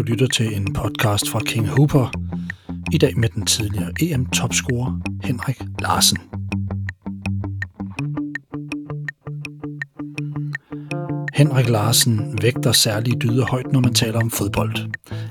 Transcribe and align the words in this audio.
Du 0.00 0.04
lytter 0.04 0.26
til 0.26 0.56
en 0.56 0.72
podcast 0.72 1.28
fra 1.30 1.40
King 1.40 1.68
Hooper. 1.68 2.12
I 2.92 2.98
dag 2.98 3.18
med 3.18 3.28
den 3.28 3.46
tidligere 3.46 3.92
EM-topscorer 4.00 5.00
Henrik 5.24 5.62
Larsen. 5.80 6.18
Henrik 11.34 11.68
Larsen 11.68 12.38
vægter 12.42 12.72
særlige 12.72 13.18
dyder 13.18 13.46
højt, 13.46 13.72
når 13.72 13.80
man 13.80 13.94
taler 13.94 14.20
om 14.20 14.30
fodbold. 14.30 14.74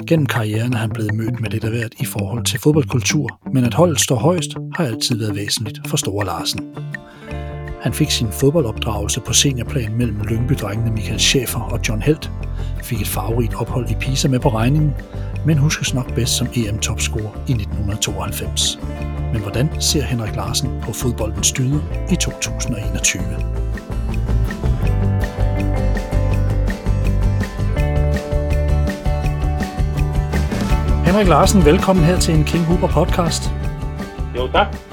Gennem 0.07 0.25
karrieren 0.25 0.73
er 0.73 0.77
han 0.77 0.89
blevet 0.89 1.13
mødt 1.13 1.39
med 1.39 1.49
lidt 1.49 1.63
af 1.63 1.71
hvert 1.71 1.93
i 1.99 2.05
forhold 2.05 2.45
til 2.45 2.59
fodboldkultur, 2.59 3.39
men 3.53 3.63
at 3.63 3.73
holdet 3.73 3.99
står 3.99 4.15
højst 4.15 4.49
har 4.75 4.85
altid 4.85 5.17
været 5.17 5.35
væsentligt 5.35 5.87
for 5.87 5.97
Store 5.97 6.25
Larsen. 6.25 6.61
Han 7.81 7.93
fik 7.93 8.11
sin 8.11 8.31
fodboldopdragelse 8.31 9.21
på 9.21 9.33
seniorplan 9.33 9.97
mellem 9.97 10.21
Lyngby-drengene 10.21 10.91
Michael 10.91 11.19
Schäfer 11.19 11.73
og 11.73 11.79
John 11.87 12.01
Helt, 12.01 12.31
fik 12.89 13.01
et 13.01 13.07
farverigt 13.07 13.55
ophold 13.55 13.89
i 13.89 13.95
Pisa 13.95 14.27
med 14.27 14.39
på 14.39 14.49
regningen, 14.49 14.95
men 15.45 15.57
huskes 15.57 15.93
nok 15.93 16.15
bedst 16.15 16.33
som 16.33 16.47
EM-topscorer 16.55 17.31
i 17.47 17.51
1992. 17.51 18.79
Men 19.33 19.41
hvordan 19.41 19.69
ser 19.81 20.03
Henrik 20.03 20.35
Larsen 20.35 20.69
på 20.81 20.93
fodboldens 20.93 21.51
dyder 21.51 21.79
i 22.11 22.15
2021? 22.15 23.23
Henrik 31.05 31.27
Larsen, 31.27 31.65
velkommen 31.65 32.05
her 32.05 32.19
til 32.19 32.35
en 32.35 32.43
King 32.43 32.65
Hooper 32.65 32.87
podcast. 32.87 33.51
Jo, 34.35 34.47
tak. 34.47 34.88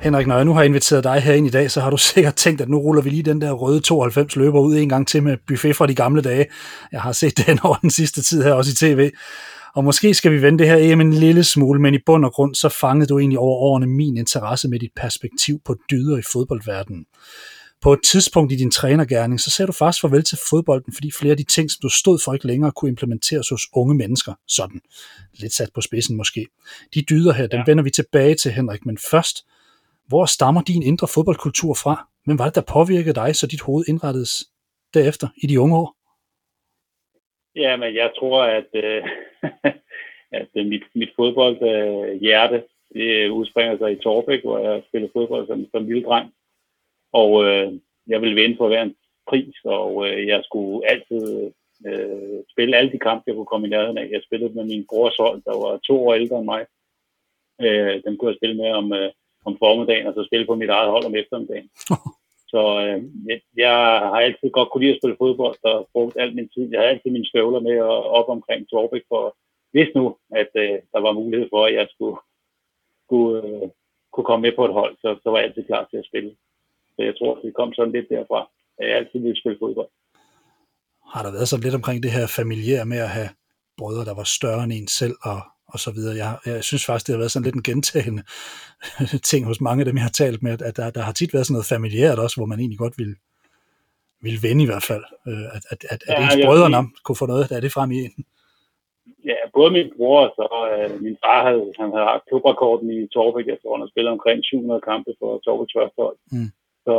Henrik, 0.00 0.26
når 0.26 0.36
jeg 0.36 0.44
nu 0.44 0.54
har 0.54 0.62
inviteret 0.62 1.04
dig 1.04 1.20
herind 1.20 1.46
i 1.46 1.50
dag, 1.50 1.70
så 1.70 1.80
har 1.80 1.90
du 1.90 1.96
sikkert 2.12 2.34
tænkt, 2.34 2.60
at 2.60 2.68
nu 2.68 2.78
ruller 2.78 3.02
vi 3.02 3.10
lige 3.10 3.22
den 3.22 3.40
der 3.40 3.52
røde 3.52 3.80
92 3.80 4.36
løber 4.36 4.60
ud 4.60 4.76
en 4.76 4.88
gang 4.88 5.08
til 5.08 5.22
med 5.22 5.36
buffet 5.46 5.76
fra 5.76 5.86
de 5.86 5.94
gamle 5.94 6.22
dage. 6.22 6.46
Jeg 6.92 7.00
har 7.00 7.12
set 7.12 7.46
den 7.46 7.58
over 7.64 7.76
den 7.76 7.90
sidste 7.90 8.22
tid 8.22 8.42
her, 8.42 8.52
også 8.52 8.70
i 8.70 8.74
tv. 8.74 9.10
Og 9.74 9.84
måske 9.84 10.14
skal 10.14 10.32
vi 10.32 10.42
vende 10.42 10.58
det 10.58 10.66
her 10.66 10.76
EM 10.76 11.00
en 11.00 11.12
lille 11.12 11.44
smule, 11.44 11.80
men 11.80 11.94
i 11.94 11.98
bund 12.06 12.24
og 12.24 12.32
grund, 12.32 12.54
så 12.54 12.68
fangede 12.68 13.06
du 13.06 13.18
egentlig 13.18 13.38
over 13.38 13.58
årene 13.58 13.86
min 13.86 14.16
interesse 14.16 14.68
med 14.68 14.78
dit 14.78 14.90
perspektiv 14.96 15.60
på 15.64 15.76
dyder 15.90 16.18
i 16.18 16.22
fodboldverdenen. 16.32 17.04
På 17.82 17.92
et 17.92 18.00
tidspunkt 18.10 18.52
i 18.52 18.56
din 18.56 18.70
trænergærning, 18.70 19.40
så 19.40 19.50
sagde 19.50 19.66
du 19.66 19.72
faktisk 19.72 20.00
farvel 20.00 20.24
til 20.24 20.38
fodbolden, 20.50 20.92
fordi 20.92 21.10
flere 21.18 21.30
af 21.30 21.36
de 21.36 21.44
ting, 21.44 21.70
som 21.70 21.78
du 21.82 21.88
stod 21.88 22.18
for 22.24 22.34
ikke 22.34 22.46
længere, 22.46 22.72
kunne 22.72 22.88
implementeres 22.88 23.48
hos 23.48 23.62
unge 23.72 23.94
mennesker. 23.94 24.32
Sådan. 24.48 24.80
Lidt 25.34 25.54
sat 25.54 25.68
på 25.74 25.80
spidsen 25.80 26.16
måske. 26.16 26.46
De 26.94 27.02
dyder 27.10 27.32
her, 27.32 27.46
dem 27.46 27.58
ja. 27.58 27.64
vender 27.66 27.84
vi 27.84 27.90
tilbage 27.90 28.34
til, 28.34 28.52
Henrik, 28.52 28.86
men 28.86 28.98
først, 29.10 29.44
hvor 30.08 30.24
stammer 30.24 30.62
din 30.62 30.82
indre 30.82 31.08
fodboldkultur 31.14 31.74
fra? 31.82 31.94
Hvem 32.24 32.38
var 32.38 32.44
det, 32.44 32.54
der 32.54 32.72
påvirkede 32.76 33.14
dig, 33.14 33.36
så 33.36 33.46
dit 33.46 33.60
hoved 33.60 33.84
indrettedes 33.88 34.34
derefter 34.94 35.28
i 35.42 35.46
de 35.46 35.60
unge 35.60 35.76
år? 35.76 35.88
Ja, 37.56 37.76
men 37.76 37.94
jeg 37.94 38.10
tror, 38.18 38.42
at, 38.42 38.70
øh, 38.74 39.02
at 40.40 40.48
øh, 40.54 40.66
mit, 40.66 40.82
mit 40.94 41.12
fodboldhjerte, 41.16 42.56
øh, 42.56 42.62
det 42.94 43.28
udspringer 43.28 43.78
sig 43.78 43.92
i 43.92 44.02
Torbæk, 44.02 44.42
hvor 44.42 44.58
jeg 44.58 44.82
spillede 44.88 45.12
fodbold 45.16 45.46
som, 45.46 45.66
som 45.70 45.86
lille 45.86 46.04
dreng. 46.04 46.32
Og 47.12 47.44
øh, 47.44 47.72
jeg 48.06 48.20
ville 48.20 48.40
vinde 48.40 48.56
på 48.56 48.66
hver 48.68 48.82
en 48.82 48.94
pris, 49.28 49.56
og 49.64 50.08
øh, 50.08 50.26
jeg 50.26 50.40
skulle 50.44 50.90
altid 50.90 51.52
øh, 51.86 52.38
spille 52.52 52.76
alle 52.76 52.92
de 52.92 52.98
kampe, 52.98 53.24
jeg 53.26 53.34
kunne 53.34 53.52
komme 53.52 53.66
i 53.66 53.70
nærheden 53.70 53.98
af. 53.98 54.08
Jeg 54.10 54.22
spillede 54.24 54.54
med 54.54 54.64
min 54.64 54.86
brors 54.88 55.16
hold, 55.16 55.42
der 55.42 55.56
var 55.64 55.78
to 55.78 56.06
år 56.06 56.14
ældre 56.14 56.38
end 56.38 56.44
mig. 56.44 56.66
Øh, 57.60 58.02
dem 58.04 58.16
kunne 58.16 58.30
jeg 58.30 58.38
spille 58.38 58.56
med 58.56 58.70
om, 58.70 58.92
øh, 58.92 59.10
om 59.50 59.56
formiddagen, 59.64 60.06
og 60.06 60.14
så 60.14 60.22
spille 60.28 60.46
på 60.46 60.54
mit 60.54 60.74
eget 60.78 60.90
hold 60.94 61.04
om 61.08 61.14
eftermiddagen. 61.20 61.68
så 62.52 62.62
øh, 62.84 62.98
jeg, 63.28 63.38
jeg 63.64 63.76
har 64.10 64.20
altid 64.26 64.48
godt 64.50 64.70
kunne 64.70 64.82
lide 64.84 64.94
at 64.94 65.00
spille 65.00 65.20
fodbold, 65.22 65.58
og 65.70 65.88
brugt 65.92 66.16
alt 66.22 66.34
min 66.34 66.48
tid. 66.54 66.64
Jeg 66.72 66.80
har 66.80 66.88
altid 66.88 67.10
mine 67.10 67.30
støvler 67.30 67.60
med 67.68 67.76
og 67.80 67.98
op 68.18 68.28
omkring 68.36 68.60
Torbæk, 68.68 69.04
for 69.12 69.22
hvis 69.72 69.90
nu, 69.98 70.04
at 70.40 70.50
øh, 70.62 70.78
der 70.92 71.00
var 71.06 71.12
mulighed 71.20 71.48
for, 71.52 71.60
at 71.66 71.74
jeg 71.78 71.86
skulle, 71.94 72.16
skulle 73.04 73.36
øh, 73.48 73.68
kunne 74.12 74.28
komme 74.30 74.42
med 74.46 74.52
på 74.56 74.64
et 74.68 74.76
hold, 74.80 74.94
så, 75.02 75.08
så 75.22 75.26
var 75.30 75.38
jeg 75.38 75.46
altid 75.46 75.64
klar 75.70 75.84
til 75.90 75.98
at 76.02 76.08
spille. 76.10 76.32
Så 76.94 77.00
jeg 77.08 77.14
tror, 77.18 77.36
at 77.36 77.42
det 77.44 77.54
kom 77.54 77.72
sådan 77.72 77.92
lidt 77.96 78.08
derfra. 78.14 78.40
Jeg 78.80 78.96
altid 79.00 79.18
ville 79.20 79.40
spille 79.40 79.58
fodbold. 79.62 79.90
Har 81.12 81.22
der 81.22 81.32
været 81.32 81.48
sådan 81.48 81.64
lidt 81.64 81.74
omkring 81.80 82.02
det 82.02 82.10
her 82.10 82.26
familiære 82.40 82.86
med 82.92 83.00
at 83.06 83.14
have 83.18 83.30
brødre, 83.78 84.04
der 84.04 84.14
var 84.14 84.28
større 84.38 84.64
end 84.64 84.72
en 84.72 84.88
selv, 84.88 85.16
og, 85.22 85.40
og 85.72 85.78
så 85.78 85.90
videre. 85.90 86.16
Jeg, 86.16 86.38
jeg 86.46 86.64
synes 86.64 86.86
faktisk, 86.86 87.06
det 87.06 87.12
har 87.14 87.18
været 87.18 87.30
sådan 87.30 87.44
lidt 87.44 87.54
en 87.60 87.68
gentagende 87.70 88.22
ting 89.30 89.46
hos 89.46 89.60
mange 89.60 89.80
af 89.80 89.86
dem, 89.86 89.96
jeg 89.96 90.02
har 90.02 90.16
talt 90.22 90.42
med, 90.42 90.52
at 90.62 90.76
der, 90.76 90.90
der 90.90 91.00
har 91.00 91.12
tit 91.12 91.34
været 91.34 91.46
sådan 91.46 91.54
noget 91.56 91.72
familiært 91.74 92.18
også, 92.18 92.36
hvor 92.36 92.46
man 92.46 92.60
egentlig 92.60 92.78
godt 92.78 92.98
ville, 92.98 93.16
ville 94.20 94.40
vende 94.46 94.62
i 94.62 94.70
hvert 94.70 94.86
fald. 94.90 95.04
Øh, 95.28 95.46
at, 95.56 95.62
at, 95.72 95.80
at, 95.92 96.00
ja, 96.08 96.14
at 96.14 96.22
ens 96.24 96.44
brødre 96.46 96.68
jeg, 96.76 96.84
kunne 97.04 97.20
få 97.22 97.26
noget 97.26 97.52
af 97.52 97.60
det 97.62 97.72
frem 97.72 97.90
i 97.90 97.98
en. 98.04 98.24
Ja, 99.24 99.38
både 99.54 99.70
min 99.70 99.90
bror 99.96 100.20
og 100.26 100.32
så 100.38 100.46
øh, 100.72 101.02
min 101.02 101.16
far 101.24 101.40
havde, 101.48 101.72
han 101.80 101.90
havde 101.96 102.22
klubrekorden 102.28 102.88
i 102.98 103.08
Torbæk, 103.14 103.48
efter 103.48 103.66
han 103.72 103.80
har 103.80 103.90
spillet 103.92 104.12
omkring 104.12 104.44
700 104.44 104.80
kampe 104.80 105.10
for 105.18 105.30
Torbæk 105.44 105.70
første 105.76 105.98
hold. 106.04 106.18
Mm. 106.32 106.50
Så, 106.86 106.96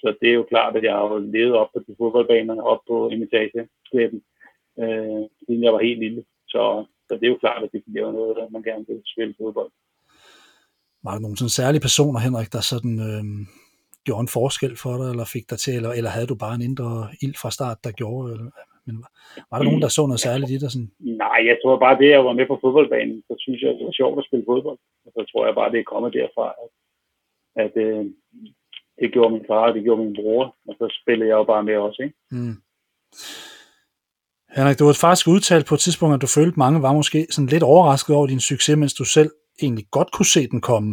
så 0.00 0.06
det 0.20 0.28
er 0.28 0.38
jo 0.40 0.50
klart, 0.52 0.76
at 0.76 0.84
jeg 0.84 0.94
har 0.94 1.18
levet 1.36 1.54
op 1.60 1.70
på 1.72 1.78
de 1.86 1.94
fodboldbaner, 1.98 2.62
op 2.72 2.82
på 2.88 2.96
imitageslæben, 3.14 4.20
øh, 4.82 5.22
siden 5.42 5.64
jeg 5.64 5.72
var 5.72 5.82
helt 5.88 6.00
lille. 6.00 6.22
Så, 6.48 6.84
så 7.10 7.14
det 7.18 7.26
er 7.26 7.34
jo 7.34 7.42
klart, 7.44 7.62
at 7.64 7.72
det 7.72 7.82
bliver 7.86 8.12
noget, 8.12 8.38
at 8.42 8.48
man 8.52 8.62
gerne 8.62 8.84
vil 8.88 9.02
spille 9.12 9.34
fodbold. 9.40 9.70
Var 11.04 11.12
der 11.12 11.24
nogle 11.24 11.36
sådan 11.36 11.58
særlige 11.60 11.86
personer, 11.88 12.20
Henrik, 12.26 12.52
der 12.52 12.62
sådan 12.72 12.96
øh, 13.08 13.24
gjorde 14.06 14.24
en 14.26 14.34
forskel 14.38 14.74
for 14.82 14.94
dig, 15.00 15.08
eller 15.12 15.32
fik 15.36 15.46
dig 15.50 15.58
til, 15.64 15.74
eller, 15.78 15.92
eller 15.98 16.10
havde 16.16 16.30
du 16.32 16.36
bare 16.44 16.54
en 16.58 16.66
indre 16.68 16.90
ild 17.24 17.36
fra 17.42 17.50
start, 17.56 17.78
der 17.84 17.92
gjorde, 18.00 18.24
eller, 18.32 18.50
men 18.86 18.96
var, 19.02 19.10
var 19.50 19.56
der 19.58 19.68
nogen, 19.68 19.82
der 19.84 19.88
så 19.96 20.02
noget 20.06 20.26
særligt 20.28 20.50
i 20.50 20.58
dig? 20.62 20.70
Sådan? 20.72 20.92
Nej, 21.24 21.38
jeg 21.50 21.56
tror 21.62 21.84
bare, 21.84 22.00
det 22.02 22.10
at 22.12 22.24
var 22.28 22.38
med 22.38 22.46
på 22.48 22.58
fodboldbanen, 22.64 23.18
så 23.28 23.34
synes 23.44 23.60
jeg, 23.62 23.70
det 23.78 23.86
var 23.88 24.00
sjovt 24.00 24.18
at 24.18 24.26
spille 24.28 24.48
fodbold. 24.50 24.78
Og 25.06 25.10
så 25.16 25.20
tror 25.30 25.46
jeg 25.46 25.54
bare, 25.54 25.72
det 25.72 25.80
er 25.80 25.92
kommet 25.92 26.16
derfra, 26.18 26.46
at, 26.62 26.70
at 27.64 27.74
øh, 27.86 28.04
det 29.00 29.12
gjorde 29.14 29.34
min 29.34 29.48
far, 29.50 29.72
det 29.72 29.82
gjorde 29.86 30.02
min 30.04 30.16
bror, 30.20 30.44
og 30.68 30.74
så 30.78 30.86
spillede 31.00 31.28
jeg 31.30 31.38
jo 31.40 31.44
bare 31.52 31.64
med 31.68 31.76
også, 31.76 32.00
ikke? 32.06 32.16
Mm. 32.36 32.56
Henrik, 34.56 34.78
du 34.78 34.86
har 34.86 34.92
faktisk 34.92 35.28
udtalt 35.28 35.66
på 35.66 35.74
et 35.74 35.80
tidspunkt, 35.80 36.14
at 36.14 36.22
du 36.22 36.26
følte, 36.26 36.54
at 36.54 36.62
mange 36.64 36.82
var 36.82 36.92
måske 36.92 37.26
sådan 37.30 37.48
lidt 37.48 37.62
overrasket 37.62 38.16
over 38.16 38.26
din 38.26 38.40
succes, 38.40 38.76
mens 38.76 38.94
du 38.94 39.04
selv 39.04 39.30
egentlig 39.62 39.86
godt 39.90 40.12
kunne 40.12 40.32
se 40.36 40.46
den 40.46 40.60
komme. 40.60 40.90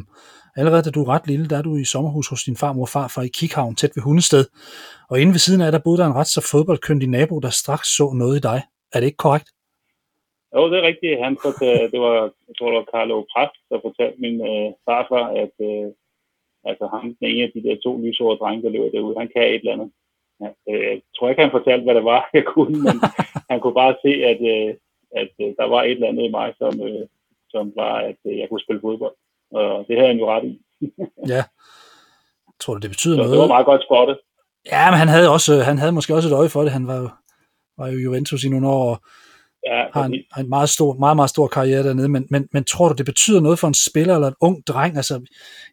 Allerede 0.59 0.83
da 0.83 0.89
du 0.89 1.01
er 1.03 1.09
ret 1.09 1.27
lille, 1.27 1.47
der 1.49 1.57
er 1.57 1.61
du 1.61 1.77
i 1.77 1.83
sommerhus 1.83 2.27
hos 2.29 2.43
din 2.43 2.57
farmor 2.57 2.81
og 2.81 2.89
farfar 2.89 3.21
i 3.21 3.27
Kikhavn, 3.37 3.75
tæt 3.75 3.95
ved 3.95 4.03
Hundested. 4.03 4.45
Og 5.09 5.21
inde 5.21 5.31
ved 5.31 5.43
siden 5.47 5.61
af, 5.61 5.71
der 5.71 5.85
boede 5.85 5.99
der 6.01 6.07
en 6.07 6.19
ret 6.19 6.27
så 6.27 6.41
fodboldkyndig 6.51 7.09
nabo, 7.09 7.39
der 7.39 7.49
straks 7.49 7.87
så 7.97 8.05
noget 8.21 8.37
i 8.37 8.45
dig. 8.49 8.59
Er 8.93 8.99
det 8.99 9.07
ikke 9.07 9.23
korrekt? 9.25 9.49
Jo, 10.55 10.61
det 10.71 10.77
er 10.79 10.87
rigtigt. 10.91 11.23
Han 11.25 11.37
fortalte, 11.45 11.83
øh, 11.83 11.91
det 11.91 11.99
var, 12.05 12.15
jeg 12.47 12.55
tror, 12.57 12.69
det 12.69 12.79
var 12.79 12.91
Carlo 12.93 13.15
Præst, 13.31 13.61
der 13.69 13.85
fortalte 13.87 14.17
min 14.25 14.37
øh, 14.49 14.67
farfar, 14.85 15.25
at 15.43 15.55
øh, 15.69 15.87
altså 16.69 16.85
ham, 16.93 17.03
den 17.19 17.27
ene 17.31 17.43
af 17.47 17.51
de 17.55 17.63
der 17.65 17.75
to 17.85 17.91
lysårede 18.03 18.39
drenge, 18.41 18.63
der 18.63 18.73
løber 18.75 18.89
derude, 18.95 19.19
han 19.21 19.29
kan 19.33 19.43
et 19.43 19.61
eller 19.61 19.75
andet. 19.75 19.89
Øh, 20.69 20.81
jeg 20.91 21.01
tror 21.15 21.29
ikke, 21.29 21.41
han 21.41 21.51
fortalte, 21.57 21.83
hvad 21.83 21.95
det 21.95 22.03
var, 22.03 22.29
jeg 22.37 22.45
kunne, 22.53 22.79
men 22.87 22.97
han 23.49 23.59
kunne 23.59 23.73
bare 23.83 23.95
se, 24.05 24.11
at, 24.31 24.39
øh, 24.53 24.69
at 25.21 25.31
øh, 25.41 25.49
der 25.59 25.67
var 25.73 25.81
et 25.83 25.91
eller 25.91 26.07
andet 26.07 26.23
i 26.23 26.31
mig, 26.37 26.53
som, 26.57 26.73
som 27.49 27.73
var, 27.75 27.93
at 28.09 28.17
jeg 28.25 28.47
kunne 28.49 28.65
spille 28.65 28.81
fodbold. 28.81 29.15
Og 29.51 29.85
det 29.87 29.95
havde 29.97 30.07
han 30.07 30.19
jo 30.19 30.27
ret 30.33 30.45
i. 30.51 30.53
ja. 31.33 31.43
Tror 32.59 32.73
du, 32.73 32.79
det 32.79 32.89
betyder 32.89 33.15
Så 33.15 33.17
noget? 33.17 33.31
det 33.31 33.39
var 33.39 33.55
meget 33.55 33.65
godt 33.65 33.83
spottet. 33.83 34.17
Ja, 34.71 34.91
men 34.91 34.99
han 34.99 35.07
havde, 35.07 35.29
også, 35.29 35.53
han 35.69 35.77
havde 35.77 35.91
måske 35.91 36.15
også 36.15 36.29
et 36.29 36.33
øje 36.39 36.49
for 36.49 36.61
det. 36.61 36.71
Han 36.71 36.87
var 36.87 36.97
jo, 36.97 37.09
var 37.77 37.87
jo 37.87 37.97
Juventus 37.97 38.43
i 38.43 38.49
nogle 38.49 38.67
år, 38.67 38.89
og 38.91 38.97
ja, 39.67 39.79
har 39.93 40.05
en, 40.05 40.13
en 40.41 40.49
meget, 40.49 40.69
stor, 40.69 40.93
meget, 40.93 41.15
meget 41.15 41.29
stor 41.29 41.47
karriere 41.47 41.83
dernede. 41.87 42.09
Men, 42.09 42.23
men, 42.33 42.49
men 42.53 42.63
tror 42.63 42.87
du, 42.89 42.95
det 42.97 43.05
betyder 43.05 43.41
noget 43.41 43.59
for 43.59 43.67
en 43.67 43.79
spiller 43.87 44.15
eller 44.15 44.27
en 44.27 44.41
ung 44.47 44.57
dreng, 44.67 44.93
altså, 45.01 45.15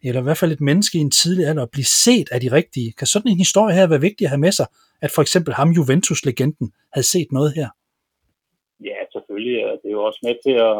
eller 0.03 0.21
i 0.21 0.23
hvert 0.23 0.41
fald 0.41 0.51
et 0.51 0.61
menneske 0.69 0.97
i 0.97 1.01
en 1.01 1.11
tidlig 1.11 1.45
alder, 1.47 1.63
at 1.63 1.75
blive 1.75 1.89
set 2.05 2.27
af 2.31 2.39
de 2.41 2.51
rigtige? 2.51 2.93
Kan 2.97 3.07
sådan 3.07 3.31
en 3.31 3.37
historie 3.45 3.75
her 3.75 3.87
være 3.87 4.05
vigtig 4.07 4.25
at 4.25 4.29
have 4.29 4.45
med 4.47 4.51
sig, 4.51 4.67
at 5.01 5.11
for 5.15 5.21
eksempel 5.21 5.53
ham, 5.53 5.69
Juventus-legenden, 5.77 6.67
havde 6.93 7.07
set 7.13 7.29
noget 7.31 7.53
her? 7.59 7.69
Ja, 8.89 8.99
selvfølgelig. 9.13 9.57
Det 9.81 9.87
er 9.89 9.97
jo 9.99 10.03
også 10.03 10.19
med 10.23 10.35
til 10.45 10.55
at, 10.69 10.77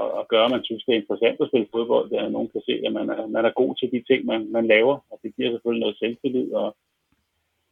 at, 0.00 0.08
at 0.20 0.28
gøre, 0.32 0.44
at 0.44 0.50
man 0.50 0.64
synes, 0.64 0.84
det 0.84 0.92
er 0.94 1.00
interessant 1.02 1.40
at 1.40 1.48
spille 1.50 1.72
fodbold. 1.74 2.12
at 2.12 2.32
nogen 2.32 2.48
kan 2.54 2.62
se, 2.68 2.74
at 2.86 2.92
man 2.92 3.06
er, 3.10 3.26
man 3.26 3.44
er 3.44 3.58
god 3.60 3.70
til 3.76 3.88
de 3.94 4.00
ting, 4.08 4.20
man, 4.30 4.40
man 4.56 4.66
laver. 4.66 4.96
Og 5.10 5.16
det 5.22 5.36
giver 5.36 5.50
selvfølgelig 5.50 5.84
noget 5.84 5.98
selvtillid. 5.98 6.48
Og, 6.62 6.68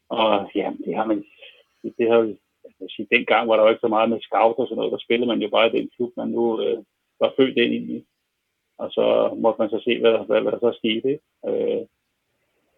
og 0.08 0.50
ja, 0.54 0.68
det 0.86 0.94
har 0.98 1.06
man 1.12 1.24
det 1.98 2.06
har 2.10 2.34
jeg 2.80 2.88
sige, 2.90 3.08
dengang 3.14 3.48
var 3.48 3.56
der 3.56 3.62
jo 3.62 3.68
ikke 3.68 3.86
så 3.86 3.88
meget 3.88 4.10
med 4.10 4.20
scout 4.20 4.58
og 4.58 4.66
sådan 4.66 4.76
noget. 4.76 4.92
Der 4.92 5.04
spillede 5.06 5.28
man 5.32 5.42
jo 5.42 5.48
bare 5.48 5.66
i 5.68 5.76
den 5.76 5.90
klub, 5.96 6.12
man 6.16 6.28
nu 6.28 6.62
øh, 6.62 6.78
var 7.20 7.32
født 7.36 7.56
ind 7.56 7.74
i. 7.74 8.04
Og 8.78 8.88
så 8.90 9.06
måtte 9.42 9.58
man 9.60 9.70
så 9.70 9.80
se, 9.84 10.00
hvad, 10.00 10.26
hvad, 10.26 10.40
hvad 10.42 10.52
der 10.52 10.58
så 10.58 10.72
skete. 10.80 11.18
Øh, 11.48 11.82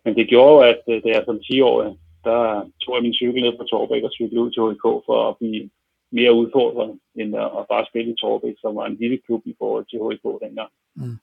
men 0.05 0.17
det 0.17 0.29
gjorde 0.29 0.53
jo, 0.55 0.61
at 0.73 0.83
øh, 0.89 1.03
da 1.03 1.09
jeg 1.09 1.23
som 1.25 1.41
10 1.41 1.61
år, 1.61 1.97
der 2.25 2.41
tog 2.83 2.95
jeg 2.95 3.03
min 3.03 3.19
cykel 3.21 3.43
ned 3.43 3.57
på 3.57 3.65
Torbæk 3.65 4.03
og 4.03 4.13
cyklede 4.13 4.45
ud 4.45 4.51
til 4.51 4.63
HK 4.63 4.87
for 5.07 5.19
at 5.29 5.37
blive 5.39 5.71
mere 6.13 6.33
udfordret, 6.33 6.99
end 7.15 7.37
at 7.37 7.67
bare 7.73 7.87
spille 7.91 8.13
i 8.13 8.21
Torbæk, 8.21 8.57
som 8.59 8.77
var 8.77 8.87
en 8.87 8.97
lille 9.01 9.19
klub 9.27 9.43
i 9.45 9.55
forhold 9.59 9.85
til 9.87 9.99
HK 10.05 10.27
dengang. 10.45 10.71
Mm. 10.97 11.17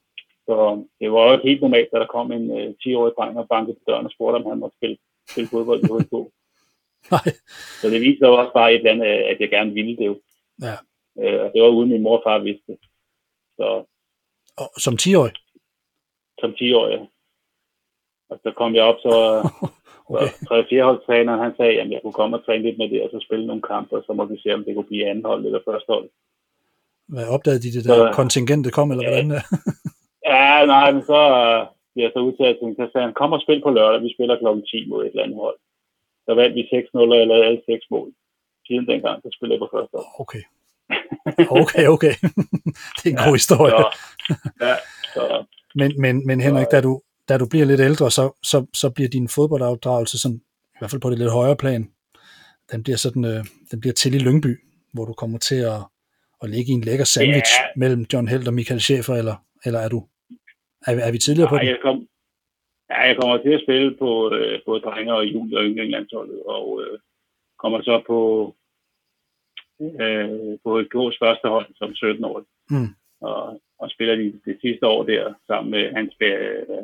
Så 0.47 0.55
det 0.99 1.11
var 1.11 1.23
jo 1.31 1.39
helt 1.43 1.61
normalt, 1.61 1.89
da 1.91 1.97
der 1.99 2.13
kom 2.15 2.31
en 2.31 2.51
uh, 2.51 2.69
10-årig 2.81 3.13
dreng 3.17 3.37
og 3.37 3.47
bankede 3.47 3.77
på 3.77 3.83
døren 3.87 4.05
og 4.05 4.11
spurgte, 4.11 4.35
om 4.37 4.45
han 4.45 4.59
måtte 4.59 4.77
spille, 4.77 4.97
spille 5.31 5.49
fodbold 5.49 5.79
i 5.83 5.87
HK. 5.93 6.13
Nej. 7.11 7.27
Så 7.81 7.89
det 7.89 8.01
viser 8.01 8.27
også 8.27 8.53
bare 8.53 8.73
et 8.73 8.77
eller 8.77 8.91
andet, 8.91 9.05
at 9.05 9.37
jeg 9.39 9.49
gerne 9.49 9.73
ville 9.73 9.97
det 9.97 10.05
jo. 10.05 10.19
Ja. 10.61 10.75
Øh, 11.21 11.41
og 11.43 11.51
det 11.53 11.61
var 11.61 11.67
uden 11.67 11.89
min 11.89 12.01
mor 12.03 12.17
og 12.17 12.23
far 12.25 12.39
vidste 12.39 12.63
det. 12.71 12.77
Så, 13.57 13.83
Og 14.57 14.67
som 14.77 14.93
10-årig? 15.01 15.33
som 16.39 16.51
10-årig. 16.61 16.99
Og 18.29 18.39
så 18.43 18.51
kom 18.57 18.75
jeg 18.75 18.83
op, 18.83 18.99
så 19.05 19.13
Okay. 20.09 20.27
okay. 20.51 20.69
3 20.69 20.83
holdstræneren, 20.83 21.39
han 21.39 21.53
sagde, 21.57 21.81
at 21.81 21.89
jeg 21.91 21.99
kunne 22.03 22.13
komme 22.19 22.37
og 22.37 22.45
træne 22.45 22.63
lidt 22.63 22.77
med 22.77 22.89
det, 22.89 23.01
og 23.03 23.09
så 23.11 23.19
spille 23.27 23.47
nogle 23.47 23.61
kampe, 23.61 23.95
og 23.97 24.03
så 24.07 24.13
må 24.13 24.25
vi 24.25 24.37
se, 24.43 24.53
om 24.53 24.63
det 24.65 24.75
kunne 24.75 24.91
blive 24.91 25.09
anden 25.09 25.25
hold 25.25 25.45
eller 25.45 25.59
første 25.69 25.89
hold. 25.93 26.09
Hvad 27.07 27.27
opdagede 27.35 27.61
de 27.61 27.71
det 27.75 27.85
der 27.85 27.95
Så- 27.95 28.11
kontingentet 28.15 28.73
kom, 28.73 28.91
eller 28.91 29.03
Ja. 29.03 29.09
hvordan? 29.09 29.41
Ja, 30.33 30.65
nej, 30.65 30.91
men 30.91 31.03
så 31.11 31.19
øh, 31.43 31.59
bliver 31.93 32.05
jeg 32.07 32.11
så 32.15 32.19
udtaget 32.27 32.57
til, 32.61 32.75
så 32.79 32.85
sagde 32.91 33.05
han, 33.07 33.13
kom 33.13 33.31
og 33.37 33.41
spil 33.41 33.61
på 33.61 33.69
lørdag, 33.77 34.01
vi 34.03 34.13
spiller 34.15 34.39
klokken 34.39 34.65
10 34.65 34.89
mod 34.89 35.03
et 35.03 35.09
eller 35.09 35.23
andet 35.23 35.37
hold. 35.45 35.57
Så 36.25 36.31
vandt 36.39 36.55
vi 36.55 36.61
6-0 36.61 36.97
og 37.13 37.17
jeg 37.19 37.27
lavede 37.27 37.45
alle 37.45 37.61
6 37.65 37.85
mål. 37.91 38.07
Siden 38.67 38.87
dengang, 38.87 39.21
så 39.23 39.29
spillede 39.35 39.55
jeg 39.55 39.63
på 39.65 39.69
første 39.75 39.93
hold. 39.97 40.05
Okay. 40.23 40.43
Okay, 41.63 41.87
okay. 41.87 42.13
det 42.97 43.05
er 43.05 43.09
en 43.17 43.23
god 43.27 43.35
historie. 43.41 43.71
Så, 43.71 43.85
ja, 44.61 44.75
så, 45.13 45.45
Men, 45.75 46.01
men, 46.01 46.27
men 46.27 46.41
Henrik, 46.41 46.67
da 46.71 46.81
du, 46.81 47.01
da 47.29 47.37
du 47.37 47.45
bliver 47.49 47.65
lidt 47.65 47.81
ældre, 47.81 48.11
så, 48.11 48.39
så, 48.43 48.65
så 48.73 48.89
bliver 48.89 49.09
din 49.09 49.27
fodboldafdragelse 49.29 50.19
sådan, 50.21 50.41
i 50.75 50.77
hvert 50.79 50.91
fald 50.91 51.01
på 51.01 51.09
det 51.09 51.19
lidt 51.19 51.31
højere 51.31 51.55
plan, 51.55 51.89
den 52.71 52.83
bliver 52.83 52.97
sådan, 52.97 53.25
øh, 53.25 53.45
den 53.71 53.79
bliver 53.79 53.93
til 53.93 54.13
i 54.13 54.19
Lyngby, 54.19 54.59
hvor 54.93 55.05
du 55.05 55.13
kommer 55.13 55.37
til 55.37 55.55
at, 55.55 55.79
at 56.43 56.49
ligge 56.49 56.71
i 56.71 56.75
en 56.75 56.81
lækker 56.81 57.05
sandwich 57.05 57.51
Ja. 57.59 57.65
mellem 57.75 58.05
John 58.13 58.27
Held 58.27 58.47
og 58.47 58.53
Michael 58.53 58.79
Schäfer, 58.79 59.13
eller, 59.13 59.35
eller 59.65 59.79
er 59.79 59.89
du, 59.89 60.07
er, 60.87 60.93
er 61.07 61.11
vi 61.11 61.17
tidligere 61.17 61.49
på 61.49 61.55
nej, 61.55 61.63
den? 61.63 61.69
jeg, 61.71 61.79
kom, 61.81 62.07
ja, 62.89 62.99
jeg 63.09 63.17
kommer 63.19 63.37
til 63.37 63.49
at 63.57 63.61
spille 63.65 63.95
på 63.97 64.33
øh, 64.35 64.59
både 64.65 64.81
drenge 64.81 65.13
og 65.13 65.25
jul 65.25 65.55
og 65.57 65.63
yndlingslandsholdet, 65.63 66.43
og 66.43 66.81
øh, 66.83 66.99
kommer 67.59 67.81
så 67.81 68.03
på 68.07 68.19
øh, 69.81 70.59
på 70.63 70.77
et 70.79 70.89
gås 70.89 71.15
første 71.23 71.47
hold 71.47 71.67
som 71.75 71.95
17 71.95 72.23
år. 72.25 72.43
Mm. 72.69 72.89
Og, 73.21 73.61
og 73.79 73.89
spiller 73.89 74.15
de 74.15 74.39
det 74.45 74.57
sidste 74.61 74.87
år 74.87 75.03
der 75.03 75.33
sammen 75.47 75.71
med 75.71 75.83
Hans, 75.95 76.13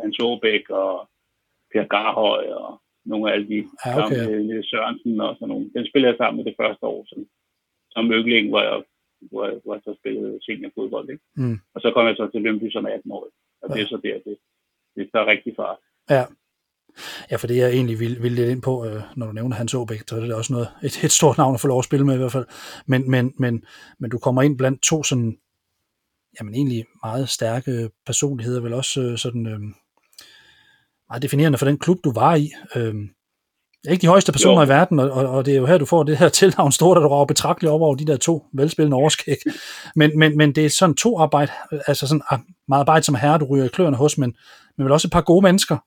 Hans 0.04 0.18
Aabæk 0.20 0.70
og 0.70 1.10
Per 1.74 1.84
Garhøj 1.94 2.46
og 2.62 2.82
nogle 3.06 3.30
af 3.30 3.34
alle 3.34 3.48
de 3.48 3.56
Ja, 3.86 4.06
okay. 4.06 4.16
sammen 4.16 4.32
med 4.32 4.44
Niels 4.44 4.70
Sørensen 4.70 5.22
og 5.22 5.36
sådan 5.36 5.48
nogle. 5.48 5.72
Den 5.76 5.88
spiller 5.90 6.10
jeg 6.10 6.18
sammen 6.18 6.38
med 6.38 6.46
det 6.52 6.60
første 6.62 6.86
år 6.86 7.06
som, 7.10 7.20
som 7.92 8.12
yngling, 8.12 8.50
hvor 8.50 8.62
jeg, 8.62 8.84
hvor, 9.32 9.46
jeg, 9.46 9.60
hvor 9.64 9.74
jeg 9.76 9.82
så 9.86 9.94
spillede 10.02 10.40
seniorfodbold. 10.46 11.10
Ikke? 11.10 11.24
Mm. 11.36 11.58
Og 11.74 11.82
så 11.82 11.92
kom 11.92 12.08
jeg 12.08 12.16
så 12.16 12.28
til 12.28 12.42
Lønby 12.42 12.72
som 12.72 12.86
18 12.86 13.12
år. 13.12 13.28
Og 13.62 13.70
det 13.70 13.78
Ja. 13.78 13.84
er 13.84 13.88
så 13.88 13.98
der, 14.04 14.20
det, 14.26 14.38
det 14.96 15.10
tager 15.14 15.26
rigtig 15.26 15.54
fart. 15.56 15.78
Ja. 16.12 16.26
Ja, 17.32 17.36
for 17.36 17.48
det 17.48 17.58
jeg 17.58 17.70
egentlig 17.70 18.00
ville, 18.00 18.22
ville 18.22 18.36
lidt 18.36 18.50
ind 18.50 18.62
på, 18.62 18.86
øh, 18.86 19.02
når 19.16 19.26
du 19.26 19.32
nævner 19.32 19.56
Hans 19.56 19.74
Aabæk, 19.74 20.02
så 20.08 20.16
er 20.16 20.20
det 20.20 20.34
også 20.34 20.54
noget, 20.54 20.68
et, 20.84 21.04
et 21.04 21.12
stort 21.12 21.38
navn 21.38 21.54
at 21.54 21.62
få 21.62 21.68
lov 21.68 21.80
at 21.80 21.86
spille 21.86 22.06
med 22.06 22.16
i 22.16 22.18
hvert 22.18 22.32
fald. 22.32 22.46
Men, 22.86 23.12
men, 23.12 23.34
men, 23.40 23.64
men 24.00 24.12
du 24.12 24.18
kommer 24.18 24.42
ind 24.42 24.58
blandt 24.58 24.82
to 24.82 25.04
sådan, 25.04 25.38
jamen 26.40 26.54
egentlig 26.54 26.86
meget 27.04 27.30
stærke 27.30 27.90
personligheder, 28.06 28.62
vel 28.62 28.74
også 28.74 29.02
øh, 29.02 29.18
sådan 29.18 29.48
øh, 29.48 29.60
meget 31.10 31.22
definerende 31.22 31.58
for 31.58 31.66
den 31.66 31.78
klub, 31.78 31.98
du 32.04 32.12
var 32.12 32.36
i. 32.36 32.52
Øh, 32.76 32.96
ikke 33.90 34.02
de 34.02 34.08
højeste 34.08 34.32
personer 34.32 34.62
Jo. 34.62 34.66
i 34.66 34.68
verden, 34.68 35.00
og, 35.00 35.12
og, 35.12 35.28
og 35.28 35.46
det 35.46 35.54
er 35.54 35.58
jo 35.58 35.66
her, 35.66 35.78
du 35.78 35.86
får 35.86 36.04
det 36.04 36.18
her 36.18 36.30
tilnavn 36.40 36.72
stort, 36.72 36.98
at 36.98 37.02
du 37.02 37.08
rager 37.08 37.26
betragteligt 37.26 37.72
over 37.72 37.86
over 37.86 37.96
de 37.96 38.06
der 38.06 38.18
to 38.18 38.46
velspillende 38.54 38.98
overskæg. 38.98 39.38
Men, 39.96 40.20
men, 40.20 40.38
men 40.38 40.56
det 40.56 40.66
er 40.66 40.70
sådan 40.70 40.96
to 40.96 41.20
arbejde, 41.20 41.52
altså 41.88 42.08
sådan 42.08 42.22
ah, 42.30 42.40
meget 42.68 42.80
arbejde 42.80 43.06
som 43.06 43.16
herre, 43.16 43.38
du 43.38 43.46
ryger 43.46 43.66
i 43.66 43.68
kløerne 43.68 43.98
hos, 43.98 44.18
men, 44.18 44.34
men 44.78 44.86
vel 44.86 44.94
også 44.94 45.08
et 45.08 45.12
par 45.12 45.22
gode 45.22 45.44
mennesker. 45.44 45.78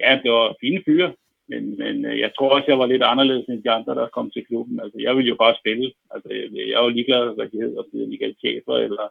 Ja, 0.00 0.20
det 0.22 0.30
var 0.30 0.56
fine 0.60 0.82
fyre, 0.86 1.12
men, 1.48 1.78
men 1.78 2.04
øh, 2.04 2.18
jeg 2.18 2.30
tror 2.34 2.48
også, 2.48 2.68
jeg 2.68 2.78
var 2.78 2.86
lidt 2.86 3.02
anderledes 3.02 3.46
end 3.48 3.62
de 3.62 3.70
andre, 3.70 3.94
der 3.94 4.08
kom 4.08 4.30
til 4.30 4.46
klubben. 4.46 4.80
Altså, 4.80 4.98
jeg 5.00 5.16
ville 5.16 5.28
jo 5.28 5.36
bare 5.44 5.56
spille. 5.60 5.92
Altså, 6.10 6.28
jeg 6.72 6.82
var 6.82 6.88
ligeglad, 6.88 7.34
hvad 7.34 7.48
de 7.48 7.60
hedder, 7.62 7.78
om 7.78 7.84
det 7.92 8.08
Michael 8.08 8.36
Schäfer, 8.40 8.76
eller 8.86 9.06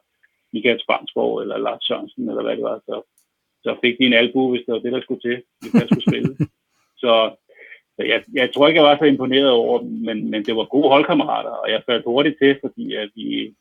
Michael 0.53 0.79
Spansborg, 0.79 1.41
eller 1.41 1.57
Lars 1.57 1.83
Sørensen, 1.85 2.29
eller 2.29 2.43
hvad 2.43 2.55
det 2.55 2.63
var. 2.63 2.79
Så, 2.85 2.95
så 3.63 3.77
fik 3.83 3.97
de 3.97 4.05
en 4.05 4.13
albu, 4.13 4.51
hvis 4.51 4.63
det 4.65 4.73
var 4.73 4.79
det, 4.79 4.91
der 4.91 5.01
skulle 5.01 5.21
til, 5.21 5.37
hvis 5.61 5.73
jeg 5.73 5.87
skulle 5.87 6.07
spille. 6.09 6.31
så 7.03 7.35
så 7.95 8.03
jeg, 8.03 8.23
jeg 8.33 8.53
tror 8.53 8.67
ikke, 8.67 8.81
jeg 8.81 8.89
var 8.89 8.97
så 8.97 9.05
imponeret 9.05 9.49
over 9.49 9.79
dem, 9.79 9.89
men, 9.89 10.29
men 10.31 10.45
det 10.45 10.55
var 10.55 10.65
gode 10.65 10.89
holdkammerater, 10.89 11.49
og 11.49 11.71
jeg 11.71 11.83
faldt 11.85 12.05
hurtigt 12.05 12.37
til, 12.41 12.57
fordi 12.63 12.95
at 12.95 13.09
vi 13.15 13.55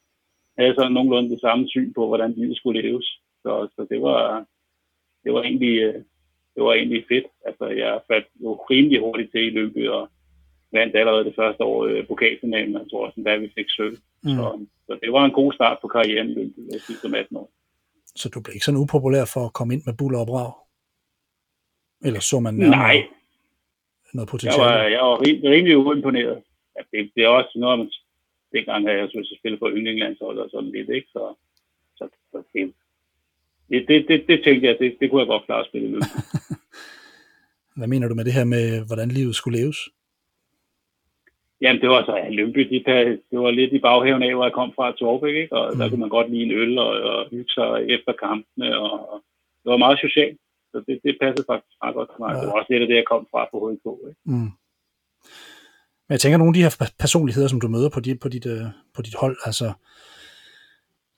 havde 0.58 0.74
sådan 0.74 0.92
nogenlunde 0.92 1.30
det 1.30 1.40
samme 1.40 1.68
syn 1.68 1.92
på, 1.94 2.06
hvordan 2.06 2.32
livet 2.32 2.56
skulle 2.56 2.82
leves. 2.82 3.06
Så, 3.42 3.68
så 3.76 3.86
det 3.90 4.02
var, 4.02 4.44
det 5.24 5.32
var 5.32 5.42
egentlig, 5.42 5.78
øh, 5.82 6.02
det 6.54 6.62
var 6.64 6.72
egentlig 6.72 7.04
fedt. 7.08 7.26
Altså, 7.46 7.66
jeg 7.66 8.00
faldt 8.10 8.28
jo 8.42 8.52
rimelig 8.70 9.00
hurtigt 9.00 9.30
til 9.32 9.46
i 9.46 9.50
Lønby, 9.50 9.88
og 9.88 10.08
vandt 10.72 10.96
allerede 10.96 11.24
det 11.24 11.34
første 11.34 11.64
år 11.64 11.84
øh, 11.84 12.06
pokalfinalen, 12.06 12.72
jeg 12.72 12.86
tror 12.90 13.06
også, 13.06 13.22
da 13.26 13.36
vi 13.36 13.52
fik 13.58 13.70
sølv. 13.76 13.98
Mm. 14.22 14.30
Så, 14.36 14.66
så 14.86 14.98
det 15.02 15.12
var 15.12 15.24
en 15.24 15.30
god 15.40 15.52
start 15.52 15.78
på 15.82 15.88
karrieren 15.88 16.30
i 16.30 16.34
Lønby, 16.34 16.72
jeg 16.72 16.80
synes, 16.80 17.00
som 17.00 17.14
18 17.14 17.36
år. 17.36 17.50
Så 18.16 18.28
du 18.28 18.40
blev 18.40 18.54
ikke 18.54 18.64
sådan 18.64 18.80
upopulær 18.80 19.24
for 19.34 19.46
at 19.46 19.52
komme 19.52 19.74
ind 19.74 19.82
med 19.86 19.94
buller 19.94 20.18
og 20.18 20.26
brag? 20.26 20.52
Eller 22.06 22.20
så 22.20 22.40
man 22.40 22.54
nærmere 22.54 22.78
Nej, 22.78 22.96
noget 24.14 24.26
jeg 24.26 24.30
potentiale? 24.30 24.62
var, 24.62 24.82
jeg 24.96 25.02
var 25.08 25.16
rim, 25.26 25.38
rimelig 25.52 25.76
uimponeret. 25.76 26.42
Ja, 26.76 26.82
det, 26.90 27.10
det, 27.14 27.24
er 27.24 27.28
også 27.28 27.52
noget, 27.56 27.78
man 27.78 27.90
dengang 28.52 28.86
havde 28.86 28.98
jeg 28.98 29.08
så 29.10 29.18
at 29.18 29.38
spille 29.38 29.58
for 29.58 29.68
yndlingslandshold 29.70 30.38
og 30.38 30.50
sådan 30.50 30.70
lidt, 30.70 30.88
ikke? 30.88 31.08
Så, 31.12 31.34
så, 31.96 32.08
så 32.32 32.42
det, 32.52 32.74
det, 33.68 33.88
det, 33.88 34.04
det, 34.08 34.24
det, 34.28 34.44
tænkte 34.44 34.66
jeg, 34.68 34.76
det, 34.80 34.96
det 35.00 35.10
kunne 35.10 35.20
jeg 35.20 35.28
godt 35.28 35.46
klare 35.46 35.60
at 35.60 35.66
spille 35.66 35.88
Lønby. 35.88 36.04
Hvad 37.76 37.88
mener 37.88 38.08
du 38.08 38.14
med 38.14 38.24
det 38.24 38.32
her 38.32 38.44
med, 38.44 38.86
hvordan 38.86 39.08
livet 39.08 39.34
skulle 39.34 39.58
leves? 39.58 39.78
Jamen, 41.60 41.82
det 41.82 41.88
var 41.88 42.04
så 42.04 42.16
ja, 42.16 42.28
Lønby, 42.28 42.60
de, 42.70 42.76
det 43.30 43.38
var 43.44 43.50
lidt 43.50 43.72
i 43.72 43.78
baghaven 43.78 44.22
af, 44.22 44.34
hvor 44.34 44.44
jeg 44.44 44.52
kom 44.52 44.72
fra 44.76 44.92
Torbæk, 44.92 45.34
ikke? 45.34 45.56
Og 45.56 45.72
mm. 45.72 45.78
der 45.78 45.88
kunne 45.88 46.00
man 46.00 46.08
godt 46.16 46.30
lide 46.30 46.42
en 46.42 46.52
øl 46.52 46.78
og, 46.78 46.90
og 47.10 47.28
hygge 47.30 47.52
sig 47.58 47.70
efter 47.94 48.12
kampene, 48.24 48.78
og, 48.78 49.12
og 49.12 49.16
det 49.62 49.70
var 49.70 49.76
meget 49.76 49.98
socialt. 50.06 50.38
Så 50.72 50.76
det, 50.86 51.00
det 51.04 51.18
passede 51.20 51.46
faktisk 51.50 51.76
meget 51.82 51.94
godt 51.94 52.08
til 52.10 52.20
mig. 52.20 52.30
Ja. 52.32 52.40
Det 52.40 52.46
var 52.46 52.58
også 52.60 52.70
lidt 52.70 52.82
af 52.82 52.88
det, 52.88 52.96
jeg 52.96 53.10
kom 53.12 53.26
fra 53.30 53.48
på 53.52 53.58
HK, 53.66 53.86
ikke? 54.10 54.20
Mm. 54.24 54.50
Men 56.06 56.12
jeg 56.14 56.20
tænker, 56.20 56.38
nogle 56.38 56.52
af 56.52 56.54
de 56.58 56.66
her 56.66 56.76
pe- 56.80 56.96
personligheder, 57.04 57.48
som 57.48 57.60
du 57.60 57.68
møder 57.68 57.90
på 57.94 58.00
dit, 58.00 58.20
på 58.20 58.28
dit, 58.28 58.46
øh, 58.46 58.66
på 58.94 59.02
dit 59.02 59.14
hold, 59.14 59.36
altså 59.44 59.72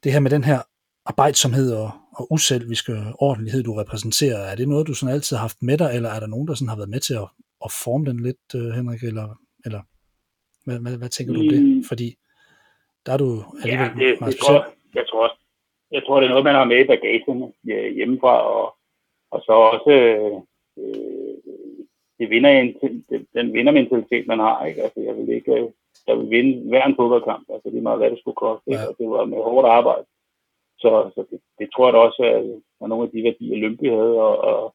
det 0.04 0.12
her 0.12 0.20
med 0.20 0.30
den 0.30 0.44
her 0.44 0.58
arbejdsomhed 1.06 1.68
og, 1.82 1.90
og 2.18 2.32
uselviske 2.32 2.94
ordentlighed, 3.18 3.62
du 3.62 3.74
repræsenterer, 3.74 4.38
er 4.50 4.56
det 4.56 4.68
noget, 4.68 4.86
du 4.86 4.94
sådan 4.94 5.14
altid 5.14 5.36
har 5.36 5.46
haft 5.48 5.62
med 5.62 5.78
dig, 5.78 5.90
eller 5.96 6.10
er 6.10 6.20
der 6.20 6.26
nogen, 6.26 6.48
der 6.48 6.54
sådan 6.54 6.68
har 6.68 6.76
været 6.76 6.94
med 6.94 7.00
til 7.00 7.14
at, 7.14 7.28
at 7.66 7.70
forme 7.84 8.04
den 8.10 8.18
lidt, 8.26 8.46
øh, 8.58 8.68
Henrik, 8.76 9.02
eller, 9.10 9.28
eller 9.66 9.80
hvad, 10.64 10.78
hvad, 10.82 10.98
hvad 10.98 11.08
tænker 11.08 11.32
du 11.34 11.40
om 11.40 11.48
det? 11.54 11.62
Mm. 11.62 11.84
Fordi 11.90 12.08
der 13.06 13.12
er 13.12 13.20
du 13.24 13.28
alligevel 13.62 13.90
Ja, 13.92 13.98
det, 14.02 14.20
meget 14.20 14.32
det 14.32 14.40
tror, 14.40 14.66
jeg, 14.98 15.04
tror 15.08 15.22
også, 15.26 15.38
jeg 15.96 16.02
tror, 16.02 16.16
det 16.20 16.26
er 16.26 16.34
noget, 16.34 16.48
man 16.50 16.58
har 16.60 16.64
med 16.72 16.80
i 16.84 16.90
bagagen 16.92 17.38
ja, 17.70 17.78
hjemmefra, 17.98 18.34
og, 18.56 18.66
og 19.34 19.38
så 19.46 19.52
også 19.72 19.92
øh, 20.80 21.36
det 22.18 22.30
vinder 22.30 22.50
en, 22.50 22.68
den, 23.10 23.26
den 23.36 23.52
vindermentalitet, 23.52 24.26
man 24.26 24.38
har. 24.38 24.66
Ikke? 24.66 24.82
Altså, 24.82 25.00
jeg 25.00 25.16
vil 25.16 25.28
ikke 25.28 25.52
øh, 25.52 25.68
jeg 26.06 26.18
vil 26.18 26.30
vinde 26.30 26.68
hver 26.68 26.84
en 26.84 26.96
fodboldkamp, 26.96 27.44
altså 27.54 27.70
det 27.70 27.78
er 27.78 27.88
meget, 27.88 27.98
hvad 27.98 28.10
det 28.10 28.18
skulle 28.18 28.42
koste, 28.44 28.70
ikke? 28.70 28.82
Ja. 28.82 28.88
og 28.88 28.94
det 28.98 29.06
var 29.10 29.24
med 29.24 29.38
hårdt 29.48 29.68
arbejde. 29.78 30.04
Så, 30.78 31.10
så 31.14 31.26
det, 31.30 31.40
det, 31.58 31.68
tror 31.74 31.86
jeg 31.86 31.92
da 31.94 31.98
også 31.98 32.22
er, 32.22 32.38
er 32.84 32.86
nogle 32.86 33.04
af 33.04 33.10
de 33.10 33.22
værdier, 33.22 33.56
Lønby 33.56 33.90
havde, 33.90 34.16
og, 34.28 34.38
og, 34.38 34.74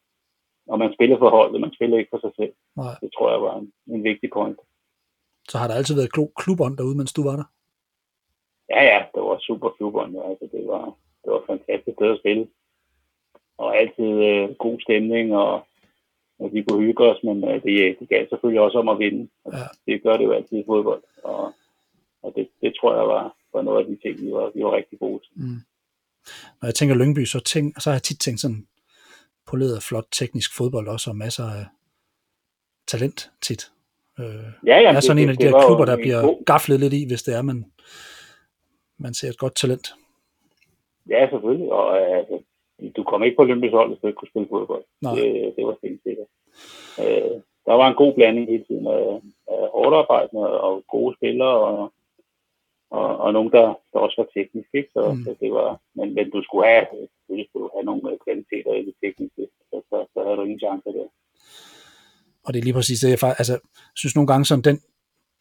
og 0.68 0.78
man 0.78 0.94
spiller 0.94 1.18
for 1.18 1.30
holdet, 1.30 1.60
man 1.60 1.74
spiller 1.74 1.98
ikke 1.98 2.10
for 2.10 2.20
sig 2.20 2.32
selv. 2.36 2.52
Nej. 2.76 2.94
Det 3.02 3.10
tror 3.16 3.30
jeg 3.30 3.42
var 3.42 3.54
en, 3.58 3.72
en 3.86 4.04
vigtig 4.04 4.30
point. 4.30 4.58
Så 5.48 5.58
har 5.58 5.66
der 5.68 5.74
altid 5.74 5.94
været 5.94 6.14
klo- 6.16 6.32
klubånd 6.42 6.76
derude, 6.76 6.96
mens 6.96 7.12
du 7.12 7.22
var 7.22 7.36
der? 7.36 7.44
Ja, 8.70 8.82
ja, 8.84 8.98
det 9.14 9.22
var 9.22 9.38
super 9.38 9.68
klubånd. 9.68 10.16
Altså, 10.30 10.48
det 10.52 10.66
var, 10.66 10.84
det 11.24 11.32
var 11.32 11.42
fantastisk 11.46 11.94
sted 11.96 12.10
at 12.12 12.18
spille. 12.18 12.48
Og 13.58 13.76
altid 13.76 14.10
øh, 14.30 14.54
god 14.54 14.80
stemning, 14.80 15.36
og, 15.36 15.66
og 16.38 16.52
vi 16.52 16.62
kunne 16.62 16.82
hygge 16.86 17.04
os, 17.04 17.22
men 17.22 17.44
øh, 17.44 17.62
det, 17.62 17.96
det 18.00 18.08
gav 18.08 18.26
selvfølgelig 18.28 18.60
også 18.60 18.78
om 18.78 18.88
at 18.88 18.98
vinde. 18.98 19.28
Og 19.44 19.52
Ja. 19.52 19.66
Det 19.86 20.02
gør 20.02 20.16
det 20.16 20.24
jo 20.24 20.32
altid 20.32 20.58
i 20.58 20.64
fodbold. 20.66 21.02
Og, 21.24 21.52
og 22.22 22.32
det, 22.36 22.48
det 22.60 22.74
tror 22.80 22.94
jeg 22.96 23.08
var, 23.08 23.36
var 23.54 23.62
noget 23.62 23.78
af 23.80 23.86
de 23.86 23.96
ting, 24.02 24.26
vi 24.26 24.32
var, 24.32 24.50
vi 24.54 24.64
var 24.64 24.72
rigtig 24.76 24.98
gode 24.98 25.18
til. 25.24 25.32
Mm. 25.36 25.60
Når 26.62 26.66
jeg 26.66 26.74
tænker 26.74 26.94
Lyngby, 26.94 27.24
så, 27.24 27.40
tænk, 27.40 27.74
så 27.82 27.90
har 27.90 27.94
jeg 27.94 28.02
tit 28.02 28.20
tænkt 28.20 28.40
sådan 28.40 28.66
poleret, 29.46 29.82
flot, 29.82 30.04
teknisk 30.12 30.56
fodbold 30.56 30.88
også, 30.88 31.10
og 31.10 31.16
masser 31.16 31.44
af 31.44 31.64
talent 32.86 33.30
tit. 33.42 33.70
Øh, 34.20 34.26
Ja, 34.66 34.76
ja, 34.80 34.92
er 34.92 35.00
sådan 35.00 35.22
en 35.22 35.28
af 35.28 35.36
de 35.36 35.44
der 35.44 35.66
klubber, 35.66 35.84
der 35.84 35.96
bliver 35.96 36.22
god- 36.22 36.44
gaflet 36.44 36.80
lidt 36.80 36.92
i, 36.92 37.06
hvis 37.06 37.22
det 37.22 37.34
er, 37.34 37.42
man, 37.42 37.72
man 38.98 39.14
ser 39.14 39.28
et 39.28 39.38
godt 39.38 39.54
talent. 39.54 39.94
Ja, 41.08 41.28
selvfølgelig. 41.30 41.72
Og 41.72 42.00
altså, 42.18 42.42
du 42.96 43.02
kom 43.04 43.22
ikke 43.22 43.36
på 43.36 43.42
Olympisk 43.42 43.72
hold, 43.72 43.88
hvis 43.90 43.98
du 44.00 44.06
ikke 44.06 44.16
kunne 44.16 44.28
spille 44.28 44.48
fodbold. 44.50 44.84
Nej. 45.00 45.14
Det, 45.14 45.54
det 45.56 45.66
var 45.66 45.74
stensikkert. 45.78 46.26
Øh, 47.00 47.34
der 47.66 47.72
var 47.80 47.88
en 47.88 47.96
god 48.02 48.14
blanding 48.14 48.46
hele 48.50 48.64
tiden 48.64 48.86
af, 48.86 49.20
af 49.54 49.62
hårdt 49.74 49.94
arbejdende 49.96 50.60
og 50.60 50.84
gode 50.88 51.16
spillere, 51.16 51.54
og, 51.68 51.92
og, 52.98 53.10
og 53.24 53.28
nogen, 53.36 53.52
der, 53.56 53.66
der 53.92 53.98
også 54.04 54.16
var 54.22 54.28
teknisk. 54.36 54.70
Ikke? 54.80 54.90
Så, 54.96 55.02
Mm. 55.12 55.24
så 55.24 55.30
det 55.42 55.50
var, 55.58 55.70
men, 55.98 56.08
men 56.16 56.26
du 56.34 56.38
skulle 56.46 56.66
have, 56.72 56.84
selvfølgelig 57.14 57.46
skulle 57.48 57.64
du 57.66 57.70
have 57.76 57.86
nogle 57.90 58.02
øh, 58.10 58.16
kvaliteter 58.24 58.72
i 58.80 58.82
det 58.88 58.94
tekniske, 59.02 59.42
så, 59.70 59.76
så, 59.88 59.96
så 60.12 60.18
havde 60.24 60.36
du 60.38 60.42
ingen 60.46 60.64
chance 60.66 60.88
der. 60.96 61.08
Og 62.44 62.48
det 62.52 62.58
er 62.58 62.66
lige 62.66 62.78
præcis 62.78 63.00
det, 63.00 63.10
jeg 63.10 63.18
faktisk, 63.24 63.40
altså, 63.42 63.56
synes 64.00 64.14
nogle 64.16 64.30
gange 64.32 64.44
sådan 64.44 64.66
den, 64.70 64.78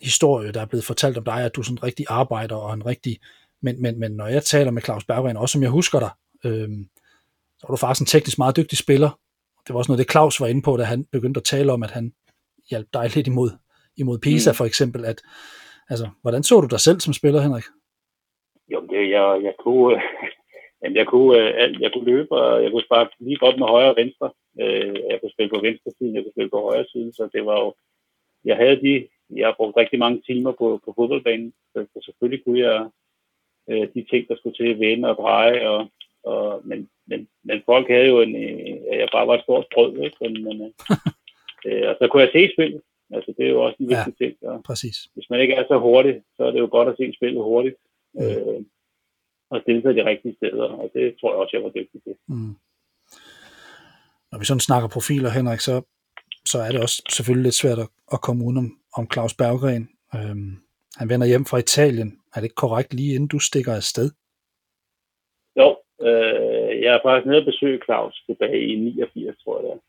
historie, 0.01 0.51
der 0.51 0.61
er 0.61 0.65
blevet 0.65 0.85
fortalt 0.85 1.17
om 1.17 1.23
dig, 1.23 1.39
at 1.45 1.55
du 1.55 1.61
er 1.61 1.65
sådan 1.65 1.77
en 1.77 1.83
rigtig 1.83 2.05
arbejder 2.09 2.55
og 2.55 2.73
en 2.73 2.85
rigtig... 2.85 3.19
Men, 3.61 3.81
men, 3.81 3.99
men 3.99 4.11
når 4.11 4.27
jeg 4.27 4.43
taler 4.43 4.71
med 4.71 4.81
Claus 4.81 5.05
Berggren, 5.05 5.37
også 5.37 5.53
som 5.53 5.61
jeg 5.61 5.69
husker 5.69 5.99
dig, 5.99 6.09
øh, 6.45 6.69
så 7.59 7.65
var 7.67 7.73
du 7.75 7.77
faktisk 7.77 8.01
en 8.01 8.05
teknisk 8.05 8.37
meget 8.37 8.57
dygtig 8.57 8.77
spiller. 8.77 9.19
Det 9.67 9.73
var 9.73 9.77
også 9.77 9.91
noget, 9.91 10.05
det 10.05 10.11
Claus 10.11 10.39
var 10.39 10.47
inde 10.47 10.61
på, 10.61 10.77
da 10.77 10.83
han 10.83 11.03
begyndte 11.03 11.37
at 11.37 11.43
tale 11.43 11.71
om, 11.71 11.83
at 11.83 11.91
han 11.91 12.13
hjalp 12.69 12.87
dig 12.93 13.15
lidt 13.15 13.27
imod, 13.27 13.49
imod 13.97 14.19
Pisa 14.19 14.51
mm. 14.51 14.55
for 14.55 14.65
eksempel. 14.65 15.05
At, 15.05 15.21
altså, 15.91 16.07
hvordan 16.21 16.43
så 16.43 16.61
du 16.61 16.67
dig 16.67 16.79
selv 16.79 16.99
som 16.99 17.13
spiller, 17.13 17.41
Henrik? 17.41 17.63
Jo, 18.71 18.79
det, 18.91 19.09
jeg, 19.09 19.25
jeg 19.43 19.55
kunne, 19.59 19.95
øh, 19.95 20.01
Jamen, 20.83 20.97
jeg 20.97 21.07
kunne, 21.07 21.37
øh, 21.39 21.53
alt, 21.63 21.79
jeg 21.79 21.91
kunne 21.93 22.11
løbe, 22.11 22.31
og 22.31 22.63
jeg 22.63 22.71
kunne 22.71 22.83
spare 22.83 23.07
lige 23.19 23.37
godt 23.37 23.59
med 23.59 23.67
højre 23.67 23.89
og 23.89 23.95
venstre. 23.97 24.31
Øh, 24.61 24.95
jeg 25.09 25.17
kunne 25.19 25.31
spille 25.31 25.49
på 25.49 25.61
venstre 25.61 25.91
siden, 25.97 26.15
jeg 26.15 26.23
kunne 26.23 26.35
spille 26.35 26.49
på 26.49 26.61
højre 26.61 26.85
siden, 26.91 27.13
så 27.13 27.29
det 27.33 27.45
var 27.45 27.59
jo... 27.59 27.73
Jeg 28.45 28.57
havde 28.57 28.81
de... 28.81 29.07
Jeg 29.35 29.47
har 29.47 29.55
brugt 29.57 29.77
rigtig 29.77 29.99
mange 29.99 30.21
timer 30.21 30.51
på, 30.51 30.79
på 30.85 30.93
fodboldbanen, 30.97 31.53
så, 31.73 31.85
så 31.93 31.99
selvfølgelig 32.05 32.43
kunne 32.43 32.59
jeg 32.59 32.89
øh, 33.69 33.87
de 33.93 34.05
ting, 34.09 34.27
der 34.27 34.35
skulle 34.35 34.55
til 34.55 34.69
at 34.73 34.79
vende 34.79 35.09
og 35.09 35.15
dreje, 35.15 35.69
og, 35.69 35.87
og, 36.23 36.61
men, 36.63 36.89
men, 37.07 37.27
men 37.43 37.61
folk 37.65 37.87
havde 37.87 38.07
jo 38.07 38.21
en... 38.21 38.35
Øh, 38.35 38.99
jeg 38.99 39.09
bare 39.11 39.27
var 39.27 39.35
et 39.35 39.43
stort 39.43 39.65
brød, 39.73 39.97
ikke? 39.97 40.17
Men, 40.21 40.43
men, 40.43 40.61
øh, 40.61 40.71
øh, 41.65 41.89
og 41.89 41.95
så 41.99 42.07
kunne 42.07 42.23
jeg 42.23 42.31
se 42.33 42.53
spillet. 42.53 42.81
Altså, 43.13 43.33
det 43.37 43.45
er 43.45 43.49
jo 43.49 43.61
også 43.65 43.77
en 43.79 43.89
vigtig 43.89 44.13
ja, 44.19 44.25
ting. 44.25 44.33
Og 44.41 44.63
præcis. 44.63 44.97
Hvis 45.13 45.29
man 45.29 45.39
ikke 45.39 45.53
er 45.53 45.65
så 45.67 45.77
hurtig, 45.79 46.21
så 46.37 46.43
er 46.43 46.51
det 46.51 46.59
jo 46.59 46.69
godt 46.71 46.89
at 46.89 46.97
se 46.97 47.13
spillet 47.17 47.43
hurtigt. 47.43 47.75
Mm. 48.13 48.23
Øh, 48.23 48.61
og 49.51 49.61
stille 49.61 49.81
sig 49.81 49.95
de 49.95 50.05
rigtige 50.05 50.35
steder, 50.35 50.63
og 50.63 50.91
det 50.93 51.15
tror 51.19 51.31
jeg 51.31 51.39
også, 51.39 51.57
jeg 51.57 51.63
var 51.63 51.69
dygtig 51.69 52.03
til. 52.03 52.15
Mm. 52.27 52.55
Når 54.31 54.39
vi 54.39 54.45
sådan 54.45 54.67
snakker 54.69 54.89
profiler, 54.89 55.29
Henrik, 55.29 55.59
så, 55.59 55.75
så 56.45 56.57
er 56.65 56.71
det 56.71 56.81
også 56.81 56.97
selvfølgelig 57.09 57.43
lidt 57.43 57.61
svært 57.61 57.79
at, 57.79 57.89
at 58.13 58.21
komme 58.21 58.45
udenom 58.45 58.69
om 58.97 59.11
Claus 59.13 59.33
Berggren. 59.33 59.89
Øhm, 60.15 60.51
han 60.99 61.09
vender 61.09 61.27
hjem 61.27 61.45
fra 61.45 61.57
Italien. 61.57 62.11
Er 62.33 62.37
det 62.39 62.43
ikke 62.43 62.63
korrekt 62.65 62.93
lige 62.93 63.15
inden 63.15 63.27
du 63.33 63.39
stikker 63.39 63.73
afsted? 63.73 64.09
Jo, 65.59 65.67
øh, 66.07 66.71
jeg 66.83 66.91
er 66.95 66.99
faktisk 67.05 67.27
nede 67.27 67.41
og 67.43 67.45
besøge 67.45 67.79
Claus 67.85 68.23
tilbage 68.27 68.61
i 68.71 68.75
89, 68.75 69.43
tror 69.43 69.55
jeg 69.59 69.69
det. 69.69 69.79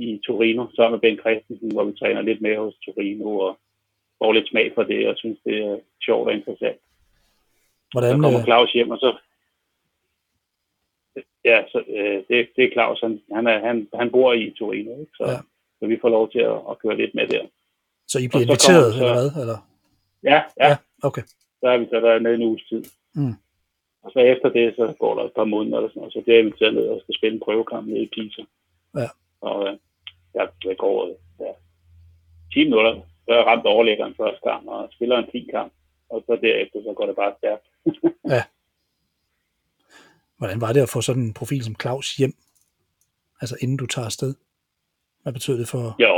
I 0.00 0.20
Torino, 0.26 0.66
sammen 0.76 0.92
med 0.94 1.00
Ben 1.00 1.18
Christensen, 1.18 1.72
hvor 1.72 1.84
vi 1.84 1.92
træner 1.98 2.22
lidt 2.22 2.40
mere 2.40 2.58
hos 2.58 2.74
Torino 2.84 3.38
og 3.46 3.58
får 4.18 4.32
lidt 4.32 4.48
smag 4.48 4.72
for 4.74 4.82
det, 4.82 5.08
og 5.08 5.16
synes, 5.16 5.38
det 5.44 5.56
er 5.58 5.78
sjovt 6.06 6.28
og 6.28 6.34
interessant. 6.34 6.80
Hvordan, 7.92 8.16
så 8.16 8.22
kommer 8.22 8.40
øh, 8.40 8.44
Claus 8.44 8.72
hjem, 8.72 8.90
og 8.90 8.98
så... 8.98 9.16
Ja, 11.44 11.62
så, 11.72 11.78
øh, 11.96 12.22
det, 12.28 12.48
det 12.56 12.64
er 12.64 12.72
Claus. 12.72 13.00
Han, 13.00 13.20
han, 13.32 13.46
er, 13.46 13.58
han, 13.68 13.88
han 13.94 14.10
bor 14.10 14.32
i 14.32 14.54
Torino, 14.58 14.90
ikke? 15.00 15.12
Så, 15.16 15.24
ja. 15.26 15.38
så 15.78 15.86
vi 15.86 15.98
får 16.00 16.08
lov 16.08 16.30
til 16.30 16.38
at, 16.38 16.58
at 16.70 16.78
køre 16.78 16.96
lidt 16.96 17.14
med 17.14 17.26
der. 17.26 17.44
Så 18.08 18.18
I 18.18 18.28
bliver 18.28 18.42
inviteret, 18.42 18.94
så, 18.94 18.98
eller 18.98 19.14
hvad? 19.14 19.42
Eller? 19.42 19.58
Ja, 20.22 20.42
ja, 20.60 20.68
ja. 20.68 20.76
okay. 21.02 21.22
Så 21.60 21.66
er 21.72 21.78
vi 21.78 21.86
så 21.86 22.00
der 22.00 22.18
nede 22.18 22.34
en 22.34 22.42
uges 22.42 22.62
tid. 22.68 22.84
Mm. 23.14 23.34
Og 24.02 24.10
så 24.12 24.18
efter 24.18 24.48
det, 24.48 24.74
så 24.76 24.94
går 24.98 25.14
der 25.14 25.24
et 25.24 25.32
par 25.36 25.44
måneder, 25.44 25.76
eller 25.76 25.90
sådan, 25.90 26.02
og 26.02 26.12
så 26.12 26.20
bliver 26.20 26.36
jeg 26.36 26.44
inviteret 26.44 26.74
ned 26.74 26.88
og 26.88 27.00
skal 27.00 27.14
spille 27.14 27.34
en 27.34 27.40
prøvekamp 27.44 27.86
nede 27.88 28.02
i 28.02 28.10
Pisa. 28.14 28.42
Ja. 28.96 29.08
Og 29.40 29.78
ja, 30.34 30.44
jeg 30.64 30.76
går 30.76 31.08
ja, 31.40 31.52
10 32.52 32.64
minutter, 32.64 32.94
så 33.24 33.28
er 33.32 33.36
jeg 33.36 33.46
ramt 33.46 33.66
overlæggeren 33.66 34.14
første 34.14 34.40
gang, 34.50 34.68
og 34.68 34.88
spiller 34.92 35.18
en 35.18 35.30
fin 35.32 35.48
kamp. 35.54 35.72
Og 36.08 36.22
så 36.26 36.38
derefter, 36.42 36.82
så 36.82 36.92
går 36.96 37.06
det 37.06 37.16
bare 37.16 37.34
stærkt 37.38 37.66
ja. 38.34 38.42
Hvordan 40.38 40.60
var 40.60 40.72
det 40.72 40.80
at 40.80 40.92
få 40.94 41.00
sådan 41.00 41.22
en 41.22 41.34
profil 41.34 41.64
som 41.64 41.76
Claus 41.82 42.16
hjem? 42.16 42.34
Altså 43.40 43.56
inden 43.62 43.76
du 43.76 43.86
tager 43.86 44.06
afsted? 44.06 44.34
Hvad 45.22 45.32
betød 45.32 45.58
det 45.58 45.68
for... 45.68 45.84
Ja, 46.04 46.10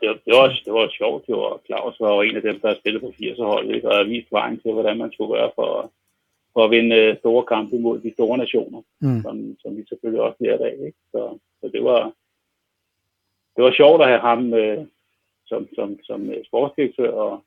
det, 0.00 0.20
det, 0.26 0.32
var, 0.38 0.46
det 0.66 0.72
var 0.72 0.88
sjovt 0.98 1.24
jo, 1.28 1.38
og 1.40 1.62
Claus 1.66 2.00
var 2.00 2.14
jo 2.14 2.20
en 2.20 2.36
af 2.36 2.42
dem, 2.42 2.60
der 2.60 2.74
spillede 2.80 3.04
på 3.04 3.12
80'er-holdet, 3.18 3.74
ikke? 3.74 3.88
og 3.88 3.96
har 3.96 4.04
vist 4.04 4.32
vejen 4.32 4.60
til, 4.60 4.72
hvordan 4.72 4.98
man 4.98 5.12
skulle 5.12 5.34
gøre 5.34 5.50
for, 5.54 5.92
for 6.52 6.64
at 6.64 6.70
vinde 6.70 6.96
øh, 6.96 7.18
store 7.18 7.44
kampe 7.44 7.78
mod 7.78 8.00
de 8.00 8.12
store 8.12 8.38
nationer, 8.38 8.82
mm. 9.00 9.22
som, 9.22 9.56
som 9.62 9.76
vi 9.76 9.82
selvfølgelig 9.88 10.22
også 10.22 10.38
lærte 10.40 10.64
af. 10.64 10.76
Ikke? 10.86 10.98
Så, 11.12 11.38
så 11.60 11.70
det 11.74 11.84
var 11.84 12.12
det 13.56 13.64
var 13.64 13.72
sjovt 13.72 14.02
at 14.02 14.08
have 14.08 14.20
ham 14.20 14.54
øh, 14.54 14.86
som, 15.46 15.68
som, 15.74 15.98
som 16.02 16.30
øh, 16.30 16.44
sportsdirektør, 16.44 17.10
og 17.10 17.44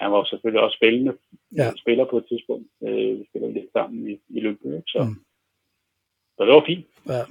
han 0.00 0.12
var 0.12 0.24
selvfølgelig 0.24 0.62
også 0.62 0.76
spillende 0.76 1.12
ja. 1.56 1.72
spiller 1.76 2.04
på 2.04 2.16
et 2.18 2.26
tidspunkt. 2.28 2.68
Øh, 2.86 3.18
vi 3.18 3.26
spiller 3.30 3.48
lidt 3.48 3.72
sammen 3.72 4.10
i, 4.10 4.14
i 4.28 4.40
Løbby, 4.40 4.66
så, 4.86 5.02
mm. 5.02 5.16
så 6.36 6.44
det 6.44 6.54
var 6.54 6.64
fint. 6.66 6.86
Ja. 7.08 7.22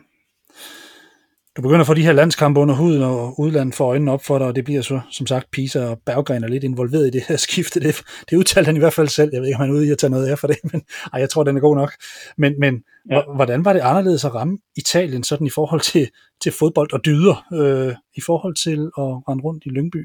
Du 1.59 1.63
begynder 1.63 1.81
at 1.81 1.87
få 1.87 1.93
de 1.93 2.05
her 2.09 2.13
landskampe 2.21 2.59
under 2.59 2.75
huden, 2.75 3.03
og 3.03 3.39
udlandet 3.39 3.75
får 3.75 3.85
øjnene 3.85 4.11
op 4.11 4.23
for 4.27 4.37
dig, 4.37 4.47
og 4.47 4.55
det 4.55 4.65
bliver 4.65 4.81
så, 4.81 4.99
som 5.11 5.27
sagt, 5.27 5.51
Pisa 5.51 5.79
og 5.91 5.97
Berggren 6.05 6.43
er 6.43 6.47
lidt 6.47 6.63
involveret 6.63 7.07
i 7.07 7.09
det 7.09 7.23
her 7.27 7.37
skifte. 7.47 7.79
Det, 7.79 7.95
det 8.29 8.37
udtalte 8.37 8.67
han 8.69 8.75
i 8.75 8.79
hvert 8.79 8.93
fald 8.93 9.07
selv. 9.07 9.29
Jeg 9.33 9.41
ved 9.41 9.47
ikke, 9.47 9.55
om 9.55 9.61
han 9.61 9.69
er 9.69 9.77
ude 9.77 9.87
i 9.87 9.91
at 9.91 9.97
tage 9.97 10.11
noget 10.11 10.27
af 10.31 10.39
for 10.39 10.47
det, 10.47 10.57
men 10.71 10.81
ej, 11.13 11.19
jeg 11.19 11.29
tror, 11.29 11.43
den 11.43 11.57
er 11.57 11.61
god 11.61 11.75
nok. 11.75 11.91
Men, 12.37 12.59
men 12.59 12.83
ja. 13.11 13.21
hvordan 13.35 13.65
var 13.65 13.73
det 13.73 13.79
anderledes 13.91 14.25
at 14.25 14.35
ramme 14.35 14.57
Italien 14.77 15.23
sådan 15.23 15.47
i 15.47 15.55
forhold 15.59 15.81
til, 15.81 16.09
til 16.43 16.51
fodbold 16.59 16.93
og 16.93 17.05
dyder, 17.05 17.35
øh, 17.59 17.93
i 18.19 18.21
forhold 18.29 18.55
til 18.65 18.79
at 19.03 19.09
rende 19.27 19.43
rundt 19.43 19.65
i 19.65 19.69
Lyngby? 19.69 20.01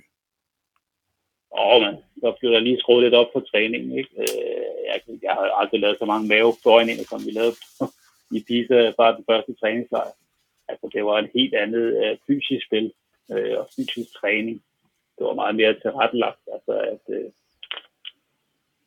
Åh, 1.58 1.80
man, 1.82 1.94
så 2.20 2.36
blev 2.40 2.50
der 2.52 2.60
lige 2.60 2.80
skruet 2.80 3.02
lidt 3.02 3.14
op 3.14 3.30
på 3.34 3.40
træningen. 3.50 3.98
Ikke? 3.98 4.10
Øh, 4.22 4.74
jeg, 4.88 4.98
jeg 5.22 5.32
har 5.38 5.44
aldrig 5.60 5.80
lavet 5.80 5.96
så 5.98 6.04
mange 6.04 6.28
mavebøjninger, 6.28 7.04
som 7.10 7.20
vi 7.26 7.30
lavede 7.30 7.56
i 8.36 8.38
Pisa, 8.46 8.92
bare 9.00 9.16
den 9.16 9.24
første 9.30 9.52
træningslejr. 9.60 10.12
Altså, 10.68 10.90
det 10.92 11.04
var 11.04 11.18
et 11.18 11.30
helt 11.34 11.54
andet 11.54 12.04
øh, 12.04 12.16
fysisk 12.26 12.66
spil 12.66 12.92
øh, 13.32 13.58
og 13.58 13.68
fysisk 13.76 14.10
træning. 14.20 14.62
Det 15.18 15.26
var 15.26 15.34
meget 15.34 15.54
mere 15.54 15.74
tilrettelagt. 15.74 16.40
Altså, 16.52 16.72
at 16.72 17.14
øh, 17.16 17.30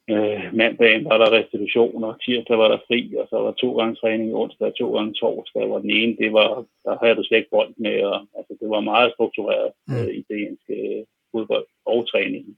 øh, 0.10 0.54
mandagen 0.54 1.06
var 1.06 1.18
der 1.18 1.32
restitution, 1.32 2.04
og 2.04 2.22
tirsdag 2.22 2.58
var 2.58 2.68
der 2.68 2.80
fri, 2.88 3.16
og 3.16 3.28
så 3.30 3.38
var 3.38 3.52
to 3.52 3.78
gange 3.78 3.96
træning 3.96 4.36
onsdag 4.36 4.68
og 4.68 4.78
to 4.78 4.96
gange 4.96 5.14
torsdag, 5.14 5.68
hvor 5.68 5.80
den 5.80 5.90
ene, 5.90 6.18
det 6.18 6.34
var, 6.34 6.66
der 6.86 6.98
havde 7.04 7.16
du 7.16 7.24
slet 7.24 7.38
ikke 7.38 7.50
bold 7.50 7.74
med, 7.78 8.04
og 8.04 8.28
altså, 8.38 8.58
det 8.62 8.70
var 8.70 8.80
meget 8.80 9.14
struktureret 9.14 9.72
mm. 9.88 9.96
øh, 9.96 10.14
italienske 10.22 10.74
øh, 10.74 11.06
fodbold 11.32 11.66
og 11.86 12.10
træningen. 12.12 12.58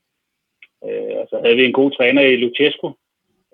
Øh, 0.86 1.16
og 1.22 1.28
så 1.30 1.40
havde 1.44 1.56
vi 1.56 1.66
en 1.66 1.80
god 1.82 1.92
træner 1.92 2.22
i 2.22 2.36
Luchescu, 2.36 2.88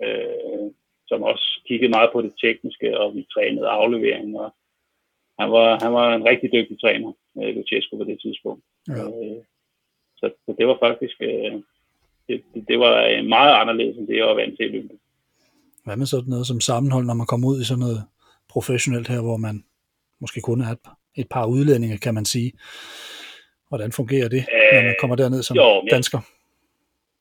øh, 0.04 0.68
som 1.08 1.24
også 1.24 1.62
kiggede 1.68 1.90
meget 1.90 2.10
på 2.14 2.22
det 2.22 2.34
tekniske, 2.42 3.00
og 3.00 3.16
vi 3.16 3.28
trænede 3.34 3.68
aflevering, 3.68 4.40
og 4.40 4.56
han 5.40 5.52
var, 5.52 5.80
han 5.84 5.94
var 5.94 6.16
en 6.16 6.26
rigtig 6.26 6.50
dygtig 6.54 6.82
træner, 6.82 7.12
øh, 7.42 7.56
Luchescu 7.56 7.98
på 7.98 8.04
det 8.04 8.18
tidspunkt. 8.22 8.64
Ja. 8.88 9.06
Øh, 9.08 9.42
så, 10.20 10.26
så 10.46 10.56
det 10.58 10.68
var 10.68 10.78
faktisk, 10.86 11.18
øh, 11.22 11.54
det, 12.28 12.44
det 12.70 12.80
var 12.80 13.24
meget 13.24 13.54
anderledes 13.62 13.98
end 13.98 14.08
det, 14.08 14.18
jeg 14.18 14.26
var 14.26 14.34
vant 14.34 14.58
til 14.58 14.66
i 14.66 14.72
løbet. 14.76 14.98
Hvad 15.86 15.98
med 15.98 16.06
sådan 16.06 16.30
noget 16.30 16.48
som 16.48 16.62
sammenhold, 16.62 17.06
når 17.06 17.14
man 17.14 17.28
kommer 17.28 17.48
ud 17.48 17.62
i 17.62 17.66
sådan 17.66 17.80
noget 17.80 18.04
professionelt 18.50 19.08
her, 19.08 19.22
hvor 19.22 19.38
man 19.38 19.64
måske 20.20 20.42
kun 20.42 20.62
er 20.62 20.72
et, 20.78 20.80
et 21.16 21.30
par 21.30 21.46
udlændinge, 21.46 21.98
kan 21.98 22.14
man 22.14 22.26
sige. 22.26 22.52
Hvordan 23.70 23.92
fungerer 23.92 24.30
det, 24.30 24.44
når 24.74 24.84
man 24.84 24.96
kommer 25.02 25.16
derned 25.16 25.44
som 25.44 25.58
jo, 25.58 25.88
dansker? 25.92 26.20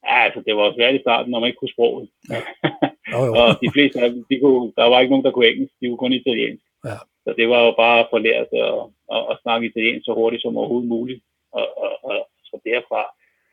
Ja, 0.08 0.16
altså 0.26 0.42
det 0.46 0.56
var 0.56 0.74
svært 0.76 0.94
i 0.94 1.04
starten, 1.06 1.30
når 1.30 1.40
man 1.40 1.46
ikke 1.48 1.60
kunne 1.60 1.76
sproget. 1.76 2.08
Ja. 2.30 2.40
Jo, 3.12 3.24
jo. 3.24 3.32
og 3.42 3.48
de 3.62 3.70
fleste 3.74 4.00
af 4.00 4.10
dem, 4.10 4.24
de 4.30 4.40
kunne, 4.42 4.72
der 4.76 4.84
var 4.84 5.00
ikke 5.00 5.10
nogen, 5.10 5.24
der 5.24 5.30
kunne 5.30 5.46
engelsk, 5.46 5.74
de 5.80 5.86
kunne 5.86 6.02
kun 6.04 6.12
italiensk. 6.12 6.64
Ja. 6.84 6.98
Så 7.24 7.34
det 7.38 7.48
var 7.48 7.60
jo 7.64 7.72
bare 7.76 8.00
at 8.00 8.06
få 8.10 8.18
lært 8.18 8.48
at, 8.52 8.74
at, 9.14 9.22
at 9.30 9.38
snakke 9.42 9.66
italiensk 9.66 10.04
så 10.06 10.12
hurtigt 10.14 10.42
som 10.42 10.56
overhovedet 10.56 10.88
muligt. 10.88 11.22
Og, 11.52 11.78
og, 11.82 11.90
og 12.04 12.28
så 12.44 12.60
derfra, 12.64 13.00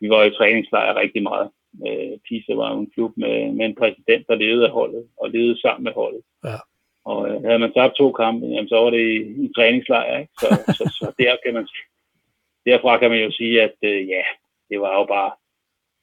vi 0.02 0.10
var 0.10 0.24
i 0.24 0.36
træningslejr 0.38 0.96
rigtig 0.96 1.24
meget. 1.24 1.50
Øh, 1.88 2.18
Pisa 2.26 2.54
var 2.54 2.74
jo 2.74 2.80
en 2.80 2.92
klub 2.94 3.14
med, 3.18 3.52
med 3.52 3.66
en 3.66 3.76
præsident, 3.76 4.28
der 4.28 4.36
levede 4.36 4.66
af 4.66 4.72
holdet, 4.72 5.08
og 5.18 5.30
levede 5.30 5.62
sammen 5.62 5.84
med 5.84 5.94
holdet. 5.94 6.22
Ja. 6.46 6.58
Og 7.06 7.30
øh, 7.30 7.44
havde 7.44 7.60
man 7.60 7.74
tabt 7.74 7.96
to 7.96 8.12
kampe, 8.12 8.46
jamen, 8.46 8.70
så 8.70 8.76
var 8.76 8.90
det 8.90 9.00
i, 9.00 9.18
i 9.46 9.52
træningslejr. 9.56 10.20
Ikke? 10.20 10.34
Så, 10.40 10.48
så, 10.78 10.84
så 11.00 11.12
der 11.20 11.36
kan 11.46 11.54
man, 11.54 11.68
derfra 12.66 12.98
kan 12.98 13.10
man 13.10 13.20
jo 13.20 13.32
sige, 13.32 13.62
at 13.62 13.76
øh, 13.84 14.10
ja, 14.10 14.24
det 14.70 14.82
var 14.82 14.94
jo 15.00 15.06
bare 15.06 15.32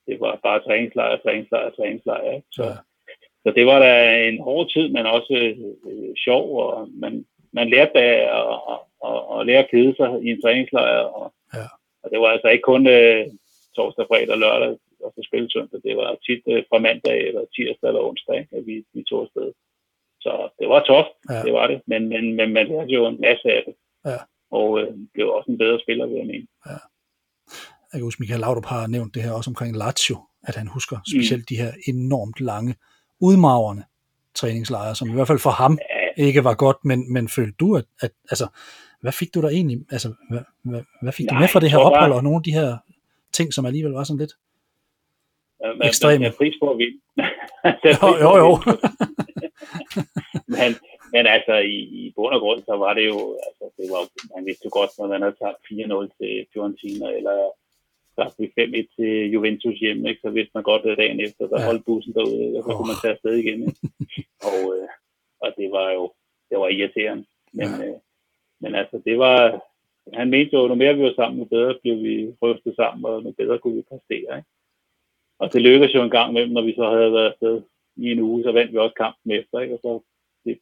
det 0.08 0.20
var 0.20 0.40
bare 0.42 0.60
træningslejr, 0.60 1.16
træningslejr, 1.16 1.70
træningslejr. 1.70 2.30
Ikke? 2.36 2.46
Så, 2.52 2.64
ja. 2.64 2.76
så 3.42 3.52
det 3.56 3.66
var 3.66 3.78
da 3.78 3.92
en 4.28 4.40
hård 4.40 4.70
tid, 4.70 4.88
men 4.88 5.06
også 5.06 5.34
øh, 5.90 6.14
sjov, 6.24 6.58
og 6.58 6.88
man, 6.92 7.26
man 7.58 7.68
lærte 7.74 7.98
af 8.10 8.16
at, 8.38 8.46
at, 8.72 8.80
at, 9.08 9.18
at 9.34 9.46
lære 9.48 9.64
at 9.64 9.70
kede 9.72 9.92
sig 9.98 10.08
i 10.26 10.28
en 10.34 10.42
træningslejr. 10.42 11.00
Og, 11.18 11.26
ja. 11.54 11.66
og 12.02 12.06
det 12.10 12.18
var 12.20 12.28
altså 12.34 12.48
ikke 12.48 12.68
kun 12.72 12.84
øh, 12.96 13.22
torsdag, 13.76 14.06
fredag 14.10 14.34
og 14.36 14.42
lørdag, 14.44 14.72
og 15.04 15.10
så 15.14 15.20
spille 15.28 15.48
søndag. 15.50 15.80
Det 15.86 15.94
var 16.00 16.10
tit 16.26 16.42
øh, 16.52 16.62
fra 16.68 16.78
mandag, 16.86 17.18
eller 17.28 17.44
tirsdag 17.54 17.88
eller 17.88 18.02
onsdag, 18.08 18.40
at 18.56 18.62
vi, 18.68 18.76
vi 18.94 19.00
tog 19.10 19.20
afsted. 19.24 19.48
Så 20.24 20.32
det 20.58 20.68
var 20.72 20.80
toft, 20.90 21.14
ja. 21.30 21.40
det 21.46 21.52
var 21.58 21.66
det. 21.72 21.78
Men, 21.90 22.00
men, 22.12 22.24
men 22.38 22.48
man 22.56 22.66
lærte 22.70 22.92
jo 22.98 23.02
en 23.06 23.20
masse 23.26 23.46
af 23.56 23.62
det. 23.66 23.74
Ja. 24.10 24.20
Og 24.58 24.68
øh, 24.80 24.88
blev 25.14 25.26
også 25.36 25.50
en 25.50 25.58
bedre 25.58 25.80
spiller, 25.84 26.06
vil 26.06 26.16
jeg 26.22 26.26
mene. 26.26 26.46
Ja 26.66 26.80
jeg 27.92 27.98
kan 27.98 28.04
huske, 28.04 28.22
Michael 28.22 28.40
Laudrup 28.40 28.64
har 28.64 28.86
nævnt 28.86 29.14
det 29.14 29.22
her 29.22 29.32
også 29.32 29.50
omkring 29.50 29.76
Lazio, 29.76 30.16
at 30.42 30.54
han 30.56 30.66
husker 30.66 30.96
specielt 31.12 31.42
mm. 31.42 31.46
de 31.48 31.56
her 31.56 31.72
enormt 31.86 32.40
lange, 32.40 32.74
udmagrende 33.20 33.84
træningslejre, 34.34 34.94
som 34.94 35.08
i 35.10 35.12
hvert 35.12 35.26
fald 35.26 35.38
for 35.38 35.50
ham 35.50 35.78
ikke 36.18 36.44
var 36.44 36.54
godt, 36.54 36.84
men, 36.84 37.12
men 37.12 37.28
følte 37.28 37.56
du, 37.60 37.76
at, 37.76 37.84
at 38.00 38.10
altså, 38.30 38.46
hvad 39.00 39.12
fik 39.12 39.34
du 39.34 39.42
der 39.42 39.48
egentlig, 39.48 39.78
altså, 39.90 40.14
hvad, 40.30 40.40
hvad, 40.62 40.82
hvad 41.02 41.12
fik 41.12 41.26
Nej, 41.26 41.34
du 41.34 41.40
med 41.40 41.48
fra 41.48 41.60
det 41.60 41.70
her 41.70 41.78
ophold, 41.78 42.10
bare... 42.10 42.18
og 42.18 42.24
nogle 42.24 42.36
af 42.36 42.42
de 42.42 42.52
her 42.52 42.76
ting, 43.32 43.54
som 43.54 43.66
alligevel 43.66 43.92
var 43.92 44.04
sådan 44.04 44.18
lidt? 44.18 44.32
man, 45.60 45.88
Ekstreme. 45.88 46.22
Man, 46.24 46.32
pris 46.38 46.54
på 46.62 46.70
at 46.70 46.78
vinde. 46.78 46.98
jo, 48.02 48.08
jo, 48.24 48.30
jo. 48.44 48.50
men, 50.58 50.70
men 51.14 51.24
altså, 51.36 51.54
i, 51.76 51.78
i 52.00 52.12
bund 52.16 52.34
og 52.34 52.40
grund, 52.40 52.60
så 52.68 52.74
var 52.84 52.92
det 52.94 53.06
jo, 53.12 53.18
altså, 53.46 53.64
det 53.78 53.86
var, 53.94 54.02
man 54.34 54.46
vidste 54.46 54.64
jo 54.64 54.70
godt, 54.78 54.90
når 54.98 55.06
man 55.12 55.22
havde 55.22 55.38
tabt 55.42 55.60
4-0 55.70 56.16
til 56.18 56.32
Fiorentina, 56.52 57.06
eller 57.18 57.36
tabt 58.16 58.34
5-1 58.40 58.96
til 58.96 59.12
Juventus 59.32 59.78
hjemme, 59.84 60.08
ikke? 60.08 60.20
så 60.24 60.30
vidste 60.30 60.52
man 60.54 60.64
godt, 60.70 60.82
at 60.86 60.98
dagen 60.98 61.20
efter, 61.20 61.44
der 61.46 61.66
holdt 61.68 61.84
bussen 61.84 62.14
derude, 62.14 62.56
og 62.56 62.62
så 62.64 62.70
kunne 62.74 62.90
man 62.92 63.02
tage 63.02 63.14
afsted 63.14 63.34
igen. 63.42 63.60
Ikke? 63.68 63.80
og, 64.50 64.60
øh, 64.74 64.88
og 65.40 65.54
det 65.58 65.70
var 65.72 65.90
jo, 65.90 66.12
det 66.50 66.58
var 66.58 66.68
irriterende. 66.68 67.24
Men, 67.52 67.66
Ja. 67.68 67.86
øh, 67.86 67.94
men 68.60 68.74
altså, 68.74 69.02
det 69.04 69.18
var, 69.18 69.60
han 70.14 70.30
mente 70.30 70.52
jo, 70.52 70.64
at 70.64 70.68
nu 70.68 70.74
mere 70.74 70.94
vi 70.96 71.02
var 71.02 71.12
sammen, 71.16 71.38
nu 71.38 71.44
bedre 71.44 71.78
blev 71.82 71.96
vi 72.02 72.34
rystet 72.42 72.74
sammen, 72.76 73.04
og 73.04 73.22
nu 73.22 73.30
bedre 73.32 73.58
kunne 73.58 73.76
vi 73.76 73.82
præstere. 73.90 74.36
Ikke? 74.38 74.48
Og 75.38 75.52
det 75.52 75.62
lykkedes 75.62 75.94
jo 75.94 76.02
en 76.02 76.10
gang 76.10 76.30
imellem, 76.30 76.52
når 76.52 76.62
vi 76.62 76.74
så 76.74 76.90
havde 76.90 77.12
været 77.12 77.30
afsted 77.32 77.62
i 77.96 78.10
en 78.12 78.20
uge, 78.20 78.42
så 78.42 78.52
vandt 78.52 78.72
vi 78.72 78.78
også 78.78 78.94
kampen 78.94 79.30
efter, 79.32 79.60
ikke? 79.60 79.74
Og 79.74 79.80
så 79.82 80.00
det, 80.44 80.58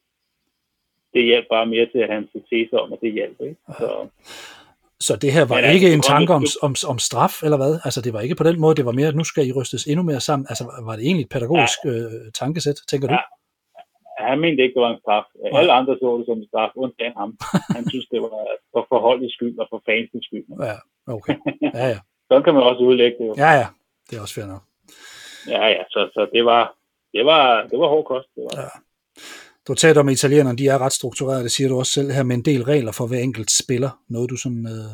det 1.13 1.23
hjalp 1.23 1.45
bare 1.49 1.65
mere 1.65 1.85
til 1.85 1.99
at 1.99 2.09
hans 2.13 2.29
tese 2.49 2.79
om, 2.79 2.93
at 2.93 2.99
det 3.01 3.13
hjalp, 3.13 3.41
ikke? 3.41 3.55
Så, 3.67 4.07
Så 4.99 5.15
det 5.15 5.31
her 5.33 5.45
var 5.45 5.55
Men 5.55 5.63
altså, 5.63 5.73
ikke 5.75 5.93
en 5.95 6.01
tanke 6.01 6.33
om, 6.33 6.45
om, 6.61 6.75
om 6.87 6.99
straf, 6.99 7.43
eller 7.43 7.57
hvad? 7.57 7.79
Altså, 7.83 8.01
det 8.01 8.13
var 8.13 8.21
ikke 8.21 8.35
på 8.35 8.43
den 8.43 8.59
måde, 8.59 8.75
det 8.75 8.85
var 8.85 8.91
mere, 8.91 9.07
at 9.07 9.15
nu 9.15 9.23
skal 9.23 9.47
I 9.47 9.51
rystes 9.51 9.85
endnu 9.85 10.03
mere 10.03 10.19
sammen. 10.19 10.45
Altså, 10.49 10.63
var 10.85 10.95
det 10.95 11.05
egentlig 11.05 11.23
et 11.23 11.29
pædagogisk 11.29 11.79
øh, 11.85 12.31
tankesæt, 12.33 12.75
tænker 12.87 13.07
du? 13.07 13.13
Ja. 14.27 14.31
han 14.31 14.39
mente 14.43 14.63
ikke, 14.63 14.75
det 14.77 14.83
var 14.85 14.93
en 14.93 15.03
straf. 15.03 15.27
Alle 15.59 15.73
andre 15.79 15.93
så 16.01 16.17
det 16.17 16.25
som 16.25 16.37
en 16.37 16.47
straf, 16.51 16.71
undtagen 16.83 17.15
ham. 17.21 17.31
Han 17.77 17.83
synes, 17.89 18.07
det 18.13 18.19
var 18.21 18.31
for 18.73 18.83
forholdets 18.91 19.33
skyld 19.35 19.57
og 19.61 19.67
for 19.71 19.79
fansens 19.87 20.25
skyld. 20.27 20.45
Ja, 20.69 20.77
okay. 21.15 21.35
Ja, 21.77 21.85
ja. 21.93 21.99
Sådan 22.27 22.43
kan 22.43 22.53
man 22.53 22.63
også 22.63 22.81
udlægge 22.89 23.17
det 23.19 23.27
jo. 23.29 23.33
Ja, 23.37 23.51
ja. 23.61 23.67
Det 24.07 24.17
er 24.17 24.21
også 24.21 24.35
fair 24.37 24.47
nok. 24.53 24.63
Ja, 25.53 25.65
ja, 25.75 25.83
så, 25.93 25.99
så 26.13 26.21
det 26.33 26.45
var, 26.45 26.63
det 27.13 27.25
var, 27.25 27.67
det 27.71 27.79
var 27.79 27.87
hård 27.87 28.05
kost. 28.05 28.29
Det 28.35 28.43
var. 28.43 28.61
Ja. 28.61 28.69
Du 29.67 29.71
har 29.73 29.75
talt 29.75 29.97
om, 29.97 30.07
at 30.09 30.13
italienerne 30.13 30.57
de 30.57 30.67
er 30.67 30.77
ret 30.77 30.93
strukturerede, 30.93 31.43
det 31.43 31.51
siger 31.51 31.69
du 31.69 31.77
også 31.77 31.91
selv 31.91 32.11
her, 32.11 32.23
med 32.23 32.35
en 32.35 32.45
del 32.45 32.63
regler 32.63 32.91
for 32.91 33.07
hver 33.07 33.19
enkelt 33.19 33.51
spiller. 33.51 33.89
Noget 34.09 34.29
du 34.29 34.37
sådan, 34.37 34.65
øh, 34.65 34.91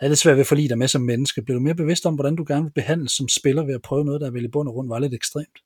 er 0.00 0.08
lidt 0.08 0.18
svært 0.18 0.36
ved 0.36 0.40
at 0.40 0.46
forlige 0.46 0.68
dig 0.68 0.78
med 0.78 0.88
som 0.88 1.02
menneske. 1.02 1.42
Bliver 1.42 1.58
du 1.58 1.62
mere 1.62 1.74
bevidst 1.74 2.06
om, 2.06 2.14
hvordan 2.14 2.36
du 2.36 2.44
gerne 2.48 2.62
vil 2.62 2.72
behandles 2.72 3.12
som 3.12 3.28
spiller 3.28 3.64
ved 3.64 3.74
at 3.74 3.82
prøve 3.82 4.04
noget, 4.04 4.20
der 4.20 4.30
vel 4.30 4.44
i 4.44 4.48
bund 4.48 4.68
og 4.68 4.74
grund 4.74 4.88
var 4.88 4.98
lidt 4.98 5.14
ekstremt? 5.14 5.58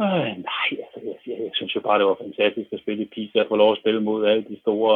Øh, 0.00 0.32
nej, 0.50 0.68
altså, 0.84 0.98
jeg, 1.04 1.16
jeg, 1.26 1.38
jeg, 1.44 1.50
synes 1.54 1.76
jo 1.76 1.80
bare, 1.80 1.98
det 1.98 2.06
var 2.06 2.16
fantastisk 2.20 2.72
at 2.72 2.80
spille 2.80 3.02
i 3.02 3.08
Pisa 3.14 3.40
og 3.42 3.48
få 3.48 3.56
lov 3.56 3.72
at 3.72 3.78
spille 3.78 4.00
mod 4.02 4.26
alle 4.26 4.44
de 4.50 4.60
store, 4.60 4.94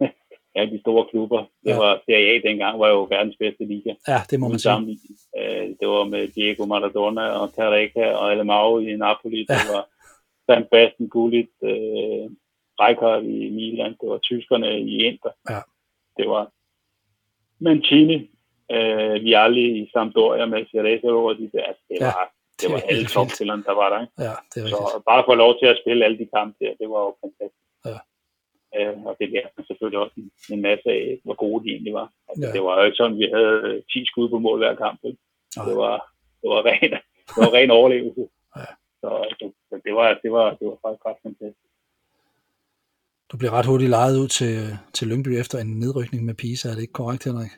uh, 0.00 0.08
alle 0.58 0.72
de 0.74 0.80
store 0.80 1.06
klubber. 1.10 1.38
Det 1.64 1.70
Ja. 1.70 1.76
var 1.78 2.00
Serie 2.06 2.28
A 2.34 2.48
dengang, 2.48 2.80
var 2.80 2.88
jo 2.88 3.02
verdens 3.10 3.36
bedste 3.38 3.64
liga. 3.64 3.94
Ja, 4.08 4.18
det 4.30 4.40
må 4.40 4.48
man 4.48 4.58
sige. 4.58 4.98
Øh, 5.38 5.68
det 5.80 5.88
var 5.88 6.04
med 6.04 6.28
Diego 6.28 6.66
Maradona 6.66 7.22
og 7.28 7.48
Careca 7.48 8.14
og 8.14 8.32
Alemao 8.32 8.78
i 8.78 8.96
Napoli. 8.96 9.40
Det 9.40 9.48
Ja. 9.50 9.72
var 9.74 9.88
Van 10.48 10.64
Basten, 10.70 11.08
Gullit, 11.08 11.50
øh, 11.62 12.26
Rijkaard 12.80 13.22
i 13.22 13.50
Milan. 13.50 13.96
Det 14.00 14.08
var 14.08 14.18
tyskerne 14.18 14.80
i 14.80 15.04
Inter. 15.04 15.30
Ja. 15.50 15.60
Det 16.18 16.28
var 16.28 16.50
Mancini, 17.60 18.30
øh, 18.72 19.14
Vialli 19.24 19.66
i 19.82 19.90
Sampdoria 19.92 20.46
med 20.46 20.66
Ceresa 20.70 21.06
over 21.06 21.32
de 21.32 21.50
der. 21.52 21.62
Altså, 21.62 21.82
det 21.88 21.96
Ja, 22.00 22.04
var, 22.06 22.32
det 22.60 22.66
var 22.72 22.80
alle 22.90 23.06
topspillerne, 23.16 23.62
der 23.68 23.74
var 23.82 23.88
der. 23.94 24.00
Ikke? 24.04 24.12
Ja, 24.26 24.34
det 24.50 24.56
er 24.60 24.64
rigtigt. 24.66 24.92
Så 24.94 25.02
bare 25.10 25.22
få 25.30 25.34
lov 25.44 25.52
til 25.60 25.66
at 25.72 25.78
spille 25.82 26.04
alle 26.06 26.18
de 26.22 26.28
kampe 26.36 26.56
der, 26.62 26.72
det 26.80 26.88
var 26.94 27.00
jo 27.06 27.10
fantastisk. 27.22 27.66
Ja. 27.90 27.98
Øh, 28.76 28.96
og 29.08 29.12
det 29.20 29.26
lærte 29.34 29.52
man 29.56 29.66
selvfølgelig 29.66 30.00
også 30.04 30.14
en, 30.22 30.28
en 30.54 30.60
masse 30.68 30.88
af, 30.98 31.20
hvor 31.24 31.36
gode 31.44 31.58
de 31.64 31.68
egentlig 31.74 31.94
var. 32.00 32.08
Altså, 32.28 32.42
Ja. 32.46 32.52
Det 32.54 32.62
var 32.66 32.74
jo 32.78 32.82
ikke 32.88 33.00
sådan, 33.00 33.18
vi 33.22 33.28
havde 33.36 33.56
øh, 33.68 33.82
10 33.92 34.06
skud 34.10 34.28
på 34.34 34.38
mål 34.46 34.58
hver 34.62 34.74
kamp. 34.84 34.98
Ikke? 35.08 35.18
Det 35.68 35.76
var, 35.84 35.96
det 36.40 36.48
var 36.52 36.60
ren, 36.70 36.90
det 37.34 37.38
var 37.44 37.50
ren 37.58 37.70
overlevelse. 37.78 38.24
Ja. 38.60 38.70
Så, 39.02 39.08
så, 39.38 39.44
så, 39.68 39.74
det, 39.86 39.92
var, 39.98 40.06
det, 40.22 40.30
var, 40.36 40.46
det 40.58 40.64
var 40.70 40.76
faktisk 40.84 41.04
ret 41.08 41.20
fantastisk. 41.26 41.66
Du 43.32 43.34
bliver 43.38 43.52
ret 43.58 43.66
hurtigt 43.66 43.90
lejet 43.90 44.16
ud 44.22 44.28
til, 44.38 44.54
til 44.96 45.08
Lyngby 45.08 45.28
efter 45.42 45.56
en 45.58 45.78
nedrykning 45.82 46.24
med 46.24 46.34
Pisa, 46.34 46.68
er 46.68 46.74
det 46.74 46.82
ikke 46.86 46.92
korrekt, 47.02 47.24
Henrik? 47.24 47.52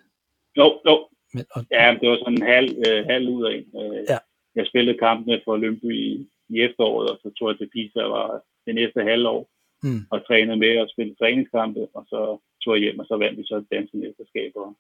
Jo, 0.61 0.67
jo. 0.89 0.95
Men, 1.35 1.45
og, 1.55 1.61
Ja, 1.71 1.97
det 2.01 2.09
var 2.11 2.17
sådan 2.17 2.35
en 2.43 2.47
halv, 2.57 2.71
øh, 2.89 3.07
halv 3.13 3.29
ud 3.29 3.43
af 3.49 3.53
en. 3.57 3.67
Øh, 3.83 4.05
Ja. 4.13 4.19
Jeg 4.59 4.67
spillede 4.67 4.99
kampene 5.07 5.41
for 5.45 5.57
Lønby 5.57 5.91
i, 6.09 6.11
i 6.55 6.55
efteråret, 6.67 7.09
og 7.13 7.17
så 7.23 7.29
tog 7.39 7.49
jeg 7.51 7.59
til 7.59 7.71
Pisa 7.75 8.01
og 8.07 8.11
var 8.11 8.29
det 8.67 8.75
næste 8.75 9.01
halvår 9.11 9.41
mm, 9.83 10.01
og 10.13 10.19
trænede 10.27 10.57
med 10.65 10.73
at 10.83 10.91
spille 10.95 11.15
træningskampe, 11.21 11.83
og 11.95 12.03
så 12.11 12.21
tog 12.65 12.75
jeg 12.75 12.83
hjem, 12.83 12.99
og 12.99 13.07
så 13.11 13.17
vandt 13.23 13.39
vi 13.39 13.45
så 13.45 13.57
danske 13.75 13.97
mesterskab 13.97 14.53
og, 14.65 14.71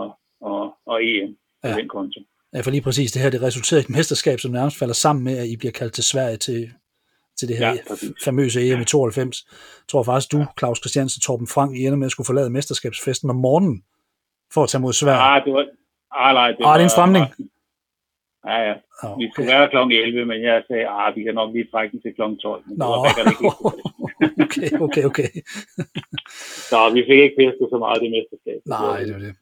og, 0.00 0.08
og, 0.40 0.74
og 0.86 0.96
EM 1.04 1.36
på 1.62 1.68
Ja. 1.68 1.76
den 1.80 1.88
konto. 1.88 2.20
ja, 2.54 2.60
for 2.60 2.70
lige 2.70 2.82
præcis 2.82 3.12
det 3.12 3.22
her, 3.22 3.30
det 3.30 3.42
resulterede 3.42 3.82
i 3.82 3.84
et 3.84 3.90
mesterskab, 3.96 4.40
som 4.40 4.50
nærmest 4.50 4.78
falder 4.78 4.94
sammen 4.94 5.24
med, 5.24 5.38
at 5.38 5.46
I 5.48 5.56
bliver 5.56 5.72
kaldt 5.72 5.92
til 5.94 6.04
Sverige 6.04 6.36
til, 6.36 6.70
til 7.38 7.48
det 7.48 7.56
her 7.56 7.66
Ja, 7.68 7.72
ja, 7.72 7.78
præcis. 7.88 8.10
famøse 8.24 8.60
EM 8.72 8.80
i 8.80 8.84
92. 8.84 9.46
Jeg 9.48 9.88
tror 9.88 10.02
faktisk, 10.02 10.32
du, 10.32 10.46
Claus 10.58 10.78
Christiansen 10.78 11.18
og 11.18 11.22
Torben 11.22 11.46
Frank, 11.46 11.76
I 11.76 11.80
ender 11.86 11.96
med 11.96 12.06
at 12.06 12.12
skulle 12.12 12.26
forlade 12.26 12.50
mesterskabsfesten 12.50 13.30
om 13.30 13.36
morgenen 13.36 13.84
for 14.54 14.62
at 14.62 14.68
tage 14.68 14.82
mod 14.82 14.92
Sverige. 14.92 15.20
Ah, 15.20 15.44
det 15.44 15.52
var... 15.52 15.66
Ah, 16.12 16.34
nej, 16.34 16.48
det, 16.52 16.56
Ah, 16.60 16.60
det 16.60 16.66
er 16.68 16.74
en 16.74 16.82
var- 16.82 16.88
stramning. 16.88 17.24
Ja, 18.46 18.56
ja. 18.68 18.74
Nå, 19.02 19.08
Vi 19.18 19.30
skulle 19.32 19.48
være 19.54 19.68
kl. 19.70 19.76
11, 19.76 20.24
men 20.24 20.42
jeg 20.42 20.64
sagde, 20.68 20.86
ah, 20.88 21.16
vi 21.16 21.22
kan 21.22 21.34
nok 21.34 21.50
lige 21.54 21.68
trække 21.72 21.92
den 21.92 22.02
til 22.02 22.14
kl. 22.14 22.22
12. 22.42 22.62
Men 22.66 22.78
Nå, 22.78 22.86
det 23.16 23.32
ikke 23.32 23.46
okay, 24.46 24.70
okay, 24.86 25.04
okay. 25.10 25.30
Så 26.70 26.78
vi 26.94 27.00
fik 27.08 27.20
ikke 27.24 27.38
festet 27.40 27.66
så 27.70 27.78
meget 27.78 27.96
i 27.98 28.04
det 28.04 28.10
mesterskab. 28.16 28.60
Nej, 28.66 29.00
det 29.06 29.14
var 29.14 29.22
det. 29.26 29.34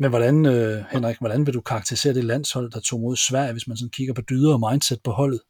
Men 0.00 0.10
hvordan, 0.10 0.36
øh, 0.54 0.76
Henrik, 0.92 1.18
hvordan 1.20 1.46
vil 1.46 1.54
du 1.54 1.60
karakterisere 1.60 2.14
det 2.14 2.24
landshold, 2.24 2.70
der 2.70 2.80
tog 2.80 3.00
mod 3.00 3.16
Sverige, 3.16 3.52
hvis 3.52 3.68
man 3.68 3.76
sådan 3.76 3.96
kigger 3.96 4.14
på 4.14 4.24
dyder 4.30 4.52
og 4.56 4.62
mindset 4.66 5.00
på 5.04 5.10
holdet? 5.10 5.40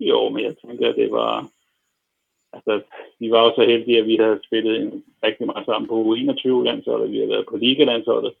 Jo, 0.00 0.28
men 0.28 0.44
jeg 0.44 0.54
tænker, 0.64 0.88
at 0.88 0.96
det 0.96 1.10
var... 1.10 1.34
Altså, 2.52 2.72
vi 3.20 3.30
var 3.30 3.42
jo 3.44 3.50
så 3.54 3.64
heldige, 3.70 3.98
at 3.98 4.06
vi 4.06 4.16
havde 4.16 4.40
spillet 4.46 4.80
en, 4.80 5.04
rigtig 5.24 5.46
meget 5.46 5.66
sammen 5.66 5.88
på 5.88 5.96
U21-landsholdet, 6.08 7.10
vi 7.12 7.16
havde 7.16 7.34
været 7.34 7.46
på 7.50 7.56
Liga-landsholdet, 7.56 8.32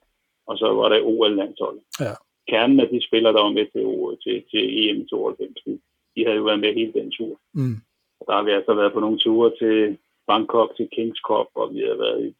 og 0.46 0.58
så 0.58 0.66
var 0.72 0.88
der 0.88 1.00
OL-landsholdet. 1.02 1.82
Ja. 2.00 2.14
Kernen 2.50 2.80
af 2.80 2.88
de 2.88 3.06
spillere, 3.06 3.32
der 3.32 3.42
var 3.42 3.56
med 3.58 3.66
til, 3.74 3.84
til, 4.24 4.44
til 4.50 4.62
EM 4.80 5.06
92, 5.06 5.62
de, 5.66 5.80
de 6.14 6.24
havde 6.24 6.36
jo 6.36 6.44
været 6.44 6.60
med 6.60 6.74
hele 6.74 6.92
den 6.92 7.10
tur. 7.10 7.40
Mm. 7.54 7.76
Og 8.20 8.24
der 8.26 8.34
har 8.36 8.42
vi 8.42 8.50
altså 8.50 8.74
været 8.74 8.92
på 8.92 9.00
nogle 9.00 9.18
ture 9.18 9.50
til 9.60 9.98
Bangkok, 10.26 10.76
til 10.76 10.88
Kings 10.92 11.20
Cup, 11.28 11.48
og 11.54 11.74
vi 11.74 11.80
har 11.80 11.96
været 12.04 12.20
i 12.28 12.34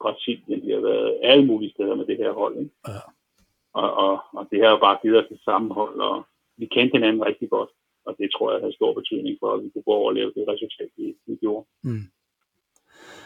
Brasilien, 0.00 0.66
vi 0.66 0.70
har 0.72 0.80
været 0.80 1.18
alle 1.22 1.44
mulige 1.46 1.70
steder 1.70 1.94
med 1.94 2.06
det 2.06 2.16
her 2.16 2.32
hold. 2.32 2.56
Ikke? 2.58 2.70
Ja. 2.88 3.00
Og, 3.80 3.88
og, 4.04 4.14
og 4.32 4.48
det 4.50 4.58
har 4.62 4.70
jo 4.70 4.78
bare 4.86 4.98
givet 5.02 5.18
os 5.18 5.30
et 5.30 5.40
sammenhold, 5.44 5.96
og 6.00 6.26
vi 6.56 6.66
kendte 6.66 6.96
hinanden 6.96 7.26
rigtig 7.26 7.50
godt. 7.50 7.70
Og 8.06 8.16
det 8.18 8.28
tror 8.30 8.52
jeg 8.52 8.60
havde 8.60 8.78
stor 8.78 8.92
betydning 8.92 9.36
for, 9.40 9.48
at 9.52 9.62
vi 9.64 9.68
kunne 9.70 9.88
gå 9.88 9.92
over 9.92 10.08
og 10.08 10.14
lave 10.14 10.32
det 10.36 10.48
resultat, 10.48 10.90
vi, 10.96 11.14
vi 11.26 11.34
gjorde. 11.36 11.66
Mm. 11.82 12.06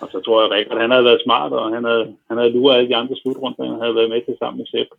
Og 0.00 0.08
så 0.12 0.20
tror 0.20 0.40
jeg, 0.40 0.46
at 0.50 0.54
Rikard, 0.56 0.80
han 0.80 0.90
havde 0.90 1.04
været 1.04 1.22
smart, 1.24 1.52
og 1.52 1.74
han 1.74 1.84
havde, 1.84 2.16
han 2.28 2.36
havde 2.38 2.50
luret 2.50 2.76
alle 2.76 2.88
de 2.88 2.96
andre 2.96 3.16
slutrunder, 3.16 3.70
han 3.72 3.80
havde 3.80 3.94
været 3.94 4.10
med 4.10 4.22
til 4.24 4.36
sammen 4.38 4.58
med 4.58 4.66
Sepp. 4.66 4.90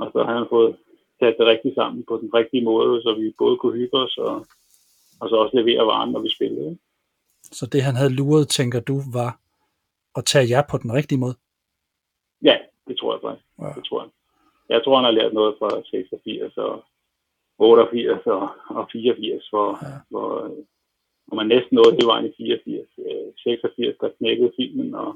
Og 0.00 0.06
så 0.12 0.18
har 0.26 0.34
han 0.38 0.46
fået 0.50 0.76
sat 1.20 1.34
det 1.38 1.46
rigtigt 1.46 1.74
sammen 1.74 2.04
på 2.08 2.14
den 2.22 2.30
rigtige 2.34 2.64
måde, 2.64 3.02
så 3.02 3.14
vi 3.20 3.34
både 3.38 3.56
kunne 3.56 3.76
hygge 3.80 3.96
os, 3.98 4.18
og, 4.18 4.34
og 5.20 5.28
så 5.28 5.34
også 5.36 5.56
levere 5.56 5.86
varen, 5.86 6.12
når 6.12 6.20
vi 6.20 6.30
spillede. 6.36 6.78
Så 7.42 7.66
det, 7.72 7.82
han 7.82 7.96
havde 7.96 8.14
luret, 8.20 8.48
tænker 8.48 8.80
du, 8.80 8.96
var 9.12 9.30
at 10.16 10.24
tage 10.24 10.50
jer 10.50 10.62
på 10.70 10.76
den 10.78 10.92
rigtige 10.92 11.18
måde? 11.18 11.34
Ja, 12.42 12.56
det 12.88 12.96
tror 12.98 13.12
jeg 13.14 13.20
faktisk. 13.24 13.46
Ja. 13.60 13.72
Det 13.76 13.84
tror 13.88 14.00
jeg. 14.02 14.10
Jeg 14.68 14.80
tror, 14.84 14.96
han 14.96 15.04
har 15.04 15.10
lært 15.20 15.32
noget 15.32 15.54
fra 15.58 15.68
86 15.90 16.56
og 16.56 16.84
88 17.58 18.26
og, 18.26 18.48
og 18.68 18.88
84, 18.92 19.48
hvor, 19.48 19.68
Ja. 19.82 19.94
hvor, 20.10 20.30
hvor 21.26 21.36
man 21.36 21.46
næsten 21.46 21.74
nåede 21.76 21.92
hele 21.96 22.06
vejen 22.06 22.26
i 22.26 22.32
84. 22.36 22.88
Øh, 22.98 23.32
86, 23.36 23.96
der 24.00 24.08
knækkede 24.18 24.52
filmen, 24.58 24.94
og, 24.94 25.10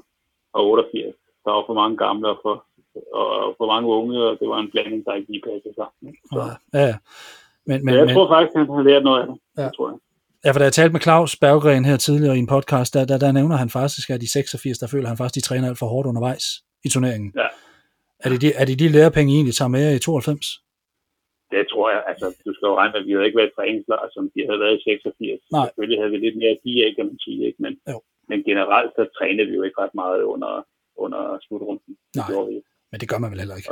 og 0.53 0.61
88. 0.67 1.15
Der 1.45 1.51
var 1.51 1.63
for 1.67 1.73
mange 1.73 1.97
gamle 1.97 2.27
og 2.29 2.39
for, 2.41 2.65
og 3.13 3.55
for 3.57 3.67
mange 3.73 3.87
unge, 3.99 4.17
og 4.29 4.33
det 4.39 4.47
var 4.49 4.59
en 4.59 4.71
blanding, 4.71 5.05
der 5.05 5.13
ikke 5.13 5.31
lige 5.31 5.43
passede 5.49 5.73
sammen. 5.81 6.15
Så, 6.31 6.41
Ja, 6.73 6.83
ja. 6.91 6.95
Men, 7.67 7.75
men, 7.77 7.85
men, 7.85 7.95
jeg 7.95 8.05
men, 8.05 8.13
tror 8.15 8.27
faktisk, 8.35 8.53
han 8.57 8.67
har 8.77 8.83
lært 8.89 9.03
noget 9.03 9.19
af 9.21 9.27
det. 9.29 9.35
Ja. 9.57 9.61
Ja. 9.61 9.67
Det 9.67 9.75
tror 9.77 9.87
jeg. 9.91 9.97
ja, 10.45 10.49
for 10.51 10.59
da 10.59 10.65
jeg 10.69 10.73
talte 10.73 10.93
med 10.93 11.01
Claus 11.07 11.31
Berggren 11.43 11.85
her 11.85 11.97
tidligere 11.97 12.35
i 12.37 12.39
en 12.45 12.51
podcast, 12.55 12.93
der, 12.95 13.03
der, 13.11 13.17
der 13.25 13.31
nævner 13.39 13.55
han 13.63 13.69
faktisk, 13.79 14.09
at 14.09 14.23
i 14.23 14.29
86, 14.31 14.77
der 14.77 14.87
føler 14.93 15.07
han 15.11 15.17
faktisk, 15.17 15.35
de 15.39 15.47
træner 15.47 15.67
alt 15.69 15.79
for 15.81 15.87
hårdt 15.93 16.07
undervejs 16.11 16.45
i 16.85 16.89
turneringen. 16.93 17.29
Ja. 17.41 17.47
Er 18.25 18.29
det 18.31 18.39
de, 18.43 18.49
er 18.61 18.65
det 18.69 18.79
de 18.81 18.87
lærepenge, 18.97 19.29
I 19.33 19.35
egentlig 19.35 19.55
tager 19.59 19.73
med 19.77 19.83
i 19.95 19.99
92? 19.99 20.45
Det 21.53 21.63
tror 21.71 21.87
jeg. 21.95 22.01
Altså, 22.11 22.25
du 22.45 22.51
skal 22.55 22.67
jo 22.71 22.75
regne 22.79 22.91
med, 22.93 23.01
at 23.01 23.07
vi 23.07 23.11
havde 23.13 23.25
ikke 23.29 23.39
været 23.41 23.55
træningslejr, 23.57 24.07
som 24.15 24.23
de 24.33 24.39
havde 24.47 24.59
været 24.63 24.75
i 24.79 24.83
86. 24.83 25.41
Nej. 25.57 25.65
Selvfølgelig 25.67 25.99
havde 26.01 26.13
vi 26.15 26.19
lidt 26.25 26.37
mere 26.41 26.55
de 26.65 26.73
kan 26.97 27.05
man 27.09 27.19
sige. 27.25 27.41
Ikke? 27.49 27.59
Men, 27.65 27.73
Jo. 27.93 27.97
men 28.29 28.39
generelt 28.49 28.91
så 28.97 29.03
trænede 29.17 29.47
vi 29.49 29.55
jo 29.59 29.63
ikke 29.67 29.81
ret 29.83 29.95
meget 30.03 30.21
under, 30.33 30.53
under 31.03 31.21
slutrunden. 31.45 31.91
Det 32.13 32.21
Nej. 32.21 32.47
ikke. 32.55 32.63
Men 32.91 32.99
det 32.99 33.09
gør 33.09 33.17
man 33.17 33.31
vel 33.31 33.39
heller 33.39 33.55
ikke. 33.55 33.69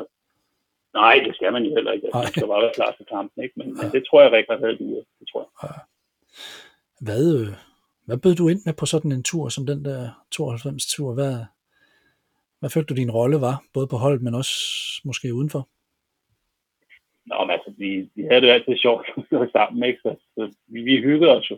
Nej, 0.93 1.15
det 1.25 1.35
skal 1.35 1.53
man 1.53 1.63
jo 1.63 1.75
heller 1.75 1.91
ikke. 1.91 2.07
Altså, 2.13 2.31
skal 2.31 2.47
bare 2.47 2.61
være 2.61 2.71
klar 2.75 2.91
til 2.97 3.05
kampen. 3.05 3.43
Ikke? 3.43 3.53
Men, 3.57 3.67
Ja. 3.77 3.81
men 3.83 3.91
det 3.91 4.03
tror 4.09 4.21
jeg, 4.21 4.31
Rikard 4.31 4.59
havde 4.59 4.77
duet. 4.77 5.05
Det 5.19 5.27
tror 5.31 5.49
jeg. 5.63 5.71
Hvad, 7.01 7.39
øh, 7.39 7.47
hvad 8.05 8.17
bød 8.17 8.35
du 8.35 8.47
ind 8.49 8.61
med 8.65 8.73
på 8.73 8.85
sådan 8.85 9.11
en 9.11 9.23
tur 9.23 9.49
som 9.49 9.65
den 9.65 9.85
der 9.85 10.25
92-tur? 10.35 11.13
Hvad, 11.13 11.35
Hvad 12.59 12.69
følte 12.69 12.93
du 12.93 12.99
din 13.01 13.11
rolle 13.11 13.41
var, 13.41 13.63
både 13.73 13.87
på 13.87 13.97
holdet, 13.97 14.21
men 14.21 14.35
også 14.35 14.53
måske 15.05 15.33
udenfor? 15.33 15.69
Nå, 17.25 17.35
men 17.39 17.51
altså, 17.51 17.73
vi, 17.77 18.09
vi 18.15 18.21
havde 18.23 18.41
det 18.41 18.47
jo 18.47 18.53
altid 18.53 18.77
sjovt 18.77 19.05
sammen, 19.57 19.83
ikke? 19.83 19.99
Så, 20.03 20.15
så 20.35 20.51
vi, 20.67 20.81
vi 20.81 21.01
hyggede 21.01 21.31
os 21.37 21.51
jo, 21.51 21.57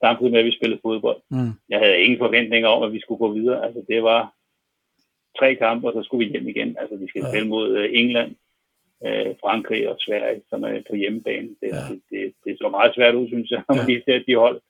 samtidig 0.00 0.32
med, 0.32 0.38
at 0.40 0.44
vi 0.46 0.56
spillede 0.58 0.80
fodbold. 0.84 1.20
Mm. 1.30 1.52
Jeg 1.68 1.78
havde 1.78 1.98
ingen 1.98 2.18
forventninger 2.18 2.68
om, 2.68 2.82
at 2.82 2.92
vi 2.92 3.00
skulle 3.00 3.18
gå 3.18 3.32
videre. 3.32 3.64
Altså, 3.66 3.84
det 3.88 4.02
var 4.02 4.34
tre 5.38 5.54
kampe, 5.54 5.86
og 5.88 5.92
så 5.92 6.02
skulle 6.02 6.26
vi 6.26 6.32
hjem 6.32 6.48
igen. 6.48 6.76
Altså, 6.80 6.96
vi 6.96 7.08
skal 7.08 7.22
Ja. 7.22 7.28
spille 7.30 7.48
mod 7.48 7.76
øh, 7.76 7.88
England, 7.92 8.30
øh, 9.06 9.34
Frankrig 9.40 9.88
og 9.88 9.96
Sverige, 9.98 10.42
som 10.50 10.64
er 10.64 10.82
på 10.90 10.96
hjemmebane. 10.96 11.48
Det, 11.60 11.68
Ja. 11.68 11.94
det, 11.94 12.00
det, 12.10 12.32
det 12.44 12.58
så 12.58 12.68
meget 12.68 12.94
svært 12.94 13.14
ud, 13.14 13.26
synes 13.28 13.50
jeg, 13.50 13.62
når 13.68 13.74
man 13.76 13.86
lige 13.86 14.02
ser 14.04 14.18
de 14.26 14.34
hold. 14.36 14.60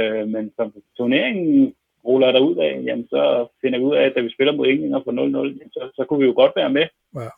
Øh, 0.00 0.28
men 0.28 0.52
som 0.56 0.74
turneringen 0.96 1.74
ruller 2.04 2.32
der 2.32 2.40
ud 2.40 2.56
af, 2.56 2.82
jamen, 2.84 3.08
så 3.08 3.46
finder 3.60 3.78
vi 3.78 3.84
ud 3.84 3.94
af, 3.96 4.02
at 4.02 4.14
da 4.14 4.20
vi 4.20 4.30
spiller 4.32 4.52
mod 4.56 4.66
England 4.66 4.94
og 4.94 5.04
på 5.04 5.10
0-0, 5.10 5.14
jamen, 5.14 5.72
så, 5.72 5.90
så 5.96 6.04
kunne 6.04 6.20
vi 6.20 6.26
jo 6.26 6.32
godt 6.36 6.52
være 6.56 6.70
med. 6.70 6.86
Ja. 7.16 7.28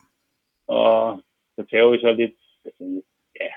Og 0.67 1.21
så 1.55 1.65
tager 1.69 1.89
vi 1.91 1.99
så 1.99 2.13
lidt 2.13 2.33
altså, 2.65 3.01
ja, 3.41 3.47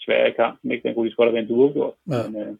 svær 0.00 0.26
i 0.26 0.30
kampen. 0.30 0.70
Ikke? 0.70 0.88
Den 0.88 0.94
kunne 0.94 1.04
lige 1.06 1.12
så 1.12 1.16
godt 1.16 1.34
have 1.36 1.50
uafgjort. 1.50 1.94
Ja. 2.10 2.28
Men, 2.30 2.42
øh, 2.42 2.56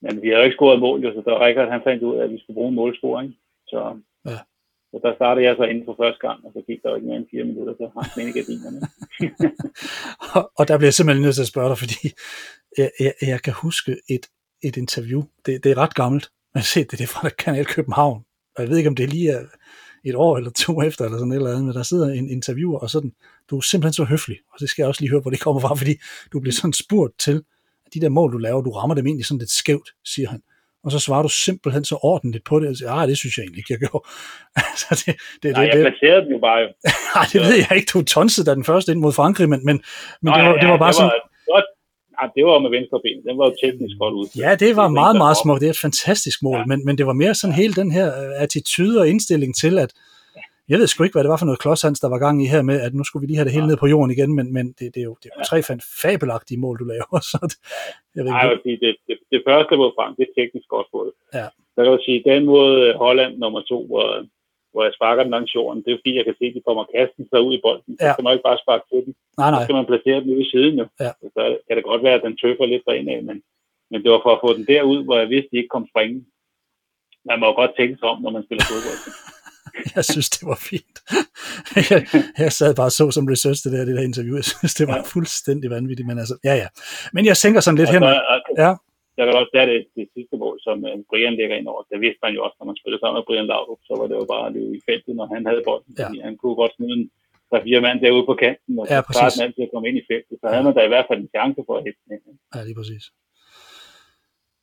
men 0.00 0.22
vi 0.22 0.28
havde 0.28 0.38
jo 0.40 0.44
ikke 0.44 0.54
scoret 0.54 0.80
mål, 0.80 1.00
jo, 1.04 1.12
så 1.12 1.22
der 1.30 1.46
Rikard, 1.46 1.68
han 1.68 1.82
fandt 1.84 2.02
ud 2.02 2.16
af, 2.16 2.24
at 2.24 2.30
vi 2.32 2.38
skulle 2.38 2.54
bruge 2.54 2.68
en 2.68 2.74
målscoring. 2.74 3.36
Så, 3.66 3.80
Ja. 4.26 4.38
så 4.90 4.96
der 5.02 5.14
startede 5.14 5.46
jeg 5.46 5.56
så 5.58 5.64
inden 5.64 5.84
for 5.84 5.96
første 6.02 6.20
gang, 6.26 6.44
og 6.44 6.50
så 6.54 6.60
gik 6.68 6.82
der 6.82 6.88
jo 6.90 6.94
ikke 6.96 7.06
mere 7.08 7.16
end 7.16 7.26
fire 7.30 7.44
minutter, 7.44 7.74
så 7.80 7.90
hang 7.96 8.10
den 8.16 8.28
i 8.28 8.32
gardinerne. 8.38 8.80
Og, 10.36 10.50
og 10.58 10.68
der 10.68 10.76
bliver 10.78 10.86
jeg 10.88 10.94
simpelthen 10.94 11.22
nødt 11.22 11.34
til 11.34 11.42
at 11.42 11.48
spørge 11.54 11.68
dig, 11.68 11.78
fordi 11.78 11.98
jeg, 12.78 12.90
jeg, 13.00 13.12
jeg 13.22 13.42
kan 13.42 13.52
huske 13.52 13.96
et, 14.10 14.26
et 14.62 14.76
interview. 14.76 15.22
Det, 15.46 15.64
det 15.64 15.72
er 15.72 15.78
ret 15.78 15.94
gammelt. 15.94 16.30
Jeg 16.54 16.60
har 16.60 16.64
set 16.64 16.90
det, 16.90 16.98
det 16.98 17.04
er 17.04 17.08
fra 17.08 17.28
Kanal 17.28 17.66
København. 17.66 18.24
Og 18.56 18.62
jeg 18.62 18.70
ved 18.70 18.76
ikke, 18.78 18.88
om 18.88 18.96
det 18.96 19.10
lige 19.10 19.30
er 19.30 19.44
et 20.04 20.14
år 20.14 20.36
eller 20.36 20.50
to 20.50 20.82
efter, 20.82 21.04
eller 21.04 21.18
sådan 21.18 21.32
et 21.32 21.36
eller 21.36 21.50
andet, 21.50 21.64
men 21.64 21.74
der 21.74 21.82
sidder 21.82 22.08
en 22.08 22.30
interviewer, 22.30 22.78
og 22.78 22.90
sådan, 22.90 23.12
du 23.50 23.56
er 23.56 23.60
simpelthen 23.60 23.92
så 23.92 24.04
høflig, 24.04 24.38
og 24.52 24.60
det 24.60 24.68
skal 24.68 24.82
jeg 24.82 24.88
også 24.88 25.00
lige 25.00 25.10
høre, 25.10 25.20
hvor 25.20 25.30
det 25.30 25.40
kommer 25.40 25.60
fra, 25.60 25.74
fordi 25.74 25.94
du 26.32 26.40
bliver 26.40 26.52
sådan 26.52 26.72
spurgt 26.72 27.18
til, 27.18 27.44
at 27.86 27.94
de 27.94 28.00
der 28.00 28.08
mål, 28.08 28.32
du 28.32 28.38
laver, 28.38 28.62
du 28.62 28.70
rammer 28.70 28.94
dem 28.94 29.06
egentlig 29.06 29.26
sådan 29.26 29.38
lidt 29.38 29.50
skævt, 29.50 29.88
siger 30.04 30.28
han. 30.28 30.42
Og 30.84 30.90
så 30.92 30.98
svarer 30.98 31.22
du 31.22 31.28
simpelthen 31.28 31.84
så 31.84 31.96
ordentligt 32.02 32.44
på 32.44 32.60
det, 32.60 32.68
og 32.68 32.76
siger, 32.76 32.90
ah, 32.90 33.08
det 33.08 33.18
synes 33.18 33.36
jeg 33.36 33.42
egentlig 33.42 33.58
ikke, 33.58 33.72
jeg 33.74 33.80
gjorde. 33.84 34.04
altså, 34.70 35.02
det, 35.06 35.14
det, 35.42 35.52
Nej, 35.52 35.62
det, 35.62 35.68
jeg 35.68 35.76
det, 35.76 35.84
placerede 35.92 36.22
den 36.24 36.32
jo 36.36 36.40
bare 36.48 36.58
jo. 36.64 36.68
nej, 37.16 37.26
det 37.32 37.40
ved 37.40 37.56
jeg 37.62 37.72
ikke, 37.78 37.90
du 37.94 38.02
tonsede 38.16 38.46
da 38.48 38.54
den 38.54 38.64
første 38.64 38.92
ind 38.92 39.00
mod 39.00 39.12
Frankrig, 39.12 39.48
men, 39.48 39.60
men, 39.68 39.76
men 40.22 40.32
det, 40.34 40.42
Nå, 40.42 40.48
var, 40.48 40.56
det 40.62 40.68
var 40.68 40.78
bare 40.84 40.92
det 40.92 40.96
sådan, 40.96 41.12
var, 41.14 41.20
det 41.46 41.52
var, 41.56 41.62
nej, 42.16 42.26
det 42.36 42.42
var 42.48 42.58
med 42.64 42.70
venstre 42.76 42.98
ben. 43.04 43.18
Den 43.28 43.34
var 43.38 43.46
jo 43.50 43.54
teknisk 43.64 43.96
godt 44.02 44.14
ud. 44.20 44.26
Ja, 44.44 44.50
det 44.62 44.76
var 44.76 44.88
Det 44.88 44.92
meget, 45.02 45.16
meget 45.24 45.36
smukt. 45.42 45.60
Det 45.60 45.66
er 45.66 45.76
et 45.78 45.84
fantastisk 45.88 46.38
mål, 46.42 46.58
ja. 46.58 46.64
men, 46.70 46.78
men 46.86 46.98
det 46.98 47.06
var 47.06 47.16
mere 47.22 47.34
sådan 47.34 47.56
hele 47.62 47.74
den 47.82 47.90
her 47.98 48.08
øh, 48.22 48.42
attitude 48.44 49.00
og 49.00 49.08
indstilling 49.08 49.52
til, 49.62 49.78
at 49.78 49.90
jeg 50.70 50.78
ved 50.78 50.86
sgu 50.86 51.04
ikke, 51.04 51.14
hvad 51.16 51.24
det 51.24 51.30
var 51.34 51.40
for 51.42 51.48
noget 51.50 51.60
klodshands, 51.64 52.00
der 52.00 52.08
var 52.14 52.18
gang 52.26 52.36
i 52.44 52.46
her 52.54 52.62
med, 52.70 52.76
at 52.86 52.94
nu 52.94 53.04
skulle 53.04 53.20
vi 53.22 53.26
lige 53.26 53.36
have 53.40 53.48
det 53.48 53.52
hele 53.56 53.66
ned 53.70 53.76
på 53.82 53.86
jorden 53.94 54.10
igen, 54.16 54.30
men, 54.38 54.46
men 54.56 54.66
det, 54.78 54.86
det, 54.94 55.00
er 55.04 55.08
jo, 55.10 55.16
det 55.22 55.28
er 55.30 55.34
jo 55.38 55.44
tre 55.50 55.58
fabelagtige 56.02 56.60
mål, 56.64 56.76
du 56.78 56.84
laver. 56.94 57.18
Så 57.32 57.38
det, 57.50 57.56
jeg 58.16 58.22
ved 58.24 58.30
Nej, 58.32 58.40
jeg 58.40 58.52
ikke, 58.52 58.62
sige, 58.68 58.78
det, 58.84 58.92
det, 59.08 59.16
det 59.32 59.40
første 59.48 59.74
mod 59.80 59.90
Frank, 59.98 60.12
det 60.18 60.24
er 60.28 60.32
teknisk 60.40 60.68
godt 60.76 60.88
fået. 60.94 61.12
Ja. 61.38 61.46
Så 61.74 61.78
kan 61.84 61.92
jeg 61.96 62.02
sige, 62.08 62.20
den 62.30 62.42
mod 62.52 62.68
øh, 62.84 62.90
Holland 63.04 63.32
nummer 63.42 63.60
to, 63.72 63.78
hvor, 63.90 64.06
hvor 64.72 64.82
jeg 64.86 64.92
sparker 64.98 65.22
den 65.22 65.34
langs 65.36 65.54
jorden, 65.58 65.78
det 65.84 65.90
er 65.92 65.98
fordi, 66.00 66.12
jeg 66.18 66.24
kan 66.28 66.36
se, 66.38 66.44
at 66.50 66.54
de 66.56 66.62
kommer 66.68 66.84
kasten 66.96 67.24
sig 67.30 67.40
ud 67.46 67.52
i 67.58 67.60
bolden. 67.66 67.92
Så 67.98 68.04
Ja. 68.06 68.12
skal 68.12 68.24
man 68.24 68.32
ikke 68.34 68.48
bare 68.50 68.62
sparke 68.64 68.84
til 68.90 69.00
den. 69.06 69.12
nej, 69.40 69.48
Så 69.48 69.54
nej, 69.54 69.62
skal 69.64 69.78
man 69.78 69.86
placere 69.90 70.18
den 70.22 70.30
ude 70.34 70.44
i 70.46 70.50
siden 70.54 70.74
jo. 70.80 70.86
Ja. 71.04 71.10
Så 71.36 71.42
kan 71.66 71.74
det 71.76 71.84
godt 71.90 72.02
være, 72.06 72.16
at 72.18 72.24
den 72.26 72.36
tøffer 72.42 72.66
lidt 72.72 72.86
af, 73.14 73.22
men, 73.28 73.36
men 73.90 73.98
det 74.02 74.08
var 74.14 74.20
for 74.24 74.32
at 74.36 74.42
få 74.44 74.48
den 74.58 74.64
derud, 74.72 74.98
hvor 75.06 75.16
jeg 75.22 75.28
vidste, 75.34 75.48
at 75.48 75.52
de 75.52 75.60
ikke 75.60 75.74
kom 75.76 75.86
springe. 75.92 76.18
Man 77.28 77.36
må 77.40 77.44
jo 77.50 77.54
godt 77.60 77.72
tænke 77.78 77.94
sig 78.00 78.08
om, 78.12 78.18
når 78.22 78.32
man 78.36 78.44
spiller 78.46 78.64
fodbold. 78.72 79.00
jeg 79.96 80.04
synes, 80.12 80.28
det 80.34 80.42
var 80.50 80.58
fint. 80.70 80.96
jeg, 81.90 81.98
jeg 82.44 82.52
sad 82.58 82.70
bare 82.80 82.90
og 82.92 82.96
så 82.98 83.04
som 83.16 83.26
research 83.34 83.60
det 83.64 83.70
der, 83.74 83.82
det 83.88 83.94
der 83.98 84.04
interview. 84.10 84.34
Jeg 84.42 84.44
synes, 84.52 84.74
det 84.80 84.86
var 84.92 84.96
Ja. 85.00 85.02
fuldstændig 85.14 85.68
vanvittigt, 85.76 86.06
men 86.10 86.16
altså, 86.22 86.36
ja, 86.48 86.54
ja. 86.62 86.68
Men 87.16 87.22
jeg 87.30 87.36
tænker 87.42 87.60
sådan 87.60 87.78
lidt 87.80 87.90
hen. 87.94 88.02
Ja, 88.64 88.70
jeg 89.18 89.24
kan 89.26 89.34
også 89.42 89.52
tage 89.56 89.66
det, 89.72 89.80
det 89.98 90.06
sidste 90.16 90.34
mål, 90.44 90.56
som 90.66 90.76
uh, 90.88 90.96
Brian 91.10 91.34
lægger 91.40 91.56
ind 91.60 91.68
over. 91.72 91.82
Det 91.92 91.98
vidste 92.04 92.20
man 92.24 92.32
jo 92.36 92.40
også, 92.46 92.56
når 92.60 92.66
man 92.70 92.76
spillede 92.80 93.00
sammen 93.00 93.16
med 93.18 93.26
Brian 93.28 93.46
Laudrup, 93.52 93.80
så 93.88 93.92
var 94.00 94.06
det 94.10 94.16
jo 94.20 94.26
bare 94.34 94.44
at 94.48 94.52
løbe 94.56 94.72
i 94.78 94.80
feltet, 94.88 95.12
når 95.18 95.26
han 95.34 95.42
havde 95.48 95.62
bolden. 95.68 95.92
Ja. 95.98 96.06
Fordi 96.06 96.18
han 96.28 96.34
kunne 96.40 96.56
godt 96.62 96.72
smide 96.76 96.94
en 97.00 97.04
tre 97.50 97.58
fire 97.66 97.80
mand 97.86 97.96
derude 98.04 98.24
på 98.30 98.34
kanten, 98.44 98.72
og 98.80 98.84
Ja, 98.92 98.98
så 98.98 99.02
præcis. 99.06 99.18
startede 99.20 99.38
han 99.40 99.46
altid 99.48 99.62
at 99.66 99.72
komme 99.72 99.86
ind 99.90 99.98
i 100.02 100.04
feltet. 100.10 100.34
Så 100.42 100.46
havde 100.52 100.64
man 100.66 100.74
da 100.78 100.82
i 100.88 100.92
hvert 100.94 101.06
fald 101.08 101.20
en 101.24 101.30
chance 101.36 101.60
for 101.66 101.74
at 101.78 101.82
hætte 101.86 102.00
den 102.04 102.10
ind. 102.16 102.38
Ja, 102.54 102.60
lige 102.68 102.76
præcis. 102.80 103.04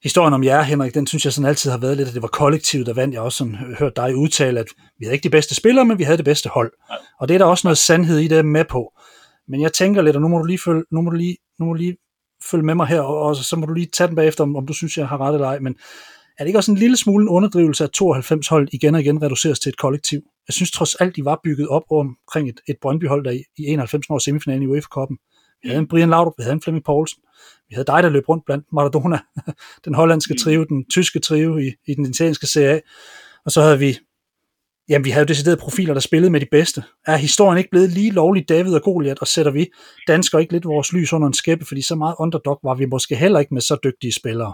Historien 0.04 0.34
om 0.34 0.44
jer, 0.44 0.62
Henrik, 0.62 0.94
den 0.94 1.08
synes 1.08 1.26
jeg 1.26 1.34
sådan 1.34 1.50
altid 1.50 1.72
har 1.72 1.78
været 1.78 1.98
lidt, 1.98 2.08
at 2.08 2.14
det 2.14 2.22
var 2.22 2.28
kollektivet, 2.28 2.86
der 2.86 2.94
vandt. 2.94 3.14
Jeg 3.14 3.22
har 3.22 3.26
også 3.26 3.38
sådan 3.38 3.56
hørt 3.56 3.96
dig 3.96 4.16
udtale, 4.16 4.60
at 4.60 4.68
vi 5.00 5.06
havde 5.06 5.16
ikke 5.16 5.24
de 5.24 5.30
bedste 5.30 5.56
spillere, 5.56 5.86
men 5.86 6.00
vi 6.00 6.04
havde 6.04 6.18
det 6.18 6.26
bedste 6.26 6.50
hold. 6.50 6.72
Ja. 6.90 6.96
Og 7.20 7.28
det 7.28 7.34
er 7.34 7.38
der 7.38 7.46
også 7.46 7.68
noget 7.68 7.78
sandhed 7.78 8.18
i 8.18 8.28
det 8.28 8.38
er 8.38 8.44
med 8.44 8.66
på. 8.66 8.94
Men 9.48 9.62
jeg 9.62 9.74
tænker 9.74 10.02
lidt, 10.02 10.16
og 10.16 10.22
nu 10.22 10.28
må 10.28 10.38
du 10.38 10.44
lige 10.44 10.60
følge, 10.66 10.84
nu 10.92 11.02
må 11.02 11.10
du 11.10 11.16
lige, 11.16 11.38
nu 11.60 11.66
må 11.66 11.74
du 11.74 11.78
lige 11.78 11.98
følge 12.52 12.66
med 12.66 12.76
mig 12.76 12.88
her, 12.88 13.02
og, 13.02 13.20
og 13.20 13.36
så 13.36 13.56
må 13.56 13.66
du 13.66 13.74
lige 13.74 13.86
tage 13.86 14.08
den 14.08 14.16
bagefter, 14.16 14.44
om, 14.44 14.56
om 14.56 14.68
du 14.68 14.74
synes, 14.74 14.98
jeg 14.98 15.08
har 15.08 15.22
ret 15.22 15.34
eller 15.34 15.48
ej. 15.48 15.60
Men 15.60 15.76
er 16.38 16.44
det 16.44 16.48
ikke 16.48 16.60
også 16.60 16.72
en 16.72 16.78
lille 16.78 16.98
smule 16.98 17.24
en 17.24 17.30
underdrivelse, 17.30 17.84
at 17.84 17.92
92 17.92 18.48
hold 18.48 18.70
igen 18.72 18.96
og 18.96 19.02
igen 19.02 19.22
reduceres 19.22 19.60
til 19.60 19.70
et 19.70 19.78
kollektiv? 19.78 20.22
Jeg 20.48 20.54
synes 20.54 20.72
trods 20.72 20.96
alt, 20.96 21.16
de 21.16 21.26
var 21.26 21.40
bygget 21.44 21.68
op 21.68 21.84
omkring 21.92 22.50
et, 22.50 22.60
et 22.70 22.76
Brøndby-hold, 22.82 23.26
der 23.26 23.32
i, 23.32 23.44
i 23.58 23.64
91 23.64 24.06
år 24.10 24.20
semifinalen 24.20 24.64
i 24.64 24.68
UEFA-koppen. 24.68 25.18
Vi 25.64 25.70
havde 25.70 25.80
en 25.80 25.88
Brian 25.88 26.10
Laudrup, 26.10 26.34
vi 26.38 26.44
havde 26.44 26.54
en 26.54 26.62
Flemming 26.62 26.86
Poulsen, 26.86 27.24
vi 27.72 27.76
havde 27.76 27.92
dig, 27.94 28.04
der 28.04 28.10
løb 28.10 28.30
rundt 28.30 28.46
blandt 28.46 28.66
Maradona, 28.78 29.20
den 29.86 29.94
hollandske 29.94 30.34
Mm. 30.34 30.38
trio, 30.44 30.64
den 30.64 30.80
tyske 30.96 31.20
trio 31.20 31.58
i, 31.58 31.68
i 31.88 31.94
den 31.98 32.06
italienske 32.06 32.48
Serie. 32.56 32.82
Og 33.46 33.52
så 33.52 33.60
havde 33.62 33.80
vi, 33.86 33.92
jamen 34.90 35.06
vi 35.06 35.10
havde 35.14 35.26
jo 35.26 35.32
deciderede 35.34 35.62
profiler, 35.66 35.94
der 35.94 36.02
spillede 36.10 36.32
med 36.32 36.42
de 36.46 36.52
bedste. 36.58 36.80
Er 37.08 37.18
historien 37.28 37.58
ikke 37.58 37.70
blevet 37.70 37.90
lige 37.90 38.12
lovligt 38.22 38.50
David 38.50 38.74
og 38.80 38.82
Goliath, 38.82 39.22
og 39.22 39.28
sætter 39.28 39.52
vi 39.52 39.64
danskere 40.08 40.42
ikke 40.42 40.54
lidt 40.54 40.66
vores 40.76 40.94
lys 40.94 41.14
under 41.14 41.28
en 41.28 41.34
skæppe, 41.42 41.66
fordi 41.66 41.82
så 41.82 41.96
meget 41.96 42.16
underdog 42.20 42.60
var 42.64 42.76
vi 42.76 42.86
måske 42.86 43.16
heller 43.16 43.40
ikke 43.40 43.54
med 43.54 43.62
så 43.62 43.76
dygtige 43.84 44.14
spillere. 44.22 44.54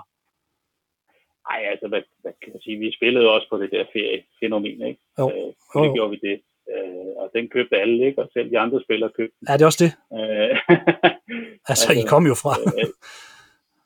Nej, 1.50 1.62
altså, 1.72 1.88
hvad, 1.92 2.02
hvad 2.22 2.34
kan 2.42 2.54
jeg 2.54 2.62
sige? 2.64 2.78
Vi 2.80 2.92
spillede 3.00 3.28
også 3.36 3.48
på 3.50 3.58
det 3.62 3.70
der 3.72 3.86
feriefænomen, 3.96 4.82
ikke? 4.90 5.02
Jo. 5.20 5.26
Øh, 5.30 5.48
det 5.82 5.88
jo. 5.90 5.94
gjorde 5.94 6.12
vi 6.16 6.20
det. 6.30 6.38
Øh, 6.74 7.08
og 7.22 7.32
den 7.36 7.50
købte 7.50 7.78
alle, 7.78 8.06
ikke? 8.06 8.22
Og 8.22 8.30
selv 8.34 8.50
de 8.52 8.60
andre 8.60 8.82
spillere 8.84 9.10
købte 9.18 9.36
den. 9.40 9.48
Er 9.52 9.58
det 9.58 9.66
også 9.66 9.84
det? 9.86 9.92
Øh, 10.20 10.58
Altså, 11.72 11.94
I 11.94 12.04
kom 12.08 12.26
jo 12.28 12.36
fra. 12.44 12.54
Øh, 12.80 12.90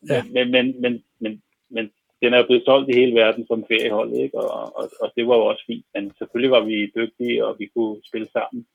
Ja. 0.10 0.24
men, 0.36 0.52
men, 0.52 0.82
men, 0.82 1.04
men, 1.20 1.42
men 1.70 1.92
den 2.22 2.34
er 2.34 2.38
jo 2.38 2.46
blevet 2.46 2.66
solgt 2.66 2.90
i 2.90 2.94
hele 3.00 3.16
verden 3.16 3.48
som 3.48 3.66
feriehold, 3.72 4.14
ikke? 4.14 4.38
Og, 4.38 4.76
og, 4.78 4.90
og 5.02 5.12
det 5.16 5.28
var 5.28 5.36
jo 5.36 5.46
også 5.46 5.64
fint. 5.68 5.86
Men 5.96 6.12
selvfølgelig 6.18 6.52
var 6.52 6.64
vi 6.64 6.92
dygtige, 6.96 7.46
og 7.46 7.56
vi 7.60 7.66
kunne 7.76 8.02
spille 8.10 8.28
sammen. 8.34 8.66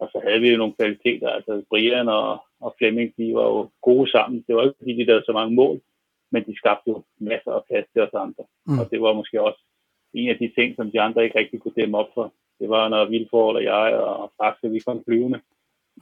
Og 0.00 0.08
så 0.12 0.20
havde 0.26 0.40
vi 0.40 0.50
jo 0.50 0.56
nogle 0.56 0.74
kvaliteter. 0.78 1.28
Altså 1.28 1.62
Brian 1.70 2.08
og, 2.08 2.44
og 2.60 2.74
Flemming, 2.78 3.12
de 3.18 3.34
var 3.34 3.46
jo 3.52 3.70
gode 3.82 4.10
sammen. 4.10 4.44
Det 4.46 4.56
var 4.56 4.62
ikke 4.62 4.78
fordi, 4.78 4.92
de 4.96 5.04
lavede 5.04 5.24
så 5.24 5.32
mange 5.32 5.54
mål, 5.54 5.80
men 6.32 6.44
de 6.46 6.56
skabte 6.56 6.90
jo 6.90 7.02
masser 7.20 7.52
af 7.52 7.62
plads 7.70 7.86
til 7.92 8.02
os 8.02 8.14
andre. 8.14 8.44
Mm. 8.66 8.78
Og 8.78 8.90
det 8.90 9.00
var 9.00 9.12
måske 9.12 9.42
også 9.42 9.60
en 10.14 10.28
af 10.28 10.38
de 10.38 10.52
ting, 10.58 10.76
som 10.76 10.90
de 10.90 11.00
andre 11.00 11.24
ikke 11.24 11.38
rigtig 11.38 11.60
kunne 11.60 11.74
dæmme 11.76 11.98
op 11.98 12.10
for. 12.14 12.34
Det 12.64 12.72
var, 12.72 12.88
når 12.88 13.04
Vilfor 13.04 13.52
og 13.54 13.64
jeg 13.64 13.96
og 13.96 14.32
Faxe, 14.42 14.70
vi 14.70 14.78
kom 14.78 15.04
flyvende. 15.04 15.40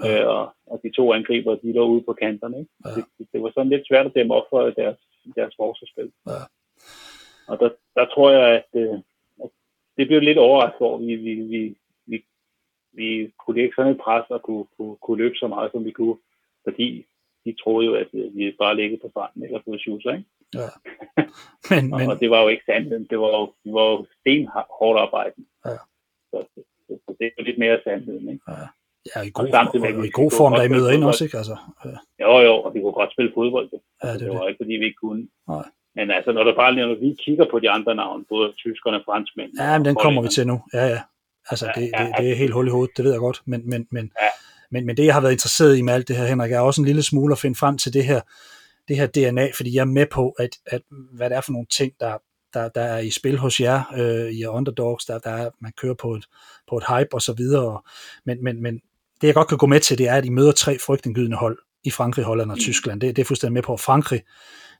Ja. 0.05 0.21
Øh, 0.21 0.29
og, 0.29 0.55
og 0.67 0.81
de 0.83 0.91
to 0.91 1.13
angriber, 1.13 1.55
de 1.55 1.73
lå 1.73 1.85
ude 1.87 2.03
på 2.03 2.13
kanterne. 2.13 2.59
Ikke? 2.59 2.71
Ja. 2.85 2.91
Det, 3.19 3.27
det, 3.33 3.43
var 3.43 3.51
sådan 3.51 3.69
lidt 3.69 3.89
svært 3.89 4.07
at 4.07 4.15
dæmme 4.15 4.35
op 4.35 4.47
for 4.51 4.71
deres, 4.71 4.99
deres 5.37 5.55
forsvarsspil. 5.57 6.13
Ja. 6.27 6.43
Og 7.49 7.59
der, 7.61 7.71
der 7.95 8.05
tror 8.15 8.31
jeg, 8.31 8.49
at, 8.59 8.81
øh, 8.81 8.99
at 9.45 9.51
det 9.97 10.07
blev 10.07 10.21
lidt 10.21 10.39
overrasket 10.39 10.81
over, 10.81 10.99
vi, 10.99 11.15
vi, 11.17 11.35
vi, 11.35 11.77
vi, 12.07 12.25
vi 12.93 13.33
kunne 13.39 13.57
lægge 13.57 13.75
sådan 13.77 13.93
et 13.93 14.01
pres 14.05 14.25
og 14.31 14.43
kunne, 14.43 14.67
kunne, 14.77 14.97
kunne 14.97 15.23
løbe 15.23 15.37
så 15.37 15.47
meget, 15.47 15.73
som 15.73 15.85
vi 15.85 15.91
kunne. 15.91 16.19
Fordi 16.65 17.07
de 17.45 17.55
troede 17.63 17.87
jo, 17.87 17.95
at 17.95 18.09
øh, 18.13 18.37
vi 18.37 18.57
bare 18.59 18.77
ligge 18.77 18.99
på 19.03 19.09
stranden 19.11 19.43
eller 19.45 19.61
på 19.65 19.79
shoes, 19.79 20.05
ikke? 20.05 20.25
Ja. 20.55 20.69
Men, 21.17 21.29
Men... 21.71 21.91
men, 21.99 22.11
Og 22.11 22.21
det 22.21 22.31
var 22.31 22.43
jo 22.43 22.49
ikke 22.49 22.65
sandheden. 22.67 23.07
Det 23.11 23.19
var 23.19 23.31
jo, 23.39 23.53
det 23.65 23.73
var 23.73 23.85
jo 23.91 24.07
stenhårdt 24.21 25.01
arbejde. 25.01 25.35
Ja. 25.67 25.77
Så, 26.33 26.39
så, 26.55 26.95
så, 27.05 27.11
det 27.19 27.25
er 27.27 27.31
jo 27.39 27.45
lidt 27.49 27.59
mere 27.65 27.77
sandheden, 27.85 28.29
ikke? 28.33 28.45
ja, 29.11 29.19
i 29.29 29.31
god, 29.35 29.49
samtidig 29.51 29.81
med, 29.87 29.93
og, 29.95 29.99
og 29.99 30.07
i 30.07 30.11
god 30.21 30.31
form, 30.41 30.53
der 30.53 30.63
I 30.63 30.69
møder 30.77 30.91
ind 30.91 31.05
også, 31.05 31.25
ikke? 31.25 31.37
Altså, 31.43 31.57
øh, 31.87 31.97
Jo, 32.25 32.33
jo, 32.49 32.55
og 32.65 32.75
vi 32.75 32.79
kunne 32.81 32.93
godt 33.03 33.13
spille 33.13 33.31
fodbold. 33.37 33.69
jo. 33.73 33.79
ja, 34.05 34.13
det, 34.13 34.21
det 34.21 34.29
var 34.29 34.41
det. 34.43 34.49
ikke, 34.49 34.61
fordi 34.63 34.73
vi 34.81 34.85
ikke 34.91 35.01
kunne. 35.07 35.23
Nej. 35.49 35.65
Men 35.97 36.11
altså, 36.11 36.33
når, 36.33 36.45
der 36.45 36.55
bare, 36.55 36.75
når 36.75 36.95
vi 37.05 37.17
kigger 37.25 37.47
på 37.51 37.59
de 37.59 37.71
andre 37.71 37.95
navne, 37.95 38.25
både 38.29 38.53
tyskerne 38.65 38.97
og 39.01 39.03
franskmændene. 39.09 39.63
Ja, 39.65 39.79
men 39.79 39.85
den 39.85 39.97
og 39.97 40.03
kommer 40.03 40.23
vi 40.23 40.29
til 40.29 40.47
nu. 40.47 40.57
Ja, 40.75 40.85
ja. 40.95 41.01
Altså, 41.51 41.67
Ja, 41.67 41.81
det, 41.81 41.91
ja, 41.99 42.05
det, 42.05 42.15
det 42.19 42.31
er 42.31 42.35
helt 42.35 42.53
hul 42.53 42.67
i 42.67 42.71
hovedet, 42.71 42.97
det 42.97 43.05
ved 43.05 43.13
jeg 43.13 43.21
godt. 43.21 43.43
Men, 43.47 43.61
men, 43.71 43.87
men, 43.91 44.05
Ja. 44.23 44.29
men, 44.71 44.87
men 44.87 44.97
det, 44.97 45.05
jeg 45.07 45.15
har 45.15 45.21
været 45.21 45.33
interesseret 45.33 45.77
i 45.79 45.83
med 45.83 45.93
alt 45.95 46.09
det 46.09 46.17
her, 46.17 46.27
Henrik, 46.27 46.53
er 46.53 46.61
også 46.61 46.81
en 46.81 46.87
lille 46.87 47.03
smule 47.03 47.33
at 47.33 47.39
finde 47.39 47.57
frem 47.59 47.79
til 47.79 47.93
det 47.95 48.05
her, 48.05 48.21
det 48.89 48.97
her 48.97 49.07
DNA, 49.07 49.49
fordi 49.57 49.75
jeg 49.75 49.81
er 49.81 49.85
med 50.01 50.07
på, 50.07 50.31
at, 50.31 50.51
at 50.67 50.83
hvad 50.91 51.31
det 51.31 51.37
er 51.37 51.41
for 51.41 51.53
nogle 51.53 51.67
ting, 51.67 51.93
der, 52.01 52.19
der, 52.55 52.69
der 52.69 52.81
er 52.83 52.99
i 52.99 53.11
spil 53.11 53.39
hos 53.39 53.61
jer, 53.61 53.83
øh, 53.97 54.31
i 54.33 54.47
underdogs, 54.47 55.05
der, 55.05 55.19
der 55.19 55.31
er, 55.31 55.51
man 55.61 55.73
kører 55.77 55.95
på 55.95 56.15
et, 56.15 56.25
på 56.69 56.77
et 56.77 56.85
hype 56.89 57.15
og 57.15 57.23
så 57.23 57.33
videre. 57.33 57.81
Men, 58.27 58.45
men, 58.45 58.63
men 58.63 58.75
det, 59.21 59.27
jeg 59.27 59.35
godt 59.35 59.49
kan 59.49 59.59
gå 59.59 59.67
med 59.67 59.81
til, 59.81 59.99
det 59.99 60.09
er, 60.09 60.15
at 60.15 60.25
I 60.25 60.29
møder 60.29 60.53
tre 60.53 60.79
frygtindgydende 60.87 61.37
hold 61.37 61.59
i 61.85 61.91
Frankrig, 61.91 62.25
Holland 62.25 62.51
og 62.51 62.57
Mm. 62.57 62.61
Tyskland. 62.61 63.01
Det, 63.01 63.17
det 63.17 63.23
er 63.23 63.27
fuldstændig 63.27 63.53
med 63.53 63.63
på. 63.63 63.77
Frankrig, 63.77 64.23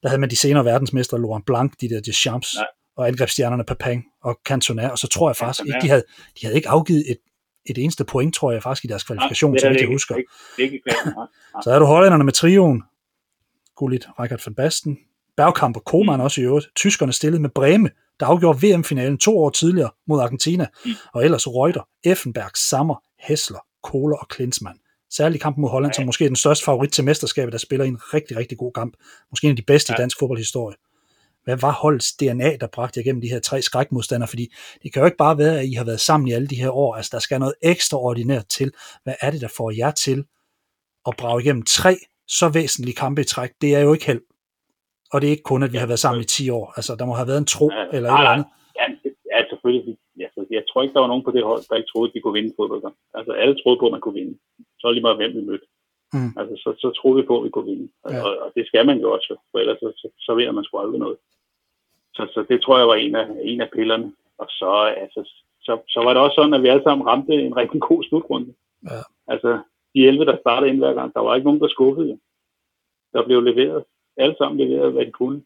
der 0.03 0.09
havde 0.09 0.21
man 0.21 0.31
de 0.31 0.37
senere 0.37 0.65
verdensmestre, 0.65 1.19
Laurent 1.21 1.47
Blanc, 1.47 1.73
de 1.81 1.89
der 1.89 2.01
Deschamps, 2.01 2.55
Ja. 2.59 2.63
og 2.97 3.09
angrebsstjernerne 3.09 3.65
Papin 3.65 4.03
og 4.23 4.39
Cantona, 4.45 4.89
og 4.89 4.99
så 4.99 5.09
tror 5.09 5.29
jeg 5.29 5.37
faktisk 5.37 5.67
ikke, 5.67 5.79
de 5.83 5.89
havde, 5.89 6.05
de 6.41 6.47
havde 6.47 6.57
ikke 6.57 6.69
afgivet 6.69 7.05
et, 7.11 7.19
et 7.67 7.79
eneste 7.79 8.05
point, 8.05 8.35
tror 8.35 8.53
jeg 8.53 8.63
faktisk, 8.63 8.85
i 8.85 8.89
deres 8.89 9.05
kvalifikation, 9.05 9.51
Nej, 9.63 9.73
det 9.73 9.81
jeg 9.81 9.89
husker. 9.89 10.17
Ikke, 10.17 10.31
ikke 10.59 10.81
klart. 10.89 11.05
Nej, 11.07 11.15
nej. 11.55 11.63
Så 11.65 11.71
er 11.71 11.79
du 11.79 11.85
hollænderne 11.85 12.25
med 12.25 12.33
trioen, 12.33 12.83
Gullit, 13.77 14.07
Rikard 14.21 14.41
van 14.47 14.55
Basten, 14.55 14.99
Bergkamp 15.37 15.77
og 15.77 15.85
Koeman 15.85 16.21
også 16.21 16.41
i 16.41 16.45
øvrigt. 16.45 16.67
Tyskerne 16.77 17.13
stillede 17.13 17.43
med 17.43 17.51
Breme, 17.51 17.91
der 18.21 18.27
afgjorde 18.27 18.67
VM-finalen 18.67 19.19
to 19.19 19.39
år 19.39 19.51
tidligere 19.51 19.91
mod 20.07 20.21
Argentina, 20.21 20.67
og 21.15 21.25
ellers 21.25 21.49
Reuter, 21.49 21.89
Effenberg, 22.05 22.51
Sammer, 22.57 22.95
Hessler, 23.21 23.59
Kohler 23.83 24.17
og 24.17 24.29
Klinsmann. 24.29 24.79
Særligt 25.11 25.43
kampen 25.43 25.63
mod 25.63 25.71
Holland, 25.71 25.93
som 25.93 26.07
måske 26.07 26.25
er 26.25 26.29
den 26.29 26.37
største 26.37 26.65
favorit 26.65 26.93
til 26.93 27.05
mesterskabet, 27.05 27.53
der 27.53 27.59
spiller 27.59 27.85
en 27.85 27.99
rigtig, 28.15 28.37
rigtig 28.37 28.59
god 28.59 28.73
kamp. 28.73 28.95
Måske 29.31 29.45
en 29.45 29.51
af 29.51 29.57
de 29.57 29.63
bedste 29.63 29.93
i 29.93 29.97
dansk 29.99 30.19
fodboldhistorie. 30.19 30.77
Hvad 31.45 31.57
var 31.57 31.73
holdets 31.73 32.13
DNA, 32.13 32.57
der 32.57 32.67
bragte 32.67 33.01
jer 33.01 33.05
gennem 33.05 33.21
de 33.21 33.29
her 33.29 33.41
tre 33.41 33.63
skrækmodstandere? 33.63 34.29
Fordi 34.29 34.55
det 34.83 34.93
kan 34.93 35.01
jo 35.01 35.07
ikke 35.07 35.17
bare 35.17 35.39
være, 35.39 35.61
at 35.61 35.67
I 35.67 35.73
har 35.73 35.85
været 35.85 36.01
sammen 36.01 36.29
i 36.29 36.33
alle 36.33 36.49
de 36.49 36.57
her 36.57 36.71
år. 36.71 36.95
Altså, 36.95 37.11
der 37.13 37.19
skal 37.19 37.39
noget 37.41 37.55
ekstraordinært 37.63 38.47
til. 38.47 38.73
Hvad 39.05 39.15
er 39.21 39.31
det, 39.31 39.41
der 39.41 39.49
får 39.57 39.71
jer 39.71 39.91
til 39.91 40.25
at 41.07 41.15
brage 41.19 41.43
igennem 41.43 41.63
tre 41.63 41.99
så 42.29 42.49
væsentlige 42.49 42.95
kampe 42.95 43.21
i 43.21 43.25
træk? 43.25 43.51
Det 43.61 43.75
er 43.75 43.81
jo 43.81 43.93
ikke 43.93 44.07
held. 44.07 44.21
Og 45.13 45.17
det 45.21 45.27
er 45.27 45.31
ikke 45.37 45.51
kun, 45.53 45.63
at 45.63 45.73
vi 45.73 45.79
har 45.83 45.87
været 45.87 45.99
sammen 46.05 46.21
i 46.21 46.25
10 46.25 46.51
år. 46.59 46.67
Altså, 46.79 46.93
der 46.99 47.05
må 47.07 47.13
have 47.21 47.29
været 47.31 47.39
en 47.45 47.53
tro 47.55 47.67
Ja, 47.73 47.85
eller 47.97 48.09
et 48.09 48.15
nej, 48.15 48.21
eller 48.21 48.31
nej. 48.31 48.35
andet. 48.35 48.47
Ja, 48.79 48.85
ja 49.33 49.39
selvfølgelig. 49.51 49.97
Altså, 50.27 50.41
jeg 50.51 50.65
tror 50.69 50.83
ikke, 50.83 50.95
der 50.95 51.01
var 51.05 51.13
nogen 51.13 51.25
på 51.27 51.31
det 51.37 51.45
hold, 51.51 51.63
der 51.69 51.77
ikke 51.77 51.91
troede, 51.93 52.09
at 52.09 52.15
de 52.15 52.21
kunne 52.21 52.37
vinde 52.39 52.53
fodbold. 52.59 52.83
Altså, 53.19 53.33
alle 53.43 53.55
troede 53.63 53.79
på, 53.81 53.87
at 53.87 53.93
man 53.97 54.01
kunne 54.05 54.19
vinde. 54.21 54.35
Så 54.81 54.91
lige 54.91 55.03
meget, 55.07 55.17
hvem 55.21 55.33
vi 55.39 55.43
mødte. 55.51 55.67
Mm. 56.17 56.31
Altså, 56.41 56.55
så, 56.63 56.69
så 56.83 56.89
troede 56.99 57.17
vi 57.21 57.27
på, 57.27 57.35
at 57.39 57.45
vi 57.45 57.51
kunne 57.55 57.71
vinde. 57.73 57.87
Og, 58.05 58.11
Ja. 58.13 58.21
og, 58.27 58.31
og 58.45 58.49
det 58.57 58.65
skal 58.67 58.87
man 58.87 58.99
jo 59.05 59.09
også, 59.17 59.31
for 59.51 59.59
ellers 59.59 59.79
så, 59.83 59.89
så, 60.01 60.09
så 60.27 60.35
vinder 60.35 60.53
man 60.53 60.65
sgu 60.65 60.79
aldrig 60.79 61.01
noget. 61.07 61.17
Så, 62.17 62.23
så 62.35 62.45
det 62.51 62.59
tror 62.63 62.79
jeg 62.79 62.89
var 62.89 62.95
en 62.95 63.15
af, 63.17 63.27
en 63.53 63.61
af 63.61 63.71
pillerne. 63.77 64.09
Og 64.39 64.47
så, 64.49 64.71
altså, 65.05 65.21
så, 65.67 65.73
så 65.89 66.01
var 66.05 66.13
det 66.13 66.23
også 66.23 66.35
sådan, 66.35 66.55
at 66.55 66.63
vi 66.63 66.69
alle 66.69 66.83
sammen 66.83 67.07
ramte 67.07 67.33
en 67.35 67.57
rigtig 67.57 67.81
god 67.81 68.05
slutrunde. 68.05 68.55
Ja. 68.91 69.01
Altså, 69.33 69.51
de 69.95 70.07
11, 70.09 70.25
der 70.25 70.37
startede 70.45 70.71
ind 70.71 70.79
hver 70.79 70.95
gang, 70.95 71.15
der 71.15 71.21
var 71.21 71.35
ikke 71.35 71.45
nogen, 71.45 71.61
der 71.61 71.69
skuffede. 71.69 72.19
Der 73.13 73.25
blev 73.25 73.41
leveret. 73.43 73.85
Alle 74.17 74.35
sammen 74.39 74.61
leveret, 74.61 74.93
hvad 74.93 75.07
de 75.07 75.11
kunne. 75.11 75.43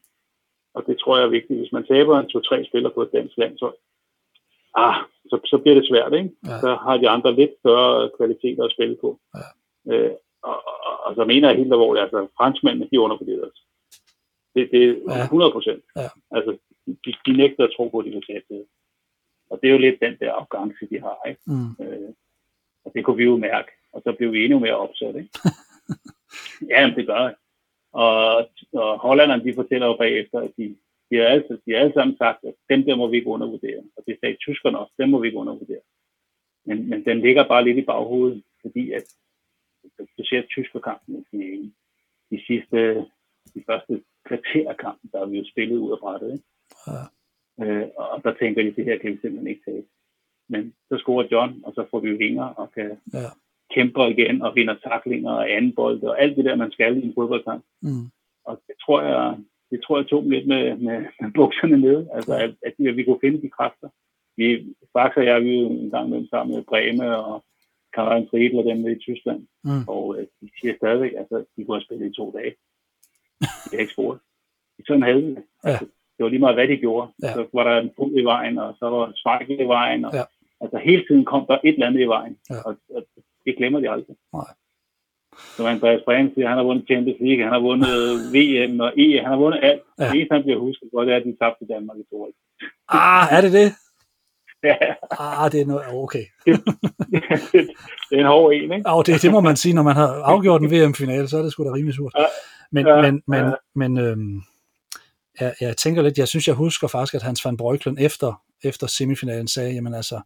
Og 0.75 0.87
det 0.87 0.99
tror 0.99 1.17
jeg 1.17 1.25
er 1.25 1.37
vigtigt. 1.39 1.59
Hvis 1.61 1.73
man 1.73 1.87
taber 1.87 2.19
en 2.19 2.29
to-tre 2.29 2.65
spillere 2.65 2.93
på 2.93 3.03
et 3.03 3.13
dansk 3.13 3.39
landshold, 3.39 3.77
ah, 4.75 4.97
så, 5.31 5.41
så 5.45 5.59
bliver 5.59 5.75
det 5.75 5.89
svært, 5.89 6.13
ikke? 6.13 6.31
Ja. 6.47 6.61
Så 6.61 6.75
har 6.75 6.97
de 6.97 7.09
andre 7.09 7.35
lidt 7.35 7.51
større 7.61 8.11
kvaliteter 8.17 8.65
at 8.65 8.73
spille 8.73 8.97
på. 9.01 9.21
Ja. 9.37 9.47
Øh, 9.93 10.13
og, 10.43 10.57
og, 10.67 10.97
og, 11.05 11.15
så 11.15 11.25
mener 11.25 11.49
jeg 11.49 11.59
helt 11.59 11.73
alvorligt, 11.73 12.03
altså 12.03 12.29
franskmændene, 12.37 12.89
de 12.93 13.01
undervurderer 13.01 13.47
os. 13.47 13.63
Det, 14.55 14.69
det 14.73 14.83
er 14.89 15.17
Ja. 15.17 15.25
100 15.25 15.53
procent. 15.53 15.85
Ja. 15.97 16.09
Altså, 16.31 16.57
de, 16.87 17.13
de 17.27 17.33
nægter 17.37 17.65
at 17.65 17.71
tro 17.77 17.89
på, 17.89 17.99
at 17.99 18.05
de 18.05 18.11
kan 18.11 18.23
tabe 18.31 18.45
det. 18.49 18.65
Og 19.51 19.59
det 19.63 19.69
er 19.69 19.73
jo 19.73 19.79
lidt 19.79 20.01
den 20.01 20.17
der 20.21 20.33
afgangse, 20.33 20.87
de 20.91 21.01
har, 21.01 21.19
ikke? 21.29 21.41
Mm. 21.47 21.85
Øh, 21.85 22.11
og 22.85 22.93
det 22.95 23.05
kunne 23.05 23.17
vi 23.17 23.25
jo 23.25 23.37
mærke, 23.37 23.71
og 23.93 24.03
så 24.05 24.13
blev 24.13 24.33
vi 24.33 24.45
endnu 24.45 24.59
mere 24.59 24.77
opsat, 24.77 25.17
ikke? 25.17 25.31
ja, 26.71 26.87
men 26.87 26.97
det 26.97 27.07
gør 27.07 27.23
det. 27.27 27.35
Og, 28.05 28.49
og 28.73 28.99
hollanderne, 28.99 29.45
de 29.45 29.55
fortæller 29.55 29.87
jo 29.87 29.97
bagefter, 29.97 30.39
at 30.41 30.53
de, 30.59 30.77
de, 31.11 31.17
har 31.17 31.25
altid, 31.25 31.59
de 31.67 31.73
har 31.73 31.79
alle 31.79 31.93
sammen 31.93 32.17
sagt, 32.17 32.45
at 32.45 32.55
dem 32.71 32.85
der 32.85 32.97
må 32.97 33.07
vi 33.09 33.17
ikke 33.17 33.35
undervurdere. 33.37 33.83
Og 33.97 34.03
det 34.07 34.17
sagde 34.21 34.37
tyskerne 34.37 34.79
også, 34.79 34.93
dem 34.99 35.09
må 35.09 35.19
vi 35.21 35.27
ikke 35.29 35.39
undervurdere. 35.39 35.85
Men, 36.67 36.89
men 36.91 37.05
den 37.05 37.21
ligger 37.21 37.49
bare 37.49 37.65
lidt 37.65 37.79
i 37.79 37.89
baghovedet, 37.91 38.43
fordi 38.63 38.93
at 38.93 39.05
specielt 40.15 40.49
tyskerkampen 40.51 41.15
i 41.21 41.25
finalen, 41.31 41.75
de 42.31 42.41
sidste, 42.47 42.79
de 43.55 43.63
første 43.67 44.03
kvarter 44.25 44.71
af 44.71 44.77
kampen, 44.77 45.11
der 45.13 45.19
har 45.19 45.27
vi 45.27 45.39
jo 45.39 45.45
spillet 45.53 45.79
ud 45.79 45.93
af 45.93 45.99
brættet, 45.99 46.33
ikke? 46.33 46.45
Ja. 46.87 47.03
Øh, 47.63 47.89
og 47.97 48.25
der 48.25 48.35
tænker 48.35 48.63
de, 48.63 48.75
det 48.77 48.85
her 48.85 48.99
kan 48.99 49.11
vi 49.13 49.19
simpelthen 49.21 49.47
ikke 49.47 49.65
tage. 49.65 49.85
Men 50.49 50.75
så 50.89 50.99
scorer 50.99 51.29
John, 51.33 51.65
og 51.65 51.73
så 51.75 51.87
får 51.91 52.01
vi 52.01 52.13
vinger 52.13 52.45
og 52.45 52.73
kan 52.73 52.99
Ja. 53.13 53.31
Kæmper 53.75 54.07
igen 54.07 54.43
og 54.43 54.55
vinder 54.55 54.75
taklinger 54.75 55.31
og 55.31 55.51
anden 55.51 55.75
bold 55.75 56.03
og 56.03 56.23
alt 56.23 56.37
det 56.37 56.45
der, 56.45 56.55
man 56.57 56.73
skal 56.73 56.97
i 56.97 57.07
en 57.07 57.15
fodboldkamp. 57.15 57.65
Mm. 57.83 58.07
Og 58.45 58.63
det 58.67 58.75
tror 58.85 59.03
jeg, 59.03 59.37
det 59.71 59.81
tror 59.85 59.99
jeg 59.99 60.07
tog 60.07 60.23
dem 60.23 60.31
lidt 60.31 60.47
med, 60.47 60.77
med, 60.77 61.05
med 61.21 61.31
bukserne 61.35 61.79
nede, 61.79 62.09
altså 62.15 62.35
at, 62.35 62.55
at, 62.67 62.97
vi 62.97 63.05
kunne 63.05 63.21
finde 63.21 63.43
de 63.43 63.51
kræfter. 63.51 63.89
Vi, 64.37 64.75
faktisk 64.93 65.19
og 65.19 65.25
jeg, 65.25 65.43
vi 65.43 65.61
jo 65.61 65.69
en 65.69 65.91
gang 65.91 66.11
med 66.11 66.29
sammen 66.29 66.57
med 66.57 66.65
Breme 66.65 67.17
og 67.17 67.45
Karin 67.95 68.29
Friedel 68.31 68.59
og 68.59 68.65
dem 68.65 68.77
nede 68.77 68.97
i 68.97 68.99
Tyskland. 68.99 69.47
Mm. 69.65 69.85
Og 69.89 70.17
øh, 70.19 70.27
de 70.41 70.51
siger 70.61 70.75
stadigvæk, 70.77 71.13
altså, 71.19 71.45
de 71.57 71.65
kunne 71.65 71.77
have 71.77 71.85
spillet 71.85 72.07
i 72.11 72.17
to 72.17 72.31
dage. 72.37 72.55
De 73.41 73.73
har 73.73 73.79
ikke 73.79 73.93
sporet. 73.93 74.19
Sådan 74.87 75.03
havde 75.03 75.23
vi 75.23 75.31
det. 75.31 75.45
Ja. 75.65 75.69
Altså, 75.69 75.85
det 76.17 76.23
var 76.25 76.29
lige 76.29 76.45
meget, 76.45 76.57
hvad 76.57 76.69
de 76.69 76.77
gjorde. 76.77 77.07
Ja. 77.23 77.33
Så 77.33 77.47
var 77.53 77.65
der 77.65 77.81
en 77.81 77.91
fod 77.97 78.13
i 78.21 78.25
vejen, 78.25 78.59
og 78.59 78.77
så 78.79 78.87
var 78.91 79.13
Schmeichel 79.17 79.61
i 79.61 79.69
vejen. 79.69 80.05
Og, 80.05 80.15
Ja. 80.15 80.25
Altså 80.61 80.79
hele 80.79 81.05
tiden 81.07 81.25
kom 81.25 81.47
der 81.47 81.59
et 81.65 81.73
eller 81.73 81.87
andet 81.87 82.01
i 82.01 82.09
vejen. 82.17 82.37
Ja. 82.51 82.61
Og, 82.67 82.77
og 82.95 83.03
det 83.47 83.55
glemmer 83.59 83.81
de 83.81 83.91
aldrig. 83.91 84.17
Nej. 84.33 84.51
Som 85.57 85.67
Andreas 85.67 86.03
Brink 86.05 86.35
siger, 86.35 86.49
han 86.49 86.57
har 86.57 86.65
vundet 86.65 86.87
Champions 86.91 87.21
League, 87.21 87.43
han 87.45 87.53
har 87.53 87.61
vundet 87.69 87.89
VM 88.35 88.81
og 88.81 88.91
E, 89.05 89.07
han 89.23 89.31
har 89.35 89.37
vundet 89.37 89.61
alt. 89.63 89.83
Ja. 89.99 90.05
Det 90.05 90.15
eneste, 90.15 90.35
han 90.35 90.43
bliver 90.43 90.59
husket 90.59 90.89
godt, 90.95 91.07
det 91.07 91.13
er, 91.13 91.17
at 91.21 91.25
de 91.25 91.37
tabte 91.41 91.65
Danmark 91.75 91.97
i 91.99 92.05
to 92.11 92.17
Ah, 92.89 93.27
er 93.37 93.41
det 93.41 93.53
det? 93.53 93.69
Ja, 94.65 94.77
Ah, 95.21 95.53
det 95.53 95.61
er 95.61 95.67
noget, 95.67 95.85
okay. 95.95 96.25
det 98.09 98.15
er 98.17 98.19
en 98.19 98.27
hård 98.27 98.53
en, 98.53 98.73
ikke? 98.73 98.83
Oh, 98.87 99.03
det, 99.07 99.23
det 99.23 99.31
må 99.31 99.41
man 99.41 99.57
sige, 99.57 99.75
når 99.75 99.83
man 99.83 99.97
har 99.97 100.09
afgjort 100.23 100.63
en 100.63 100.71
VM-finale, 100.71 101.29
så 101.29 101.39
er 101.39 101.43
det 101.43 101.53
sgu 101.53 101.65
da 101.65 101.73
rimelig 101.73 101.95
surt. 101.95 102.13
Ja. 102.19 102.25
Men, 102.73 102.87
Ja, 102.87 103.03
men, 103.03 103.23
men, 103.27 103.45
ja. 103.45 103.53
men 103.75 103.99
øhm, 103.99 104.43
jeg, 105.41 105.55
jeg 105.61 105.77
tænker 105.77 106.03
lidt, 106.03 106.19
jeg 106.19 106.29
synes, 106.29 106.47
jeg 106.49 106.55
husker 106.55 106.89
faktisk, 106.89 107.15
at 107.15 107.23
Hans 107.23 107.45
van 107.45 107.57
Breukelen 107.57 107.99
efter, 107.99 108.43
efter 108.65 108.87
semifinalen 108.87 109.49
sagde, 109.49 109.73
jamen 109.75 109.95
altså, 109.95 110.21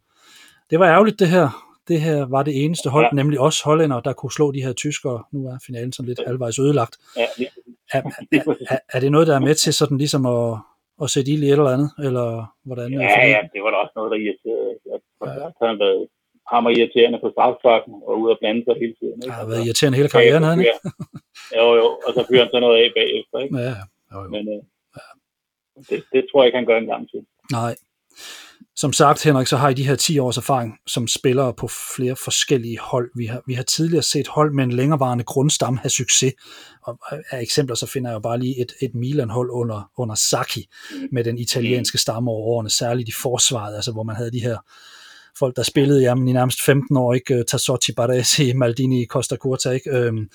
det 0.69 0.79
var 0.79 0.85
ærgerligt 0.85 1.19
det 1.19 1.27
her. 1.27 1.70
Det 1.91 2.01
her 2.01 2.19
var 2.35 2.43
det 2.43 2.55
eneste 2.65 2.89
hold, 2.95 3.05
Ja. 3.05 3.15
nemlig 3.19 3.39
os 3.39 3.61
hollændere, 3.61 4.01
der 4.05 4.13
kunne 4.13 4.31
slå 4.31 4.51
de 4.51 4.63
her 4.65 4.73
tyskere. 4.73 5.19
Nu 5.33 5.39
er 5.51 5.57
finalen 5.67 5.91
sådan 5.93 6.07
lidt 6.09 6.21
halvvejs 6.27 6.59
ødelagt. 6.59 6.95
Ja, 7.17 7.25
Er, 7.93 8.01
er, 8.31 8.55
er, 8.73 8.79
er 8.93 8.99
det 8.99 9.11
noget, 9.11 9.27
der 9.27 9.35
er 9.35 9.39
med 9.49 9.55
til 9.55 9.73
sådan 9.73 9.97
ligesom 9.97 10.23
at, 10.25 10.57
at 11.03 11.09
sætte 11.09 11.31
ild 11.31 11.43
i 11.43 11.47
et 11.47 11.51
eller 11.51 11.75
andet? 11.77 11.89
Eller 12.07 12.27
hvordan? 12.67 12.87
Ja, 12.93 13.27
ja, 13.33 13.39
det 13.53 13.59
var 13.63 13.69
da 13.71 13.77
også 13.83 13.93
noget, 13.95 14.09
der 14.13 14.17
irriterede. 14.25 14.71
Ja. 15.25 15.65
Han 15.67 15.79
været 15.85 16.07
hammer 16.51 16.69
irriterende 16.77 17.19
på 17.23 17.29
strafsparken 17.35 17.93
og 18.07 18.13
ud 18.21 18.29
og 18.33 18.37
blande 18.41 18.61
sig 18.67 18.75
hele 18.83 18.95
tiden. 18.99 19.17
Ikke? 19.23 19.33
har 19.39 19.45
været 19.51 19.65
irriterende 19.65 19.97
hele 19.99 20.09
karrieren, 20.15 20.43
han 20.49 20.59
ikke? 20.59 20.77
Jo, 21.59 21.65
jo, 21.79 21.87
og 22.05 22.11
så 22.15 22.21
fyrer 22.29 22.43
han 22.43 22.51
så 22.53 22.59
noget 22.65 22.77
af 22.83 22.87
bagefter, 22.99 23.37
ikke? 23.43 23.53
Ja, 23.67 23.73
jo, 24.11 24.17
jo. 24.25 24.29
Men 24.35 24.43
øh, 24.55 24.61
det, 25.89 25.97
det 26.13 26.21
tror 26.27 26.37
jeg 26.41 26.47
ikke, 26.47 26.57
han 26.61 26.69
gør 26.71 26.77
en 26.83 26.91
gang 26.93 27.03
til. 27.11 27.21
Nej. 27.59 27.73
Som 28.75 28.93
sagt, 28.93 29.23
Henrik, 29.23 29.47
så 29.47 29.57
har 29.57 29.69
I 29.69 29.73
de 29.73 29.87
her 29.87 29.95
10 29.95 30.19
års 30.19 30.37
erfaring 30.37 30.73
som 30.87 31.07
spillere 31.07 31.53
på 31.53 31.67
flere 31.67 32.15
forskellige 32.15 32.79
hold. 32.79 33.11
Vi 33.15 33.25
har, 33.25 33.41
vi 33.47 33.53
har 33.53 33.63
tidligere 33.63 34.03
set 34.03 34.27
hold 34.27 34.53
med 34.53 34.63
en 34.63 34.71
længerevarende 34.71 35.23
grundstamme 35.23 35.79
have 35.79 35.89
succes. 35.89 36.33
Og 36.83 36.97
af 37.31 37.41
eksempler 37.41 37.75
så 37.75 37.85
finder 37.85 38.09
jeg 38.09 38.15
jo 38.15 38.19
bare 38.19 38.39
lige 38.39 38.61
et, 38.61 38.71
et 38.81 38.95
Milan-hold 38.95 39.49
under, 39.51 39.91
under 39.97 40.15
Sacchi 40.15 40.65
med 41.11 41.23
den 41.23 41.37
italienske 41.37 41.97
stamme 41.97 42.31
over 42.31 42.47
årene, 42.47 42.69
særligt 42.69 43.09
i 43.09 43.13
forsvaret, 43.21 43.75
altså 43.75 43.91
hvor 43.91 44.03
man 44.03 44.15
havde 44.15 44.31
de 44.31 44.41
her 44.41 44.57
folk, 45.39 45.55
der 45.55 45.63
spillede 45.63 46.01
jamen, 46.01 46.27
i 46.27 46.33
nærmest 46.33 46.61
15 46.61 46.97
år, 46.97 47.13
ikke? 47.13 47.35
Øh, 47.35 47.45
Tassotti, 47.45 47.91
Baresi, 47.93 48.53
Maldini, 48.53 49.05
Costa 49.05 49.35
Curta, 49.35 49.69
ikke? 49.69 49.89
Øhm, 49.89 50.29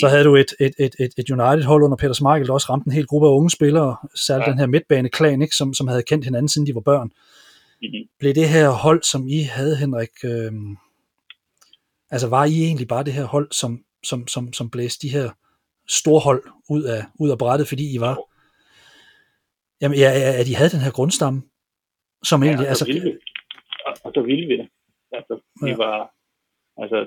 så 0.00 0.08
havde 0.08 0.24
du 0.24 0.36
et, 0.36 0.54
et, 0.60 0.72
et, 0.78 0.94
et, 1.00 1.12
et 1.18 1.30
United-hold 1.30 1.82
under 1.82 1.96
Peter 1.96 2.12
Schmeichel, 2.12 2.46
der 2.46 2.52
også 2.52 2.66
ramte 2.70 2.86
en 2.86 2.92
hel 2.92 3.06
gruppe 3.06 3.28
af 3.28 3.30
unge 3.30 3.50
spillere, 3.50 3.96
særligt 4.14 4.42
ja. 4.42 4.48
Ja. 4.48 4.50
den 4.50 4.58
her 4.58 4.66
midtbane-klan, 4.66 5.42
ikke? 5.42 5.56
Som, 5.56 5.74
som 5.74 5.88
havde 5.88 6.02
kendt 6.02 6.24
hinanden, 6.24 6.48
siden 6.48 6.66
de 6.66 6.74
var 6.74 6.80
børn. 6.80 7.10
Mhm. 7.88 8.08
Blev 8.18 8.34
det 8.34 8.48
her 8.48 8.70
hold, 8.70 9.02
som 9.02 9.28
I 9.28 9.40
havde, 9.56 9.76
Henrik, 9.76 10.14
øhm, 10.24 10.76
altså 12.10 12.28
var 12.28 12.44
I 12.44 12.56
egentlig 12.64 12.88
bare 12.88 13.04
det 13.04 13.12
her 13.12 13.24
hold, 13.24 13.48
som, 13.52 13.84
som, 14.04 14.28
som, 14.28 14.52
som 14.52 14.70
blæste 14.70 15.06
de 15.06 15.12
her 15.12 15.30
store 15.88 16.20
hold 16.20 16.42
ud 16.70 16.82
af, 16.82 17.02
ud 17.20 17.30
af 17.30 17.38
brættet, 17.38 17.68
fordi 17.68 17.94
I 17.96 18.00
var, 18.00 18.14
jamen 19.80 19.98
ja, 19.98 20.10
ja, 20.22 20.30
at 20.40 20.48
I 20.48 20.52
havde 20.52 20.70
den 20.70 20.80
her 20.86 20.92
grundstamme, 20.92 21.42
som 22.24 22.42
Ja, 22.42 22.48
egentlig, 22.48 22.68
og 22.70 22.76
så 22.76 22.84
altså, 22.84 23.00
ville 23.00 23.10
vi. 23.12 23.18
Og, 23.86 23.92
og 24.04 24.10
så 24.14 24.20
ville 24.22 24.46
vi 24.46 24.56
det. 24.56 24.68
Altså, 25.12 25.34
vi 25.62 25.70
Ja. 25.70 25.76
var, 25.76 25.98
altså, 26.82 26.98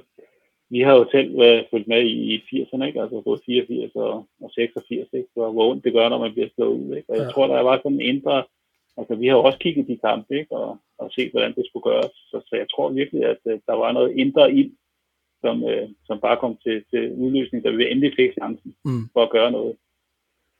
vi 0.70 0.80
har 0.80 0.94
jo 1.00 1.04
selv 1.12 1.38
været 1.40 1.68
fulgt 1.70 1.88
med 1.88 2.02
i, 2.04 2.16
i 2.34 2.38
80'erne, 2.38 2.84
ikke? 2.86 3.02
Altså 3.02 3.22
både 3.26 3.42
84 3.46 3.92
og, 3.96 4.28
og 4.42 4.52
86, 4.56 5.08
ikke? 5.14 5.30
Så 5.34 5.52
hvor 5.52 5.70
ondt 5.72 5.84
det 5.84 5.94
gør, 5.94 6.10
når 6.10 6.20
man 6.20 6.34
bliver 6.34 6.50
slået 6.56 6.80
ud, 6.80 6.96
ikke? 6.96 7.10
Og 7.10 7.18
jeg 7.18 7.26
Ja. 7.26 7.32
tror, 7.32 7.48
der 7.48 7.62
var 7.62 7.78
sådan 7.78 7.94
en 8.02 8.02
indre, 8.16 8.44
altså 8.98 9.16
vi 9.16 9.28
har 9.28 9.36
jo 9.36 9.44
også 9.44 9.60
kigget 9.60 9.88
de 9.88 9.98
kampe, 9.98 10.40
ikke? 10.40 10.56
Og, 10.56 10.78
og 10.98 11.12
set, 11.12 11.32
hvordan 11.32 11.56
det 11.56 11.66
skulle 11.68 11.84
gøres. 11.84 12.12
Så, 12.32 12.42
så 12.48 12.56
jeg 12.56 12.68
tror 12.74 12.90
virkelig, 12.90 13.26
at 13.26 13.38
uh, 13.46 13.52
der 13.68 13.74
var 13.74 13.92
noget 13.92 14.12
indre 14.18 14.54
ild, 14.54 14.72
som, 15.42 15.64
uh, 15.64 15.90
som 16.06 16.20
bare 16.20 16.38
kom 16.38 16.58
til, 16.64 16.84
til 16.92 17.12
udløsning, 17.14 17.64
da 17.64 17.70
vi 17.70 17.92
endelig 17.92 18.14
fik 18.16 18.32
chancen 18.34 18.76
Mm. 18.86 19.10
for 19.14 19.24
at 19.24 19.30
gøre 19.30 19.52
noget. 19.52 19.76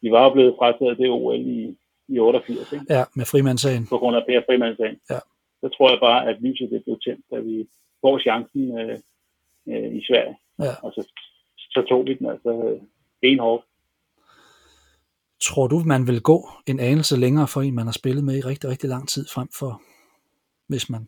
Vi 0.02 0.12
var 0.12 0.24
jo 0.24 0.30
blevet 0.34 0.56
frataget 0.60 0.98
det 0.98 1.10
OL 1.10 1.36
i, 1.36 1.76
i 2.08 2.20
88, 2.20 2.74
ikke? 2.74 2.86
ja, 2.90 3.04
med 3.16 3.26
frimandssagen. 3.26 3.88
på 3.90 3.98
grund 3.98 4.16
af 4.18 4.24
Per 4.28 4.42
Frimandsagen. 4.46 4.98
Ja. 5.10 5.20
Så 5.62 5.68
tror 5.78 5.90
jeg 5.90 6.00
bare, 6.00 6.30
at 6.30 6.42
lyset 6.42 6.70
det 6.72 6.84
blev 6.84 7.00
tændt, 7.06 7.26
da 7.32 7.40
vi 7.40 7.68
får 8.02 8.20
chancen 8.20 8.80
øh, 8.80 8.98
øh, 9.70 9.96
i 9.96 10.02
Sverige. 10.08 10.36
Ja. 10.60 10.74
Og 10.84 10.92
så, 10.96 11.02
så 11.58 11.86
tog 11.90 12.06
vi 12.08 12.14
den 12.14 12.26
altså 12.30 12.52
øh, 12.70 12.82
benhårdt. 13.22 13.66
Tror 15.42 15.68
du, 15.68 15.80
man 15.80 16.08
vil 16.08 16.22
gå 16.22 16.40
en 16.68 16.80
anelse 16.80 17.20
længere 17.20 17.48
for 17.48 17.62
en, 17.62 17.76
man 17.76 17.86
har 17.86 17.98
spillet 18.02 18.24
med 18.24 18.38
i 18.38 18.42
rigtig, 18.42 18.70
rigtig 18.70 18.90
lang 18.90 19.08
tid 19.10 19.26
frem 19.34 19.48
for, 19.60 19.82
hvis 20.68 20.90
man 20.90 21.08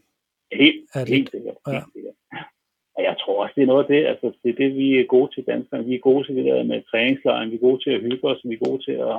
Helt, 0.52 0.90
er 0.94 1.06
helt 1.06 1.32
sikkert. 1.32 1.56
Ja. 1.68 1.72
Helt 1.72 1.94
sikkert. 1.94 2.16
Og 2.96 3.04
jeg 3.04 3.16
tror 3.20 3.44
også, 3.44 3.54
det 3.56 3.64
er 3.64 3.72
noget 3.74 3.84
af 3.84 3.90
det, 3.94 4.06
altså 4.06 4.28
det 4.44 4.50
er 4.50 4.56
det, 4.64 4.76
vi 4.76 5.00
er 5.00 5.06
gode 5.06 5.30
til 5.36 5.44
danskerne. 5.46 5.86
Vi 5.86 5.96
er 5.96 6.00
gode 6.00 6.24
til 6.28 6.36
det 6.36 6.46
der 6.46 6.64
med 6.64 6.84
træningslejren, 6.92 7.52
vi 7.52 7.56
er 7.56 7.68
gode 7.68 7.84
til 7.84 7.92
at 7.92 8.02
hygge 8.02 8.28
os, 8.28 8.42
vi 8.44 8.54
er 8.54 8.66
gode 8.70 8.84
til 8.84 8.92
at, 8.92 9.18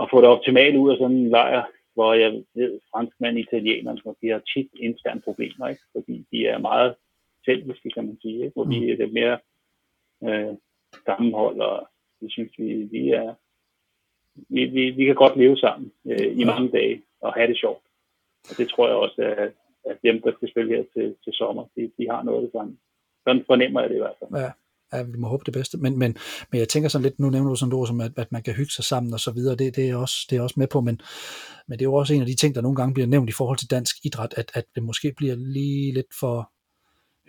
at 0.00 0.08
få 0.10 0.20
det 0.20 0.28
optimalt 0.28 0.76
ud 0.76 0.90
af 0.90 0.96
sådan 0.98 1.16
en 1.16 1.28
lejr, 1.28 1.62
hvor 1.94 2.14
jeg 2.14 2.42
ved, 2.54 2.80
franskmænd, 2.90 3.38
italienerne, 3.38 3.98
som 3.98 4.16
de 4.22 4.28
har 4.28 4.42
tit 4.54 4.70
interne 4.74 5.20
problemer, 5.20 5.68
ikke? 5.68 5.82
fordi 5.92 6.26
de 6.32 6.46
er 6.46 6.58
meget 6.58 6.94
selviske, 7.44 7.90
kan 7.90 8.06
man 8.06 8.18
sige, 8.22 8.38
ikke? 8.44 8.54
hvor 8.54 8.64
vi 8.64 8.90
er 8.90 8.96
lidt 8.96 9.12
mere 9.12 9.38
øh, 10.24 10.54
sammenhold, 11.06 11.60
og 11.60 11.88
vi 12.20 12.30
synes, 12.30 12.52
vi, 12.58 12.88
vi 12.94 13.10
er 13.10 13.34
vi, 14.48 14.64
vi, 14.64 14.90
vi 14.90 15.04
kan 15.04 15.14
godt 15.14 15.36
leve 15.36 15.56
sammen 15.56 15.92
øh, 16.10 16.38
i 16.40 16.44
mange 16.44 16.70
dage 16.70 17.02
og 17.22 17.32
have 17.34 17.48
det 17.48 17.58
sjovt. 17.58 17.82
Og 18.50 18.56
det 18.58 18.68
tror 18.68 18.88
jeg 18.88 18.96
også, 18.96 19.16
at, 19.22 19.52
at 19.90 19.96
dem, 20.04 20.22
der 20.22 20.32
skal 20.32 20.50
spille 20.50 20.76
her 20.76 20.84
til, 20.94 21.16
til 21.24 21.32
sommer, 21.32 21.64
de, 21.76 21.82
de 21.98 22.04
har 22.10 22.22
noget 22.22 22.38
af 22.38 22.42
det 22.42 22.52
samme. 22.52 22.76
Sådan 23.26 23.44
fornemmer 23.46 23.80
jeg 23.80 23.90
det 23.90 23.96
i 23.96 23.98
hvert 23.98 24.18
fald. 24.18 24.42
Ja, 24.42 24.50
ja, 24.92 25.02
vi 25.02 25.18
må 25.18 25.28
håbe 25.28 25.44
det 25.46 25.54
bedste. 25.54 25.78
Men, 25.78 25.98
men, 25.98 26.16
men 26.50 26.58
jeg 26.58 26.68
tænker 26.68 26.88
sådan 26.88 27.02
lidt, 27.02 27.20
nu 27.20 27.30
nævner 27.30 27.50
du 27.50 27.56
sådan 27.56 27.72
et 27.72 27.78
ord 27.78 27.86
som, 27.86 28.00
at, 28.00 28.12
at 28.16 28.32
man 28.32 28.42
kan 28.42 28.54
hygge 28.54 28.72
sig 28.72 28.84
sammen 28.84 29.14
og 29.14 29.20
så 29.20 29.30
videre, 29.30 29.56
det, 29.56 29.76
det, 29.76 29.90
er 29.90 29.96
også, 29.96 30.26
det 30.30 30.36
er 30.36 30.42
også 30.42 30.54
med 30.58 30.66
på, 30.66 30.80
men, 30.80 31.00
men 31.68 31.78
det 31.78 31.84
er 31.84 31.90
jo 31.90 31.94
også 31.94 32.14
en 32.14 32.20
af 32.20 32.26
de 32.26 32.36
ting, 32.36 32.54
der 32.54 32.60
nogle 32.60 32.76
gange 32.76 32.94
bliver 32.94 33.06
nævnt 33.06 33.30
i 33.30 33.38
forhold 33.40 33.58
til 33.58 33.70
dansk 33.70 33.96
idræt, 34.04 34.34
at, 34.36 34.50
at 34.54 34.64
det 34.74 34.82
måske 34.82 35.12
bliver 35.16 35.34
lige 35.34 35.94
lidt 35.94 36.12
for 36.20 36.52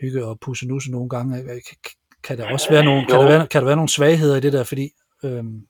hygge 0.02 0.26
og 0.26 0.40
pusse 0.40 0.68
nusse 0.68 0.92
nogle 0.92 1.10
gange. 1.10 1.44
Kan, 1.44 1.78
kan 2.24 2.38
der 2.38 2.52
også 2.52 2.70
være 2.70 2.86
nogle, 2.86 3.06
kan 3.06 3.20
der 3.20 3.28
være, 3.28 3.48
kan 3.48 3.62
der 3.62 3.68
være 3.68 3.76
nogle 3.76 3.90
svagheder 3.90 4.38
i 4.38 4.40
det 4.40 4.54
der, 4.54 4.64
fordi 4.64 4.90
øhm, 5.24 5.68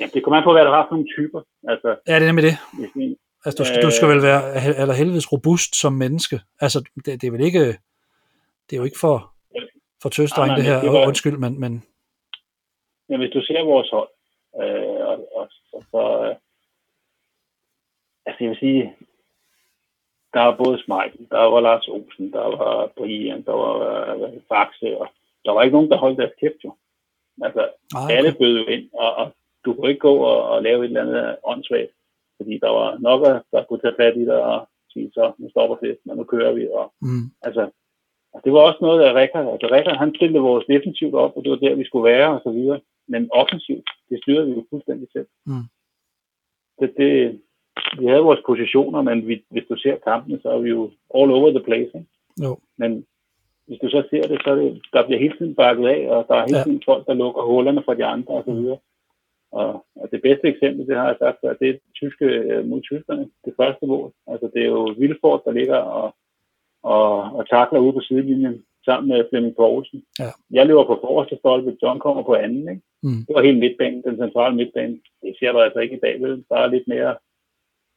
Ja, 0.00 0.06
det 0.14 0.24
kommer 0.24 0.38
an 0.38 0.44
på, 0.44 0.52
hvad 0.52 0.64
der 0.64 0.70
har 0.70 0.86
for 0.88 0.94
nogle 0.94 1.08
typer. 1.16 1.40
Altså, 1.68 1.88
ja, 2.08 2.14
det 2.14 2.22
er 2.22 2.32
nemlig 2.32 2.44
det. 2.44 2.56
Altså, 3.44 3.56
du, 3.62 3.64
skal, 3.68 3.82
du 3.82 3.90
skal 3.90 4.08
vel 4.08 4.22
være 4.22 4.42
eller 4.82 4.94
helvedes 4.94 5.32
robust 5.32 5.76
som 5.80 5.92
menneske. 5.92 6.40
Altså, 6.60 6.78
det, 7.04 7.20
det 7.20 7.26
er 7.26 7.30
vel 7.30 7.40
ikke, 7.44 7.64
det 8.66 8.72
er 8.72 8.76
jo 8.76 8.84
ikke 8.84 8.98
for, 9.00 9.34
for 10.02 10.08
tøstdreng, 10.08 10.48
Nej, 10.48 10.56
det 10.56 10.64
her, 10.64 10.80
det 10.80 10.92
var- 10.92 11.06
undskyld, 11.06 11.36
men, 11.36 11.60
men 11.60 11.84
ja, 13.10 13.16
hvis 13.16 13.30
du 13.30 13.40
ser 13.42 13.62
vores 13.64 13.90
hold, 13.90 14.08
øh, 14.62 15.06
og, 15.10 15.16
og, 15.36 15.48
og 15.72 15.82
så, 15.90 16.02
øh, 16.28 16.34
altså 18.26 18.38
jeg 18.44 18.50
vil 18.50 18.58
sige, 18.58 18.96
der 20.34 20.40
var 20.40 20.56
både 20.64 20.82
Smeichel, 20.84 21.26
der 21.30 21.38
var 21.38 21.60
Lars 21.60 21.88
Olsen, 21.88 22.32
der 22.32 22.38
var 22.56 22.92
Brian, 22.96 23.42
der 23.44 23.52
var 23.52 23.74
øh, 24.14 24.32
Faxe, 24.48 24.98
og 24.98 25.08
der 25.44 25.52
var 25.52 25.62
ikke 25.62 25.76
nogen, 25.76 25.90
der 25.90 25.96
holdt 25.96 26.18
deres 26.18 26.32
kæft 26.40 26.60
jo. 26.64 26.76
Altså, 27.42 27.70
alle 28.10 28.28
okay. 28.30 28.38
bød 28.38 28.58
jo 28.58 28.64
ind, 28.66 28.90
og, 28.92 29.14
og 29.14 29.32
du 29.64 29.74
kunne 29.74 29.88
ikke 29.90 30.00
gå 30.08 30.14
og, 30.16 30.48
og 30.52 30.62
lave 30.62 30.80
et 30.84 30.88
eller 30.88 31.02
andet 31.02 31.36
åndssvagt, 31.44 31.92
fordi 32.36 32.58
der 32.62 32.68
var 32.70 32.98
nok, 32.98 33.20
der 33.52 33.64
kunne 33.64 33.80
tage 33.80 33.94
fat 34.00 34.16
i 34.16 34.24
dig 34.24 34.42
og 34.44 34.68
sige, 34.92 35.10
så 35.14 35.32
nu 35.38 35.50
stopper 35.50 35.76
festen, 35.84 36.10
og 36.10 36.16
nu 36.16 36.24
kører 36.24 36.52
vi, 36.52 36.68
og 36.68 36.92
Mm, 37.02 37.24
altså, 37.42 37.70
og 38.34 38.40
det 38.44 38.52
var 38.52 38.60
også 38.60 38.78
noget 38.80 39.00
af 39.02 39.14
Rikker. 39.14 39.52
Altså, 39.52 39.66
Rikker, 39.72 39.94
han 39.94 40.14
stillede 40.16 40.42
vores 40.42 40.64
defensivt 40.66 41.14
op, 41.14 41.32
og 41.36 41.42
det 41.42 41.50
var 41.50 41.56
der, 41.56 41.74
vi 41.74 41.84
skulle 41.84 42.04
være, 42.12 42.28
og 42.34 42.40
så 42.44 42.50
videre. 42.50 42.80
Men 43.08 43.28
offensivt, 43.32 43.88
det 44.10 44.18
styrede 44.22 44.46
vi 44.46 44.52
jo 44.52 44.64
fuldstændig 44.70 45.08
selv. 45.12 45.26
Mm. 45.46 45.64
Det, 46.80 46.94
det, 46.96 47.40
vi 47.98 48.06
havde 48.06 48.22
vores 48.30 48.40
positioner, 48.46 49.02
men 49.02 49.28
vi, 49.28 49.44
hvis 49.50 49.64
du 49.70 49.76
ser 49.76 49.96
kampene, 50.08 50.40
så 50.42 50.48
er 50.48 50.58
vi 50.58 50.68
jo 50.68 50.90
all 51.14 51.30
over 51.30 51.50
the 51.50 51.60
place. 51.68 51.90
Ikke? 51.98 52.06
jo, 52.44 52.58
Men 52.78 53.06
hvis 53.66 53.78
du 53.82 53.88
så 53.88 54.02
ser 54.10 54.22
det, 54.22 54.38
så 54.44 54.50
er 54.50 54.54
det, 54.54 54.82
der 54.92 55.06
bliver 55.06 55.20
hele 55.20 55.36
tiden 55.38 55.54
bakket 55.54 55.86
af, 55.88 56.00
og 56.10 56.24
der 56.28 56.34
er 56.34 56.44
hele 56.46 56.58
Ja. 56.58 56.64
tiden 56.64 56.82
folk, 56.84 57.06
der 57.06 57.14
lukker 57.14 57.42
hullerne 57.42 57.82
fra 57.84 57.94
de 57.94 58.04
andre, 58.04 58.34
og 58.34 58.44
så 58.46 58.52
videre. 58.52 58.78
Og, 59.60 59.86
og 60.00 60.06
det 60.12 60.22
bedste 60.22 60.46
eksempel, 60.48 60.86
det 60.86 60.96
har 60.96 61.06
jeg 61.06 61.16
sagt, 61.18 61.38
før, 61.40 61.52
det 61.60 61.68
er 61.70 61.78
tyske 62.00 62.24
øh, 62.24 62.66
mod 62.66 62.80
tyskerne, 62.82 63.30
det 63.44 63.54
første 63.60 63.86
mål. 63.86 64.12
Altså 64.26 64.46
det 64.54 64.62
er 64.62 64.70
jo 64.76 64.94
Vilfort, 64.98 65.42
der 65.44 65.52
ligger 65.52 65.76
og, 65.76 66.14
og, 66.82 67.10
og 67.36 67.48
takler 67.48 67.78
ude 67.80 67.92
på 67.92 68.00
sidelinjen 68.00 68.64
sammen 68.84 69.08
med 69.08 69.24
Flemming 69.28 69.56
Poulsen. 69.56 70.04
Ja. 70.18 70.30
Jeg 70.50 70.66
løber 70.66 70.84
på 70.84 70.98
forreste 71.04 71.36
stolpe, 71.36 71.76
John 71.82 72.00
kommer 72.00 72.22
på 72.22 72.34
anden. 72.34 72.68
Ikke? 72.68 72.82
mm, 73.02 73.20
Det 73.26 73.34
var 73.34 73.42
helt 73.42 73.58
midtbanen, 73.58 74.02
den 74.02 74.16
centrale 74.16 74.56
midtbane. 74.56 75.00
Det 75.22 75.36
ser 75.38 75.52
du 75.52 75.58
altså 75.60 75.78
ikke 75.78 75.96
i 75.96 76.04
dag, 76.06 76.22
vel? 76.22 76.44
Der 76.48 76.56
er 76.56 76.66
lidt 76.66 76.88
mere, 76.88 77.12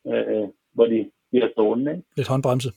øh, 0.08 0.48
hvor 0.74 0.86
de 0.86 1.12
bliver 1.32 1.50
stående. 1.52 1.91
Ikke? 1.91 2.04
lidt 2.17 2.28
håndbremse. 2.28 2.70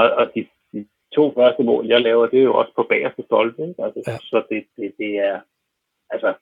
Og, 0.00 0.06
og 0.20 0.24
de, 0.34 0.46
de 0.72 0.86
to 1.14 1.34
første 1.34 1.62
mål, 1.62 1.86
jeg 1.86 2.00
laver, 2.00 2.26
det 2.26 2.38
er 2.38 2.48
jo 2.50 2.54
også 2.54 2.72
på 2.76 2.86
bagerste 2.90 3.22
stolpe. 3.22 3.62
Ikke? 3.68 3.84
Altså, 3.84 4.00
ja. 4.06 4.16
Så 4.30 4.42
det, 4.50 4.64
det, 4.76 4.92
det 4.98 5.12
er 5.28 5.40
altså, 6.10 6.34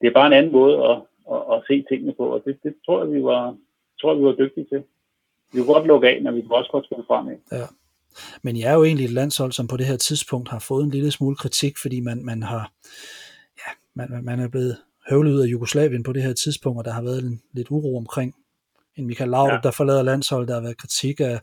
det 0.00 0.06
er 0.06 0.12
bare 0.12 0.26
en 0.26 0.32
anden 0.32 0.52
måde 0.52 0.74
at, 0.90 0.96
at, 1.34 1.42
at 1.52 1.62
se 1.66 1.84
tingene 1.88 2.14
på, 2.16 2.24
og 2.34 2.42
det, 2.44 2.58
det 2.62 2.74
tror 2.86 3.04
jeg, 3.04 3.12
vi 3.12 3.22
var, 3.24 3.56
tror 4.00 4.12
jeg, 4.12 4.20
vi 4.20 4.24
var 4.24 4.32
dygtige 4.32 4.66
til. 4.72 4.82
Vi 5.52 5.58
kunne 5.58 5.74
godt 5.74 5.86
lukke 5.86 6.08
af, 6.08 6.22
men 6.22 6.36
vi 6.36 6.42
kunne 6.42 6.56
også 6.56 6.70
godt 6.70 6.84
spille 6.84 7.04
fremad. 7.06 7.36
Ja. 7.52 7.66
Men 8.42 8.56
I 8.56 8.62
er 8.62 8.74
jo 8.74 8.84
egentlig 8.84 9.04
et 9.04 9.12
landshold, 9.12 9.52
som 9.52 9.68
på 9.68 9.76
det 9.76 9.86
her 9.86 9.96
tidspunkt 9.96 10.48
har 10.48 10.58
fået 10.58 10.84
en 10.84 10.90
lille 10.90 11.10
smule 11.10 11.36
kritik, 11.36 11.78
fordi 11.78 12.00
man, 12.00 12.24
man 12.24 12.42
har, 12.42 12.72
ja, 13.58 13.72
man, 13.94 14.24
man 14.24 14.40
er 14.40 14.48
blevet 14.48 14.76
høvlet 15.10 15.32
ud 15.32 15.40
af 15.40 15.46
Jugoslavien 15.46 16.02
på 16.02 16.12
det 16.12 16.22
her 16.22 16.32
tidspunkt, 16.32 16.78
og 16.78 16.84
der 16.84 16.92
har 16.92 17.02
været 17.02 17.22
en, 17.22 17.42
lidt 17.52 17.70
uro 17.70 17.96
omkring 17.96 18.34
en 18.96 19.06
Michael 19.06 19.30
Laudrup, 19.30 19.52
ja. 19.52 19.60
Der 19.62 19.70
forlader 19.70 20.02
landsholdet, 20.02 20.48
der 20.48 20.54
har 20.54 20.62
været 20.62 20.76
kritik 20.76 21.20
af, 21.20 21.40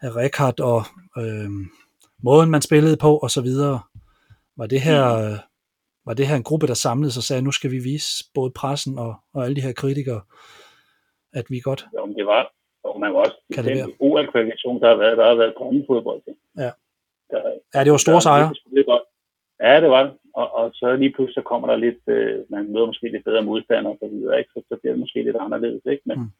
af 0.00 0.16
Rekard 0.16 0.60
og 0.60 0.82
øh, 1.18 1.50
måden, 2.22 2.50
man 2.50 2.62
spillede 2.62 2.96
på, 2.96 3.16
og 3.16 3.30
så 3.30 3.40
videre. 3.40 3.80
Var 4.56 4.66
det 4.66 4.80
her, 4.80 5.14
øh, 5.14 5.38
var 6.06 6.14
det 6.14 6.26
her 6.26 6.36
en 6.36 6.42
gruppe, 6.42 6.66
der 6.66 6.74
samlede 6.74 7.12
sig 7.12 7.20
og 7.20 7.24
sagde, 7.24 7.42
nu 7.42 7.52
skal 7.52 7.70
vi 7.70 7.78
vise 7.78 8.10
både 8.34 8.50
pressen 8.60 8.98
og, 8.98 9.14
og 9.34 9.44
alle 9.44 9.56
de 9.56 9.60
her 9.66 9.72
kritikere, 9.72 10.20
at 11.32 11.44
vi 11.50 11.60
godt 11.60 11.86
Jo, 11.96 12.06
men 12.06 12.16
det 12.16 12.26
var, 12.26 12.52
og 12.84 13.00
man 13.00 13.12
var 13.14 13.18
også 13.18 13.36
Kan 13.54 13.64
det 13.64 13.76
den? 13.76 13.92
OL-kvalifikation, 14.00 14.80
der 14.80 14.88
har 14.88 14.96
været, 14.96 15.16
der 15.18 15.26
har 15.28 15.34
været 15.34 15.54
drømmefodbold. 15.58 16.22
Ja. 16.58 16.70
Der, 17.30 17.40
Ja, 17.74 17.84
det 17.84 17.92
var 17.92 17.98
store 17.98 18.20
sejre. 18.22 18.54
Ja, 19.60 19.80
det 19.80 19.90
var 19.90 20.02
det. 20.02 20.12
Og, 20.34 20.54
og 20.54 20.70
så 20.74 20.96
lige 20.96 21.12
pludselig 21.12 21.34
så 21.34 21.42
kommer 21.50 21.68
der 21.68 21.76
lidt, 21.76 22.02
øh, 22.06 22.44
man 22.50 22.72
møder 22.72 22.86
måske 22.86 23.08
lidt 23.12 23.24
bedre 23.24 23.42
modstandere 23.42 23.92
og 23.92 23.98
så 24.02 24.08
videre, 24.08 24.38
ikke? 24.38 24.50
Så, 24.54 24.62
så 24.68 24.76
bliver 24.80 24.92
det 24.92 25.00
måske 25.00 25.22
lidt 25.22 25.36
anderledes, 25.36 25.82
ikke? 25.92 26.02
Men, 26.06 26.18
Mm. 26.18 26.22
mm. 26.24 26.30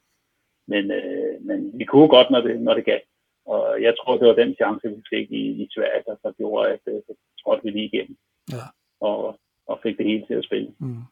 men, 0.73 0.91
øh, 0.91 1.35
men 1.49 1.79
vi 1.79 1.85
kunne 1.85 2.09
godt, 2.09 2.31
når 2.31 2.41
det, 2.41 2.61
når 2.61 2.75
det 2.75 2.85
gav. 2.85 3.01
Og 3.47 3.83
jeg 3.83 3.95
tror, 3.99 4.17
det 4.19 4.29
var 4.29 4.35
den 4.43 4.55
chance, 4.55 4.89
vi 4.89 5.03
fik 5.15 5.31
i, 5.31 5.43
i 5.63 5.69
Sverige, 5.75 6.03
der, 6.07 6.17
der 6.25 6.33
gjorde, 6.33 6.69
at 6.75 6.81
øh, 6.87 7.01
så 7.07 7.13
trådte 7.45 7.63
vi 7.65 7.71
lige 7.71 7.91
igennem. 7.93 8.17
Ja. 8.53 8.65
Og, 9.01 9.39
og 9.67 9.79
fik 9.83 9.97
det 9.99 10.07
hele 10.07 10.25
til 10.27 10.35
at 10.35 10.45
spille. 10.45 10.69
Mm. 10.81 11.03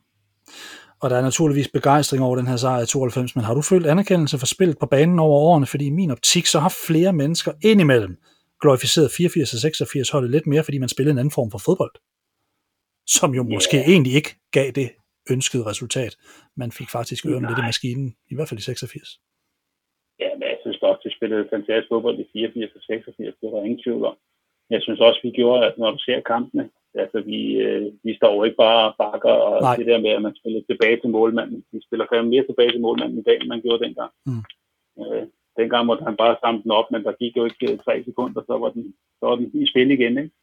Og 1.02 1.10
der 1.10 1.16
er 1.16 1.22
naturligvis 1.22 1.68
begejstring 1.68 2.22
over 2.24 2.36
den 2.36 2.46
her 2.46 2.56
sejr 2.56 2.82
i 2.82 2.86
92, 2.86 3.36
men 3.36 3.44
har 3.44 3.54
du 3.54 3.62
følt 3.62 3.86
anerkendelse 3.86 4.38
for 4.38 4.46
spillet 4.46 4.78
på 4.78 4.86
banen 4.86 5.18
over 5.18 5.38
årene? 5.40 5.66
Fordi 5.66 5.86
i 5.86 5.90
min 6.00 6.10
optik, 6.10 6.46
så 6.46 6.58
har 6.58 6.72
flere 6.88 7.12
mennesker 7.12 7.52
indimellem 7.64 8.16
glorificeret 8.62 9.10
84 9.16 9.54
og 9.54 9.58
86 9.60 10.10
holdet 10.10 10.30
lidt 10.30 10.46
mere, 10.46 10.64
fordi 10.64 10.78
man 10.78 10.88
spillede 10.88 11.12
en 11.12 11.18
anden 11.18 11.36
form 11.38 11.50
for 11.50 11.60
fodbold. 11.66 11.94
Som 13.06 13.34
jo 13.34 13.42
Ja. 13.44 13.54
måske 13.54 13.76
egentlig 13.92 14.12
ikke 14.14 14.32
gav 14.50 14.70
det 14.70 14.88
ønskede 15.30 15.66
resultat. 15.66 16.12
Man 16.56 16.70
fik 16.72 16.90
faktisk 16.90 17.26
ørerne 17.26 17.48
lidt 17.48 17.58
i 17.58 17.68
maskinen, 17.70 18.08
i 18.30 18.34
hvert 18.34 18.48
fald 18.48 18.60
i 18.60 18.62
86. 18.62 19.20
Ja, 20.22 20.28
men 20.38 20.42
jeg 20.52 20.58
synes 20.62 20.78
også, 20.82 21.00
de 21.04 21.16
spillede 21.18 21.48
fantastisk 21.54 21.88
fodbold 21.92 22.18
i 22.24 22.26
84 22.32 22.70
og 22.76 22.82
86. 22.82 23.34
Det 23.40 23.48
var 23.52 23.60
ingen 23.66 23.82
tvivl 23.84 24.04
om. 24.10 24.16
Jeg 24.70 24.80
synes 24.82 25.00
også, 25.00 25.20
vi 25.26 25.30
gjorde, 25.38 25.60
at 25.68 25.74
når 25.78 25.90
du 25.90 25.98
ser 25.98 26.20
kampene, 26.32 26.64
altså 26.94 27.20
vi, 27.20 27.40
øh, 27.66 27.92
vi 28.04 28.16
står 28.16 28.34
jo 28.34 28.44
ikke 28.44 28.56
bare 28.56 28.82
og 28.88 28.94
bakker, 28.98 29.34
og 29.48 29.62
Nej. 29.62 29.76
det 29.76 29.86
der 29.86 30.00
med, 30.00 30.10
at 30.10 30.22
man 30.22 30.36
spiller 30.36 30.60
tilbage 30.70 31.00
til 31.00 31.10
målmanden. 31.10 31.64
Vi 31.72 31.80
spiller 31.86 32.06
fandme 32.12 32.30
mere 32.30 32.46
tilbage 32.46 32.72
til 32.72 32.80
målmanden 32.80 33.18
i 33.18 33.22
dag, 33.22 33.36
end 33.40 33.48
man 33.48 33.62
gjorde 33.62 33.84
dengang. 33.84 34.12
Mm. 34.26 34.44
Øh, 35.00 35.26
dengang 35.56 35.86
måtte 35.86 36.04
han 36.04 36.16
bare 36.16 36.36
samle 36.42 36.62
den 36.62 36.70
op, 36.70 36.88
men 36.90 37.04
der 37.04 37.12
gik 37.12 37.36
jo 37.36 37.44
ikke 37.44 37.72
øh, 37.72 37.78
tre 37.78 38.04
sekunder, 38.04 38.40
så 38.46 38.58
var 38.62 38.70
den, 38.70 38.94
så 39.18 39.22
var 39.28 39.36
den 39.36 39.50
i 39.54 39.66
spil 39.66 39.90
igen, 39.90 40.18
ikke? 40.18 40.34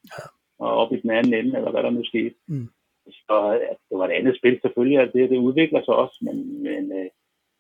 Og 0.59 0.69
op 0.81 0.93
i 0.93 1.01
den 1.01 1.09
anden 1.09 1.33
ende, 1.33 1.57
eller 1.57 1.71
hvad 1.71 1.83
der 1.83 1.89
nu 1.89 2.03
skete. 2.05 2.35
Mm. 2.47 2.67
Så 3.27 3.35
ja, 3.63 3.73
det 3.89 3.95
var 3.99 4.05
et 4.07 4.17
andet 4.19 4.37
spil 4.37 4.59
selvfølgelig, 4.61 4.99
at 4.99 5.13
det, 5.13 5.29
det 5.29 5.37
udvikler 5.37 5.81
sig 5.83 5.95
også, 5.95 6.17
men, 6.21 6.63
men 6.63 6.83
øh, 6.99 7.09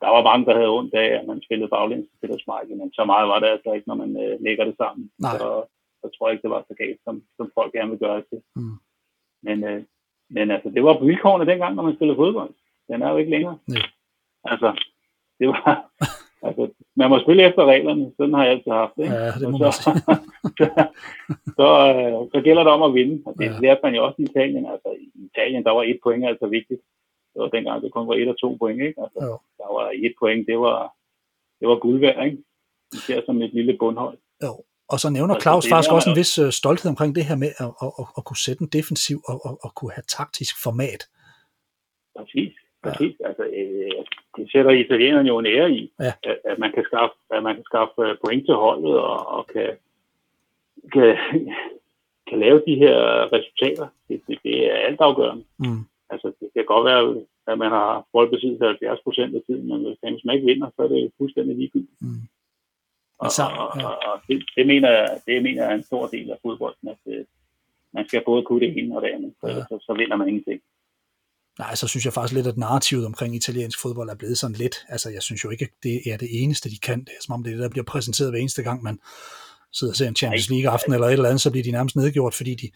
der 0.01 0.09
var 0.15 0.23
mange, 0.29 0.45
der 0.45 0.55
havde 0.59 0.77
ondt 0.79 0.93
af, 0.93 1.09
at 1.19 1.25
man 1.27 1.41
spillede 1.45 1.73
baglæns 1.75 2.07
til 2.07 2.19
Peter 2.21 2.37
Schmeichel, 2.39 2.77
men 2.77 2.93
så 2.93 3.03
meget 3.05 3.27
var 3.31 3.39
det 3.39 3.49
altså 3.55 3.69
ikke, 3.73 3.87
når 3.87 3.97
man 4.03 4.11
øh, 4.23 4.33
lægger 4.45 4.65
det 4.65 4.75
sammen. 4.77 5.11
Nej. 5.19 5.37
Så, 5.37 5.47
så 6.01 6.05
tror 6.11 6.27
jeg 6.27 6.33
ikke, 6.33 6.45
det 6.45 6.55
var 6.55 6.63
så 6.67 6.75
galt, 6.83 6.99
som, 7.05 7.15
som 7.37 7.51
folk 7.57 7.71
gerne 7.73 7.91
vil 7.91 8.03
gøre 8.05 8.17
det 8.19 8.25
til. 8.31 8.41
Mm. 8.55 8.77
Men, 9.47 9.63
øh, 9.63 9.83
men 10.29 10.51
altså, 10.51 10.69
det 10.69 10.83
var 10.83 11.03
vilkårene 11.05 11.51
dengang, 11.51 11.75
når 11.75 11.83
man 11.83 11.95
spillede 11.95 12.17
fodbold. 12.17 12.51
Den 12.89 13.01
er 13.01 13.09
jo 13.11 13.17
ikke 13.17 13.31
længere. 13.31 13.57
Nej. 13.67 13.81
Altså, 14.43 14.69
det 15.39 15.47
var... 15.47 15.65
altså, 16.47 16.63
man 16.95 17.09
må 17.09 17.19
spille 17.19 17.43
efter 17.49 17.65
reglerne. 17.65 18.11
Sådan 18.17 18.33
har 18.33 18.43
jeg 18.43 18.51
altid 18.53 18.71
haft 18.71 18.95
det. 18.97 19.03
Ikke? 19.03 19.15
Ja, 19.15 19.31
det 19.39 19.51
må 19.51 19.57
man 19.57 19.71
så, 19.71 19.81
sige. 19.81 19.95
så, 21.59 21.67
øh, 21.95 22.13
så 22.33 22.41
gælder 22.43 22.63
det 22.63 22.71
om 22.73 22.83
at 22.83 22.93
vinde. 22.93 23.23
Og 23.25 23.33
det 23.37 23.45
Ja. 23.45 23.51
ja. 23.53 23.59
lærte 23.61 23.79
man 23.83 23.95
jo 23.95 24.05
også 24.05 24.15
i 24.21 24.23
Italien. 24.31 24.65
Altså, 24.73 24.89
i 24.99 25.07
Italien, 25.29 25.63
der 25.63 25.71
var 25.71 25.83
et 25.83 25.99
point 26.03 26.25
altså 26.25 26.47
vigtigt. 26.47 26.81
Det 27.33 27.41
var 27.41 27.49
dengang, 27.49 27.81
det 27.83 27.91
kun 27.93 28.07
var 28.07 28.13
et 28.15 28.27
og 28.29 28.37
to 28.37 28.49
point. 28.61 28.81
Ikke? 28.81 29.01
Altså, 29.03 29.19
Jo. 29.25 29.33
der 29.59 29.67
var 29.77 29.85
et 30.07 30.13
point, 30.19 30.47
det 30.47 30.59
var, 30.59 30.93
det 31.59 31.67
var 31.67 31.75
guld 31.79 31.99
værd. 31.99 32.25
Ikke? 32.25 32.37
Især 32.93 33.21
som 33.25 33.41
et 33.41 33.53
lille 33.53 33.77
bundhold. 33.79 34.17
Jo. 34.43 34.53
Og 34.93 34.99
så 34.99 35.09
nævner 35.09 35.39
Claus 35.39 35.65
faktisk 35.69 35.91
også 35.91 36.09
en 36.09 36.15
vis 36.15 36.37
øh, 36.37 36.51
stolthed 36.51 36.89
omkring 36.89 37.15
det 37.15 37.25
her 37.25 37.35
med 37.35 37.51
at, 37.63 37.71
at, 37.85 37.91
at, 37.99 38.05
at 38.17 38.25
kunne 38.25 38.41
sætte 38.45 38.61
en 38.61 38.69
defensiv 38.77 39.17
og, 39.29 39.37
og, 39.45 39.53
og 39.65 39.75
kunne 39.75 39.91
have 39.97 40.07
taktisk 40.17 40.55
format. 40.63 41.01
Præcis. 42.17 42.53
præcis. 42.83 43.15
Ja. 43.19 43.27
Altså, 43.27 43.43
øh, 43.43 43.91
det 44.37 44.51
sætter 44.51 44.71
italienerne 44.71 45.27
jo 45.27 45.39
en 45.39 45.45
ære 45.45 45.71
i, 45.71 45.91
ja. 45.99 46.13
at, 46.23 46.37
at, 46.51 46.59
man 46.59 46.71
kan 46.71 46.83
skaffe, 46.83 47.15
at 47.35 47.43
man 47.43 47.55
kan 47.55 47.63
skaffe 47.63 48.01
øh, 48.07 48.17
point 48.25 48.45
til 48.45 48.55
holdet 48.55 48.99
og, 48.99 49.27
og 49.27 49.47
kan, 49.53 49.69
kan, 50.93 51.17
kan 52.29 52.39
lave 52.39 52.63
de 52.67 52.75
her 52.83 52.97
resultater. 53.35 53.87
Det, 54.07 54.21
det, 54.27 54.37
det 54.43 54.71
er 54.71 54.75
altafgørende. 54.87 55.43
Mm. 55.59 55.83
Altså, 56.09 56.27
det 56.39 56.49
kan 56.53 56.65
godt 56.65 56.85
være, 56.85 57.01
at 57.47 57.57
man 57.57 57.71
har 57.71 58.05
boldbesiddelse 58.13 58.65
70 58.65 58.99
procent 59.03 59.35
af 59.35 59.41
tiden, 59.47 59.67
men 59.67 59.79
hvis 59.85 60.25
man 60.25 60.35
ikke 60.35 60.45
vinder, 60.51 60.69
så 60.75 60.81
er 60.81 60.87
det 60.87 61.11
fuldstændig 61.17 61.55
ligegyldigt. 61.55 62.01
Mm. 62.01 62.23
Og, 63.19 63.31
Så, 63.31 63.43
og, 63.43 63.79
ja. 63.79 63.85
og, 63.87 63.97
og 64.13 64.21
det, 64.27 64.43
det, 64.55 64.67
mener 64.67 64.89
jeg, 64.91 65.19
det 65.27 65.43
mener 65.43 65.63
jeg 65.63 65.71
er 65.71 65.75
en 65.75 65.83
stor 65.83 66.07
del 66.07 66.31
af 66.31 66.37
fodbolden, 66.41 66.89
at 66.89 66.97
øh, 67.13 67.25
man 67.93 68.07
skal 68.07 68.21
både 68.25 68.43
kunne 68.43 68.59
det 68.59 68.77
ene 68.77 68.95
og 68.95 69.01
det 69.01 69.09
andet, 69.15 69.33
så, 69.41 69.47
Ja. 69.47 69.53
så, 69.69 69.77
så 69.81 69.93
vinder 69.97 70.15
man 70.15 70.27
ingenting. 70.27 70.61
Nej, 71.59 71.75
så 71.75 71.87
synes 71.87 72.05
jeg 72.05 72.13
faktisk 72.13 72.33
lidt, 72.35 72.47
at 72.47 72.57
narrativet 72.57 73.05
omkring 73.05 73.35
italiensk 73.35 73.81
fodbold 73.81 74.09
er 74.09 74.15
blevet 74.15 74.37
sådan 74.37 74.55
lidt. 74.55 74.75
Altså, 74.89 75.09
jeg 75.09 75.21
synes 75.21 75.43
jo 75.43 75.49
ikke, 75.49 75.67
det 75.83 76.01
er 76.13 76.17
det 76.17 76.27
eneste, 76.31 76.69
de 76.69 76.77
kan. 76.79 76.99
Det 76.99 77.09
er 77.09 77.21
som 77.23 77.33
om 77.33 77.43
det 77.43 77.49
er 77.51 77.55
det, 77.55 77.63
der 77.63 77.69
bliver 77.69 77.83
præsenteret 77.83 78.31
hver 78.31 78.39
eneste 78.39 78.63
gang, 78.63 78.83
man 78.83 78.99
sidder 79.71 79.91
og 79.93 79.97
ser 79.97 80.07
en 80.07 80.15
Champions. 80.15 80.49
League-aften 80.49 80.93
eller 80.93 81.07
et 81.07 81.13
eller 81.13 81.29
andet, 81.29 81.41
så 81.41 81.51
bliver 81.51 81.63
de 81.63 81.71
nærmest 81.71 81.95
nedgjort, 81.95 82.33
fordi 82.33 82.55
de, 82.55 82.71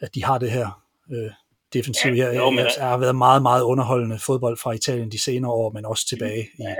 at 0.00 0.14
de 0.14 0.24
har 0.24 0.38
det 0.38 0.50
her 0.50 0.82
øh, 1.12 1.30
defensiv. 1.72 2.12
Ja, 2.12 2.32
jo, 2.36 2.50
men- 2.50 2.58
jeg, 2.58 2.88
har 2.88 2.98
været 2.98 3.16
meget, 3.16 3.42
meget 3.42 3.62
underholdende 3.62 4.18
fodbold 4.18 4.56
fra 4.56 4.72
Italien 4.72 5.10
de 5.12 5.18
senere 5.18 5.50
år, 5.52 5.72
men 5.72 5.84
også 5.86 6.06
tilbage 6.08 6.42
i 6.58 6.62
Ja. 6.62 6.74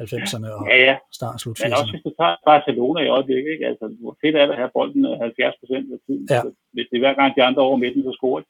90'erne 0.00 0.48
og 0.56 0.62
Ja, 0.72 0.78
ja. 0.88 0.96
start 1.18 1.36
slut 1.40 1.56
Men 1.62 1.72
også 1.72 1.82
80'erne. 1.84 1.90
hvis 1.92 2.02
du 2.08 2.12
tager 2.20 2.36
Barcelona 2.50 3.00
i 3.06 3.08
øjeblikket, 3.16 3.50
ikke? 3.54 3.66
Altså, 3.70 3.84
hvor 4.00 4.14
fedt 4.22 4.36
er 4.36 4.44
det 4.46 4.52
at 4.56 4.60
have 4.62 4.70
bolden 4.78 5.02
øh, 5.10 5.18
70 5.18 5.54
procent 5.60 5.86
af 5.94 5.98
tiden. 6.06 6.24
Ja. 6.30 6.40
Så 6.44 6.48
Hvis 6.74 6.86
det 6.90 6.96
er 6.96 7.04
hver 7.04 7.14
gang 7.20 7.30
de 7.36 7.42
andre 7.48 7.62
over 7.68 7.76
midten, 7.84 8.02
så 8.08 8.12
scorer 8.18 8.40
de. 8.42 8.46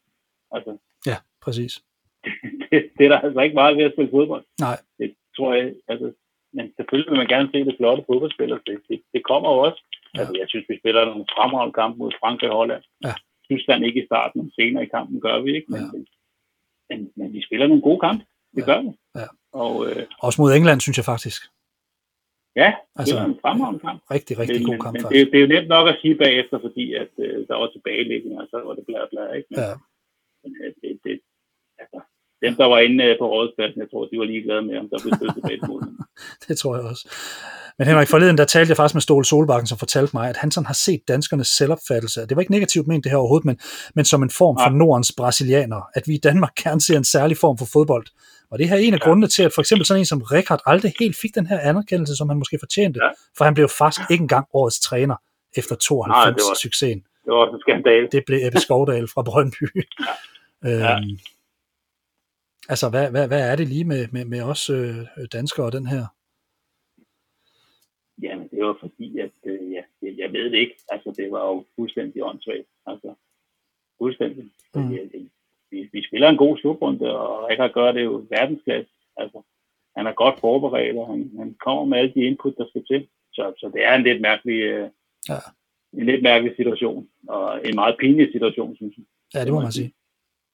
Altså, 0.57 0.73
Ja, 1.11 1.17
præcis. 1.45 1.73
det, 2.71 2.79
det, 2.97 3.05
er 3.07 3.11
der 3.13 3.19
altså 3.27 3.41
ikke 3.41 3.55
meget 3.61 3.77
ved 3.77 3.85
at 3.89 3.93
spille 3.95 4.11
fodbold. 4.17 4.45
Nej, 4.67 4.77
Det 5.01 5.09
tror 5.37 5.55
jeg, 5.55 5.65
altså, 5.93 6.07
men 6.57 6.65
selvfølgelig 6.77 7.11
vil 7.11 7.19
man 7.23 7.33
gerne 7.35 7.49
se 7.53 7.59
det 7.69 7.75
flotte 7.81 8.03
fodboldspillere. 8.11 8.61
Det, 8.67 8.77
det, 8.89 8.99
det 9.15 9.23
kommer 9.31 9.49
jo 9.55 9.59
også. 9.69 9.81
Ja. 10.15 10.19
Altså, 10.21 10.35
jeg 10.41 10.47
synes, 10.49 10.67
vi 10.71 10.77
spiller 10.83 11.05
nogle 11.05 11.25
fremragende 11.37 11.75
kampe 11.81 11.97
mod 11.99 12.13
Frankrig 12.21 12.51
og 12.51 12.57
Holland. 12.57 12.83
Ja. 13.07 13.15
Tyskland 13.51 13.85
ikke 13.85 14.03
i 14.03 14.07
starten, 14.11 14.37
men 14.43 14.51
senere 14.59 14.83
i 14.85 14.93
kampen 14.97 15.21
gør 15.27 15.37
vi 15.45 15.51
ikke. 15.57 15.69
Men, 15.73 15.81
Ja. 15.81 15.87
men, 15.93 16.03
men, 16.91 16.99
men 17.19 17.33
vi 17.33 17.41
spiller 17.47 17.67
nogle 17.67 17.83
gode 17.89 18.01
kampe. 18.07 18.23
Det 18.57 18.61
Ja. 18.63 18.67
gør 18.71 18.81
vi. 18.83 18.91
Ja. 19.21 19.27
Og 19.63 19.73
øh, 19.89 20.03
også 20.27 20.39
mod 20.43 20.51
England, 20.59 20.81
synes 20.81 20.97
jeg 21.01 21.05
faktisk. 21.15 21.41
ja, 22.63 22.71
det 22.93 22.99
Altså, 23.01 23.17
er 23.19 23.25
en 23.25 23.39
fremragende 23.45 23.81
kamp. 23.87 24.01
Rigtig, 24.17 24.35
rigtig 24.43 24.61
men, 24.61 24.67
god 24.71 24.79
kamp, 24.85 24.93
men 24.93 24.99
det, 25.01 25.03
faktisk. 25.07 25.27
er- 25.27 25.31
det, 25.31 25.37
er 25.39 25.45
jo 25.47 25.53
nemt 25.55 25.69
nok 25.77 25.87
at 25.93 25.97
sige 26.03 26.15
bagefter, 26.25 26.57
fordi 26.67 26.85
at, 27.03 27.11
øh, 27.25 27.37
der 27.49 27.57
var 27.61 27.69
tilbagelæggende, 27.75 28.37
og 28.43 28.47
så 28.53 28.57
var 28.67 28.75
det 28.79 28.85
bla 28.89 29.01
bla, 29.13 29.25
ikke? 29.39 29.49
Men, 29.51 29.59
Ja. 29.65 29.73
men 30.43 30.51
øh, 30.63 30.71
det, 30.83 30.91
det, 31.05 31.15
altså, 31.83 31.99
dem, 32.45 32.53
der 32.61 32.67
var 32.73 32.79
inde 32.87 32.99
øh, 33.05 33.19
på 33.21 33.27
rådspladsen, 33.35 33.81
jeg 33.83 33.91
tror, 33.91 34.03
de 34.13 34.19
var 34.23 34.29
ligeglade 34.33 34.63
med, 34.69 34.75
om 34.83 34.89
der 34.93 34.99
blev 35.03 35.13
spillet 35.17 35.35
tilbage 35.39 35.59
til 35.61 35.69
målet. 35.73 35.91
Det 36.49 36.55
tror 36.61 36.73
jeg 36.77 36.85
også. 36.93 37.05
Men 37.79 37.89
Henrik, 37.89 38.09
forleden 38.09 38.39
der 38.39 38.45
talte 38.45 38.71
jeg 38.71 38.77
faktisk 38.77 38.95
med 38.95 39.03
Ståle 39.03 39.25
Solbakken, 39.25 39.67
som 39.67 39.79
fortalte 39.79 40.11
mig, 40.17 40.29
at 40.29 40.37
han 40.37 40.51
sådan 40.51 40.67
har 40.67 40.79
set 40.87 41.03
danskernes 41.09 41.49
selvopfattelse. 41.59 42.21
Det 42.27 42.37
var 42.37 42.41
ikke 42.43 42.53
negativt 42.59 42.87
ment 42.87 43.05
det 43.05 43.11
her 43.13 43.19
overhovedet, 43.19 43.45
men, 43.51 43.59
men 43.95 44.05
som 44.05 44.23
en 44.23 44.31
form 44.31 44.57
for. 44.63 44.71
Nordens 44.71 45.13
brasilianer. 45.19 45.81
At 45.95 46.03
vi 46.09 46.15
i 46.15 46.19
Danmark 46.29 46.55
gerne 46.65 46.81
ser 46.81 46.97
en 46.97 47.05
særlig 47.05 47.37
form 47.37 47.59
for 47.59 47.67
fodbold. 47.73 48.07
Og 48.51 48.59
det 48.59 48.69
her 48.69 48.77
er 48.77 48.81
en 48.81 48.95
af 48.95 48.99
Ja. 48.99 49.05
grundene 49.05 49.29
til, 49.29 49.43
at 49.43 49.53
for 49.53 49.63
eksempel 49.63 49.87
sådan 49.87 50.01
en 50.01 50.05
som 50.07 50.23
Rikard 50.23 50.61
aldrig 50.67 50.93
helt 51.01 51.17
fik 51.23 51.35
den 51.35 51.47
her 51.47 51.59
anerkendelse, 51.59 52.17
som 52.17 52.29
han 52.29 52.39
måske 52.39 52.59
fortjente. 52.61 53.01
Ja. 53.05 53.11
For 53.37 53.45
han 53.45 53.55
blev 53.55 53.69
faktisk 53.69 54.11
ikke 54.11 54.23
engang 54.23 54.47
årets 54.53 54.81
træner 54.81 55.17
efter 55.57 55.75
92 55.77 56.09
Nej, 56.09 56.31
det 56.31 56.43
var- 56.51 56.55
succesen. 56.63 57.01
Det 57.25 57.33
var 57.33 57.37
også 57.37 57.55
en 57.55 57.61
skandal. 57.61 58.09
Det 58.13 58.23
blev 58.27 58.39
Ebbe 58.47 58.59
Skovdal 58.59 59.09
fra 59.09 59.23
Brøndby. 59.23 59.65
Ja. 60.65 60.97
øhm, 60.97 61.19
altså, 62.69 62.89
hvad, 62.91 63.11
hvad, 63.11 63.29
hvad 63.29 63.51
er 63.51 63.57
det 63.57 63.69
lige 63.69 63.85
med, 63.85 64.09
med, 64.13 64.25
med 64.25 64.43
os 64.43 64.71
øh, 64.71 64.97
danskere 65.33 65.67
og 65.67 65.73
den 65.73 65.87
her? 65.87 66.07
Jamen, 68.23 68.49
det 68.49 68.65
var 68.65 68.77
fordi, 68.81 69.19
at 69.19 69.31
øh, 69.45 69.73
ja, 69.73 69.83
jeg, 70.03 70.13
jeg 70.19 70.33
ved 70.33 70.45
det 70.51 70.59
ikke. 70.59 70.77
Altså, 70.89 71.15
det 71.17 71.31
var 71.31 71.47
jo 71.47 71.65
fuldstændig 71.77 72.23
åndssvagt. 72.25 72.69
Altså, 72.87 73.15
fuldstændig. 73.99 74.45
Mm. 74.75 74.91
Vi, 74.91 74.99
vi, 75.71 75.89
vi 75.93 76.07
spiller 76.09 76.29
en 76.29 76.37
god 76.37 76.59
slutrunde, 76.59 77.19
og 77.19 77.49
Rikard 77.49 77.73
gør 77.73 77.93
det 77.93 78.05
jo 78.05 78.27
verdensklasse. 78.31 78.93
Altså, 79.17 79.43
han 79.97 80.07
er 80.07 80.13
godt 80.13 80.41
forberedt, 80.41 80.97
og 80.97 81.07
han, 81.07 81.31
han 81.39 81.57
kommer 81.65 81.85
med 81.85 81.99
alle 81.99 82.13
de 82.15 82.21
input, 82.21 82.55
der 82.59 82.67
skal 82.69 82.85
til. 82.87 83.09
Så, 83.33 83.53
så 83.59 83.71
det 83.75 83.85
er 83.85 83.95
en 83.95 84.03
lidt 84.03 84.21
mærkelig, 84.21 84.61
øh, 84.63 84.89
Ja. 85.29 85.39
en 85.93 86.07
lidt 86.07 86.23
mærkelig 86.23 86.53
situation, 86.57 87.09
og 87.29 87.61
en 87.69 87.75
meget 87.75 87.97
pinlig 88.01 88.29
situation, 88.33 88.77
synes 88.77 88.95
jeg. 88.97 89.05
Ja, 89.35 89.45
det 89.45 89.53
må 89.53 89.61
man 89.61 89.73
sige. 89.73 89.93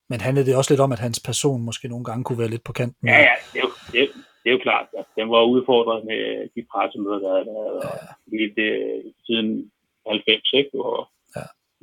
Men 0.09 0.21
handlede 0.21 0.45
det 0.45 0.55
også 0.55 0.71
lidt 0.73 0.81
om, 0.81 0.91
at 0.91 0.99
hans 0.99 1.19
person 1.19 1.61
måske 1.61 1.87
nogle 1.87 2.05
gange 2.05 2.23
kunne 2.23 2.39
være 2.39 2.47
lidt 2.53 2.63
på 2.63 2.73
kanten? 2.73 3.07
Ja, 3.07 3.19
ja, 3.29 3.35
det 3.53 3.59
er 3.59 3.63
jo, 3.67 3.71
det 3.91 4.01
er, 4.03 4.07
det 4.43 4.47
er 4.49 4.51
jo 4.51 4.57
klart. 4.67 4.87
at 4.97 5.05
den 5.17 5.29
var 5.29 5.43
udfordret 5.43 6.05
med 6.05 6.49
de 6.55 6.65
pressemøder, 6.71 7.19
der 7.19 7.33
er 7.39 7.43
der 7.43 7.59
ja. 7.83 8.07
lige 8.31 8.49
det, 8.61 8.71
siden 9.25 9.71
90, 10.07 10.53
ikke? 10.53 10.69
Hvor. 10.73 11.11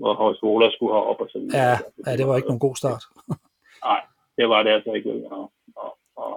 Hvor 0.00 0.12
Horst 0.20 0.42
Wohler 0.42 0.70
skulle 0.70 0.92
have 0.96 1.06
op 1.10 1.20
og 1.24 1.28
sådan 1.32 1.50
Ja, 1.60 1.72
ja, 2.06 2.16
det 2.18 2.26
var 2.26 2.36
ikke 2.36 2.48
nogen 2.50 2.66
god 2.68 2.76
start. 2.82 3.02
Nej, 3.88 4.00
det 4.38 4.46
var 4.52 4.62
det 4.62 4.70
altså 4.76 4.92
ikke. 4.92 5.10
Og, 5.36 5.52
og, 5.82 5.90
og, 6.16 6.34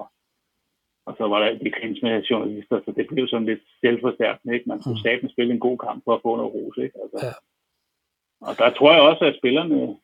og 1.08 1.12
så 1.18 1.24
var 1.32 1.40
der 1.40 1.50
de 1.64 1.70
med 2.06 2.24
journalister, 2.30 2.78
så 2.86 2.92
det 2.98 3.06
blev 3.12 3.28
sådan 3.28 3.50
lidt 3.52 3.64
selvforstærkende. 3.82 4.54
Ikke? 4.56 4.70
Man 4.70 4.82
skulle 4.82 5.02
Mm. 5.14 5.20
mm. 5.24 5.30
spille 5.30 5.54
en 5.54 5.60
god 5.68 5.78
kamp 5.86 6.00
for 6.06 6.14
at 6.16 6.22
få 6.26 6.36
noget 6.36 6.54
ros. 6.54 6.78
Ikke? 6.86 6.98
Altså, 7.04 7.18
Ja. 7.28 7.34
Og 8.48 8.54
der 8.62 8.70
tror 8.78 8.92
jeg 8.94 9.02
også, 9.02 9.24
at 9.26 9.38
spillerne, 9.42 9.98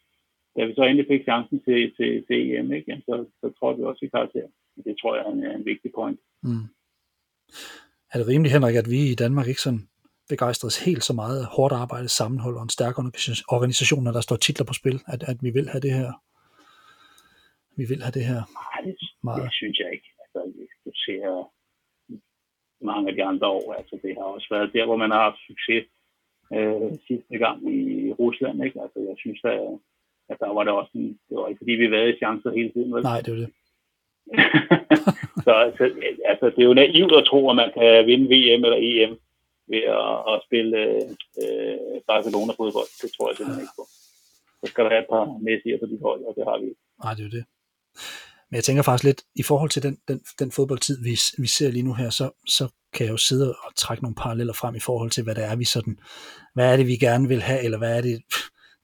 da 0.56 0.66
vi 0.66 0.74
så 0.76 0.84
endelig 0.84 1.08
fik 1.12 1.24
chancen 1.30 1.58
til, 1.68 1.80
til, 1.98 2.10
til 2.28 2.38
EM, 2.56 2.72
ikke? 2.74 2.86
Jamen, 2.92 3.04
så, 3.10 3.16
så 3.42 3.48
tror 3.60 3.74
vi 3.74 3.84
også 3.84 4.06
i 4.06 4.14
karakter. 4.16 4.48
Det 4.86 4.96
tror 5.02 5.16
jeg 5.16 5.26
er 5.26 5.32
en, 5.32 5.44
er 5.44 5.56
en 5.56 5.66
vigtig 5.66 5.92
point. 5.96 6.20
Mm. 6.44 6.66
Er 8.12 8.18
det 8.20 8.28
rimeligt, 8.28 8.54
Henrik, 8.54 8.76
at 8.76 8.90
vi 8.90 9.00
i 9.12 9.16
Danmark 9.16 9.48
ikke 9.48 9.62
sådan 9.62 9.89
begejstres 10.30 10.86
helt 10.86 11.04
så 11.04 11.14
meget 11.14 11.40
af 11.42 11.46
hårdt 11.46 11.74
arbejde, 11.74 12.10
sammenhold 12.10 12.56
og 12.56 12.64
en 12.64 12.70
stærk 12.70 12.96
organisation- 13.56 14.04
når 14.04 14.12
der 14.12 14.22
står 14.22 14.36
titler 14.36 14.66
på 14.66 14.74
spil, 14.74 14.98
at, 15.08 15.24
at 15.32 15.38
vi 15.42 15.50
vil 15.50 15.70
have 15.70 15.82
det 15.82 15.94
her? 16.00 16.12
Vi 17.78 17.86
vil 17.90 18.02
have 18.06 18.16
det 18.18 18.26
her 18.32 18.42
Nej, 18.60 18.82
det, 18.86 18.96
meget. 19.24 19.44
det 19.44 19.54
synes 19.54 19.78
jeg 19.80 19.90
ikke. 19.96 20.10
Altså, 20.24 20.40
du 20.86 20.92
ser 21.06 21.52
mange 22.86 23.10
af 23.10 23.16
de 23.16 23.24
andre 23.24 23.48
år, 23.48 23.74
altså 23.74 24.00
det 24.04 24.12
har 24.18 24.24
også 24.24 24.48
været 24.52 24.74
der, 24.74 24.86
hvor 24.86 24.96
man 25.04 25.12
har 25.12 25.22
haft 25.28 25.42
succes 25.48 25.84
øh, 26.58 26.92
sidste 27.08 27.38
gang 27.44 27.58
i 27.76 28.12
Rusland, 28.22 28.64
ikke? 28.66 28.82
Altså 28.82 29.00
jeg 29.10 29.16
synes, 29.18 29.40
at, 29.44 29.60
at 30.30 30.38
der 30.40 30.54
var 30.54 30.64
det 30.64 30.74
også 30.74 30.92
en, 30.94 31.20
det 31.30 31.38
var 31.38 31.48
ikke 31.48 31.62
fordi, 31.64 31.72
vi 31.72 31.86
havde 31.86 32.18
chancer 32.22 32.52
hele 32.60 32.72
tiden, 32.72 32.94
vel? 32.94 33.04
Nej, 33.04 33.22
det 33.22 33.32
jo 33.32 33.40
det. 33.44 33.50
så 35.46 35.52
altså, 35.66 35.84
altså, 36.32 36.46
det 36.56 36.62
er 36.62 36.70
jo 36.72 36.74
naivt 36.74 37.14
at 37.20 37.26
tro, 37.26 37.50
at 37.50 37.56
man 37.56 37.72
kan 37.78 38.06
vinde 38.10 38.28
VM 38.34 38.64
eller 38.66 38.80
EM 38.90 39.14
ved 39.74 39.84
at, 40.02 40.16
at 40.32 40.38
spille 40.48 40.78
øh, 41.42 41.98
Barcelona-fodbold. 42.12 42.90
Det 43.02 43.10
tror 43.16 43.26
jeg 43.30 43.36
simpelthen 43.38 43.64
ikke 43.66 43.78
på. 43.82 43.86
Så 44.60 44.66
skal 44.72 44.84
der 44.84 44.90
have 44.94 45.04
et 45.06 45.10
par 45.14 45.26
Messi'er 45.48 45.80
på 45.82 45.88
dit 45.92 46.02
hold, 46.08 46.22
og 46.30 46.34
det 46.38 46.44
har 46.50 46.58
vi 46.62 46.66
ikke. 46.72 46.82
Nej, 47.04 47.14
det 47.14 47.22
er 47.24 47.28
jo 47.30 47.36
det. 47.38 47.46
Men 48.50 48.56
jeg 48.56 48.64
tænker 48.64 48.84
faktisk 48.84 49.04
lidt, 49.04 49.22
i 49.36 49.44
forhold 49.44 49.70
til 49.70 49.84
den, 49.84 49.98
den, 50.08 50.22
den 50.40 50.52
fodboldtid, 50.52 51.04
vi, 51.04 51.14
vi 51.38 51.48
ser 51.48 51.72
lige 51.72 51.84
nu 51.84 51.94
her, 51.94 52.10
så, 52.10 52.32
så 52.48 52.68
kan 52.94 53.06
jeg 53.06 53.12
jo 53.12 53.18
sidde 53.18 53.56
og 53.64 53.76
trække 53.76 54.04
nogle 54.04 54.16
paralleller 54.16 54.54
frem 54.54 54.76
i 54.76 54.80
forhold 54.80 55.12
til, 55.12 55.24
hvad 55.24 55.36
det 55.36 55.44
er, 55.44 55.56
vi 55.56 55.66
sådan, 55.66 56.00
hvad 56.54 56.74
er 56.74 56.78
det, 56.78 56.88
vi 56.88 56.96
gerne 56.98 57.28
vil 57.28 57.42
have, 57.42 57.62
eller 57.64 57.78
hvad 57.78 57.98
er 57.98 58.02
det, 58.02 58.22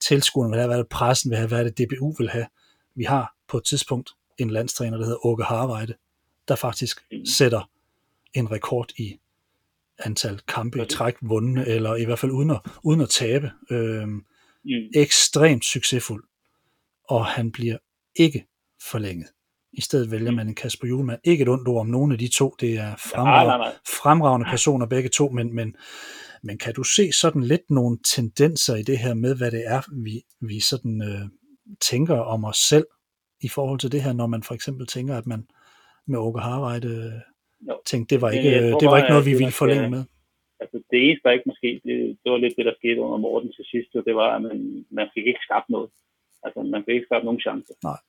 tilskuerne 0.02 0.50
vil 0.52 0.60
have, 0.60 0.68
hvad 0.68 0.78
er 0.78 0.82
det, 0.84 0.90
pressen 0.90 1.30
vil 1.30 1.38
have, 1.38 1.48
hvad 1.48 1.60
er 1.60 1.64
det, 1.64 1.78
DBU 1.80 2.16
vil 2.18 2.30
have. 2.30 2.48
Vi 2.96 3.04
har 3.04 3.36
på 3.48 3.58
et 3.58 3.66
tidspunkt 3.66 4.10
en 4.38 4.50
landstræner, 4.50 4.98
der 4.98 5.06
hedder 5.06 5.26
Åke 5.26 5.44
Harvejde, 5.44 5.94
der 6.48 6.56
faktisk 6.56 7.06
Mm. 7.12 7.26
sætter 7.26 7.70
en 8.34 8.52
rekord 8.52 8.90
i 8.98 9.20
antal 10.00 10.40
kampe 10.48 10.82
i 10.82 10.86
træk 10.86 11.16
vundne, 11.22 11.68
eller 11.68 11.96
i 11.96 12.06
hvert 12.06 12.20
fald 12.20 12.32
uden 12.32 12.52
at, 12.52 12.60
uden 12.84 13.02
at 13.02 13.10
tabe. 13.10 13.52
Øhm, 13.72 14.26
Mm. 14.68 14.72
ekstremt 14.96 15.66
succesfuld, 15.66 16.24
og 17.10 17.26
han 17.26 17.52
bliver 17.52 17.78
ikke 18.16 18.46
forlænget. 18.92 19.28
I 19.74 19.82
stedet 19.82 20.12
vælger 20.12 20.32
man 20.32 20.48
en 20.48 20.56
Kasper 20.56 20.88
Julemand. 20.88 21.20
Ikke 21.24 21.42
et 21.42 21.50
ondt 21.50 21.68
ord 21.68 21.80
om 21.80 21.88
nogen 21.88 22.12
af 22.12 22.18
de 22.18 22.28
to. 22.28 22.56
Det 22.60 22.70
er 22.70 22.82
Nej, 22.82 22.90
nej, 22.90 22.98
fremragende, 22.98 23.58
nej. 23.58 23.74
fremragende 24.02 24.48
personer 24.50 24.86
begge 24.86 25.10
to, 25.10 25.30
men, 25.30 25.56
men, 25.56 25.76
men 26.44 26.58
kan 26.58 26.74
du 26.74 26.84
se 26.84 27.12
sådan 27.12 27.44
lidt 27.44 27.62
nogle 27.70 27.98
tendenser 28.16 28.76
i 28.76 28.84
det 28.84 28.98
her 28.98 29.14
med, 29.14 29.36
hvad 29.36 29.52
det 29.52 29.64
er, 29.68 29.82
vi, 30.04 30.22
vi 30.42 30.60
sådan 30.60 31.02
øh, 31.02 31.22
tænker 31.82 32.16
om 32.18 32.46
os 32.46 32.58
selv 32.58 32.86
i 33.42 33.50
forhold 33.50 33.80
til 33.80 33.92
det 33.92 34.02
her, 34.04 34.14
når 34.14 34.28
man 34.28 34.44
for 34.44 34.54
eksempel 34.54 34.88
tænker, 34.88 35.18
at 35.18 35.26
man 35.28 35.48
med 36.08 36.20
Åke 36.20 36.40
Harvejde 36.40 36.88
øh, 36.88 37.22
Jo. 37.68 37.74
tænkte, 37.86 38.16
det 38.16 38.22
var 38.22 38.30
ikke, 38.32 38.50
øh, 38.60 38.72
tror 38.72 38.80
det 38.80 38.90
var 38.90 38.98
ikke 38.98 39.10
noget, 39.10 39.26
vi 39.26 39.32
ville 39.42 39.52
forlænge 39.64 39.90
med. 39.90 40.04
Altså, 40.60 40.78
det 40.92 41.00
eneste, 41.06 41.24
der 41.24 41.32
ikke 41.32 41.50
måske, 41.52 41.82
det, 41.84 42.18
det 42.24 42.32
var 42.32 42.38
lidt 42.38 42.58
det, 42.58 42.66
der 42.66 42.74
skete 42.78 43.02
under 43.02 43.18
Morten 43.18 43.52
til 43.54 43.66
sidst, 43.72 43.96
og 43.96 44.04
det 44.06 44.16
var, 44.16 44.36
at 44.36 44.42
man, 44.42 44.86
man 44.90 45.08
fik 45.14 45.26
ikke 45.28 45.40
skabt 45.48 45.70
noget. 45.70 45.90
Altså, 46.44 46.62
man 46.64 46.84
fik 46.86 46.94
ikke 46.96 47.06
skabt 47.06 47.26
nogen 47.26 47.40
chance. 47.40 47.74
Nej. 47.84 48.00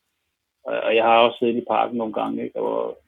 Og, 0.65 0.75
og 0.87 0.95
jeg 0.97 1.05
har 1.05 1.19
også 1.19 1.39
siddet 1.39 1.57
i 1.63 1.65
parken 1.71 1.97
nogle 1.99 2.13
gange, 2.15 2.45
ikke, 2.45 2.59
hvor 2.61 2.99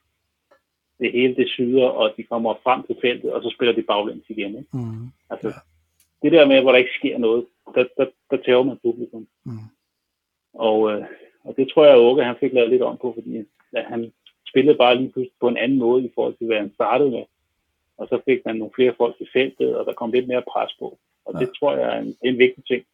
det 1.01 1.13
hele 1.13 1.35
det 1.37 1.49
syder, 1.49 1.85
og 1.85 2.15
de 2.17 2.23
kommer 2.23 2.55
frem 2.63 2.83
til 2.87 2.97
feltet, 3.01 3.33
og 3.33 3.43
så 3.43 3.51
spiller 3.57 3.75
de 3.75 3.83
baglæns 3.83 4.25
igen. 4.29 4.57
Ikke? 4.59 4.69
Mm, 4.73 5.07
Altså, 5.31 5.49
Ja. 5.49 5.55
det 6.23 6.33
der 6.33 6.47
med, 6.47 6.61
hvor 6.63 6.71
der 6.73 6.79
ikke 6.79 6.99
sker 6.99 7.19
noget, 7.19 7.47
der, 7.75 7.85
der, 7.97 8.07
der 8.31 8.37
tæver 8.37 8.63
man 8.63 8.79
publikum. 8.85 9.29
mm, 9.45 9.59
Og, 10.55 10.93
øh, 10.93 11.05
og 11.45 11.57
det 11.57 11.69
tror 11.71 11.85
jeg, 11.85 11.95
at 11.95 11.99
Åke 12.01 12.25
han 12.25 12.37
fik 12.41 12.53
lavet 12.53 12.71
lidt 12.71 12.83
om 12.83 12.99
på, 13.03 13.13
fordi 13.19 13.45
at 13.73 13.85
han 13.85 14.13
spillede 14.51 14.79
bare 14.79 14.97
lige 14.97 15.13
pludselig 15.13 15.39
på 15.41 15.49
en 15.49 15.57
anden 15.57 15.79
måde 15.79 16.05
i 16.05 16.11
forhold 16.15 16.35
til, 16.37 16.47
hvad 16.47 16.57
han 16.57 16.75
startede 16.75 17.11
med. 17.11 17.25
Og 17.99 18.09
så 18.09 18.21
fik 18.25 18.41
man 18.45 18.57
nogle 18.57 18.75
flere 18.75 18.95
folk 18.97 19.17
i 19.21 19.27
feltet, 19.33 19.77
og 19.77 19.87
der 19.87 19.93
kom 19.93 20.13
lidt 20.13 20.29
mere 20.29 20.43
pres 20.53 20.73
på. 20.79 20.99
Og 21.25 21.35
ja. 21.35 21.39
det 21.39 21.51
tror 21.59 21.77
jeg 21.77 21.97
er 21.97 22.01
en, 22.01 22.17
en 22.25 22.39
vigtig 22.39 22.65
ting. 22.65 22.85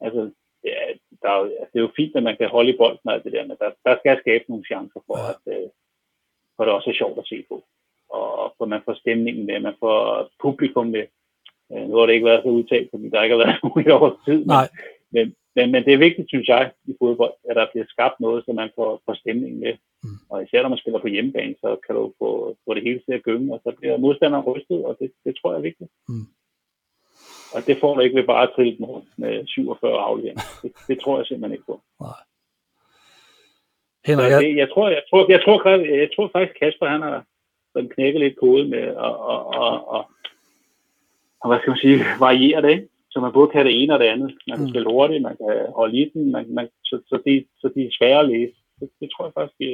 Altså, 0.00 0.30
ja, 0.64 0.78
der 1.22 1.28
er, 1.28 1.40
altså, 1.42 1.70
det 1.72 1.78
er 1.78 1.86
jo 1.88 1.96
fint, 1.96 2.16
at 2.16 2.22
man 2.22 2.36
kan 2.36 2.48
holde 2.48 2.74
i 2.74 2.76
bolden 2.76 3.08
og 3.08 3.14
alt 3.14 3.24
det 3.24 3.32
der, 3.32 3.46
men 3.46 3.56
der, 3.60 3.70
der 3.84 3.96
skal 3.98 4.18
skabe 4.20 4.44
nogle 4.48 4.64
chancer 4.64 5.00
for, 5.06 5.18
ja. 5.18 5.30
at, 5.30 5.62
øh, 5.62 5.68
for 6.56 6.64
det 6.64 6.74
også 6.74 6.90
er 6.90 6.94
sjovt 6.94 7.18
at 7.18 7.26
se 7.26 7.44
på. 7.48 7.64
Og 8.08 8.54
for 8.58 8.64
man 8.64 8.82
får 8.84 8.94
stemningen 8.94 9.46
med, 9.46 9.60
man 9.60 9.74
får 9.80 10.28
publikum 10.42 10.86
med. 10.86 11.06
Øh, 11.72 11.88
nu 11.88 11.96
har 11.96 12.06
det 12.06 12.12
ikke 12.12 12.26
været 12.26 12.42
så 12.42 12.48
udtalt, 12.48 12.90
fordi 12.90 13.08
der 13.08 13.22
ikke 13.22 13.36
har 13.36 13.44
været 13.44 13.60
nogen 13.64 13.86
i 13.86 13.90
over 13.90 14.10
tid. 14.26 14.44
Nej. 14.46 14.68
Men, 15.10 15.34
men, 15.56 15.72
men 15.72 15.84
det 15.84 15.92
er 15.92 16.04
vigtigt, 16.06 16.28
synes 16.28 16.48
jeg, 16.48 16.70
i 16.84 16.94
fodbold, 17.00 17.34
at 17.50 17.56
der 17.56 17.66
bliver 17.72 17.86
skabt 17.88 18.20
noget, 18.20 18.44
så 18.44 18.52
man 18.52 18.70
får, 18.74 19.02
får 19.06 19.14
stemningen 19.14 19.60
med. 19.60 19.74
Mm. 20.02 20.18
Og 20.30 20.42
især 20.42 20.62
når 20.62 20.68
man 20.68 20.78
spiller 20.78 21.00
på 21.00 21.08
hjemmebane, 21.08 21.54
så 21.60 21.76
kan 21.86 21.94
du 21.94 22.12
få, 22.18 22.56
få 22.64 22.74
det 22.74 22.82
hele 22.82 23.00
til 23.06 23.12
at 23.12 23.22
gynge, 23.22 23.54
og 23.54 23.60
så 23.64 23.72
bliver 23.78 23.96
modstanderen 23.96 24.44
rystet, 24.44 24.84
og 24.84 24.96
det, 25.00 25.12
det 25.24 25.36
tror 25.36 25.50
jeg 25.52 25.58
er 25.58 25.68
vigtigt. 25.70 25.90
Mm. 26.08 26.26
Og 27.54 27.66
det 27.66 27.78
får 27.80 27.94
du 27.94 28.00
ikke 28.00 28.16
ved 28.16 28.26
bare 28.26 28.42
at 28.42 28.52
trille 28.54 28.76
den 28.76 28.84
rundt 28.84 29.08
med 29.18 29.46
47 29.46 29.98
afleveringer. 29.98 30.42
Det, 30.62 30.72
det 30.88 31.00
tror 31.00 31.18
jeg 31.18 31.26
simpelthen 31.26 31.52
ikke 31.52 31.66
på. 31.66 31.80
Nej. 32.00 32.20
Henrik, 34.06 34.30
det, 34.30 34.56
jeg, 34.56 34.70
tror, 34.70 34.88
jeg, 34.88 35.02
tror, 35.10 35.30
jeg, 35.30 35.40
tror, 35.44 35.68
jeg, 35.68 35.98
jeg 36.00 36.10
tror 36.16 36.30
faktisk, 36.32 36.58
Kasper 36.58 36.86
han 36.86 37.02
har 37.02 37.24
sådan 37.72 37.88
knækket 37.88 38.20
lidt 38.20 38.36
kode 38.36 38.68
med 38.68 38.78
at 38.78 38.96
og, 38.96 39.46
og, 39.46 39.88
og, 39.88 40.10
og, 41.40 41.48
hvad 41.48 41.58
skal 41.58 41.70
man 41.70 41.78
sige, 41.78 41.98
variere 42.20 42.62
det, 42.62 42.70
ikke? 42.70 42.88
Så 43.12 43.16
man 43.20 43.32
både 43.32 43.48
kan 43.50 43.66
det 43.66 43.74
ene 43.82 43.94
og 43.94 44.00
det 44.00 44.12
andet. 44.14 44.30
Man 44.48 44.56
kan 44.58 44.66
mm. 44.66 44.72
spille 44.72 44.90
hurtigt, 44.92 45.22
man 45.22 45.36
kan 45.36 45.52
holde 45.78 45.96
i 46.02 46.10
den, 46.14 46.32
man, 46.32 46.44
man, 46.58 46.68
så, 46.84 46.96
så, 47.10 47.16
de, 47.26 47.44
så 47.60 47.66
de 47.74 47.80
er 47.86 47.96
svære 47.98 48.20
at 48.20 48.28
læse. 48.28 48.56
Det, 48.80 48.88
det 49.00 49.08
tror 49.10 49.24
jeg 49.26 49.34
faktisk, 49.38 49.60
at 49.60 49.68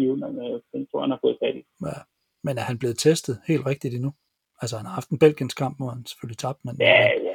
øh, 0.00 0.60
den 0.72 0.86
tror 0.86 1.00
han 1.00 1.10
har 1.10 1.18
fået 1.24 1.36
fat 1.42 1.56
i. 1.56 1.62
Ja. 1.90 1.98
Men 2.46 2.58
er 2.58 2.64
han 2.70 2.78
blevet 2.78 2.98
testet 2.98 3.34
helt 3.48 3.66
rigtigt 3.66 3.94
endnu? 3.94 4.12
Altså, 4.60 4.76
han 4.76 4.86
har 4.86 4.94
haft 4.94 5.10
en 5.10 5.18
Belgiens 5.18 5.54
kamp, 5.54 5.74
hvor 5.78 5.88
han 5.94 6.06
selvfølgelig 6.06 6.38
tabte, 6.38 6.62
men... 6.64 6.76
Ja, 6.80 7.02
ja. 7.28 7.34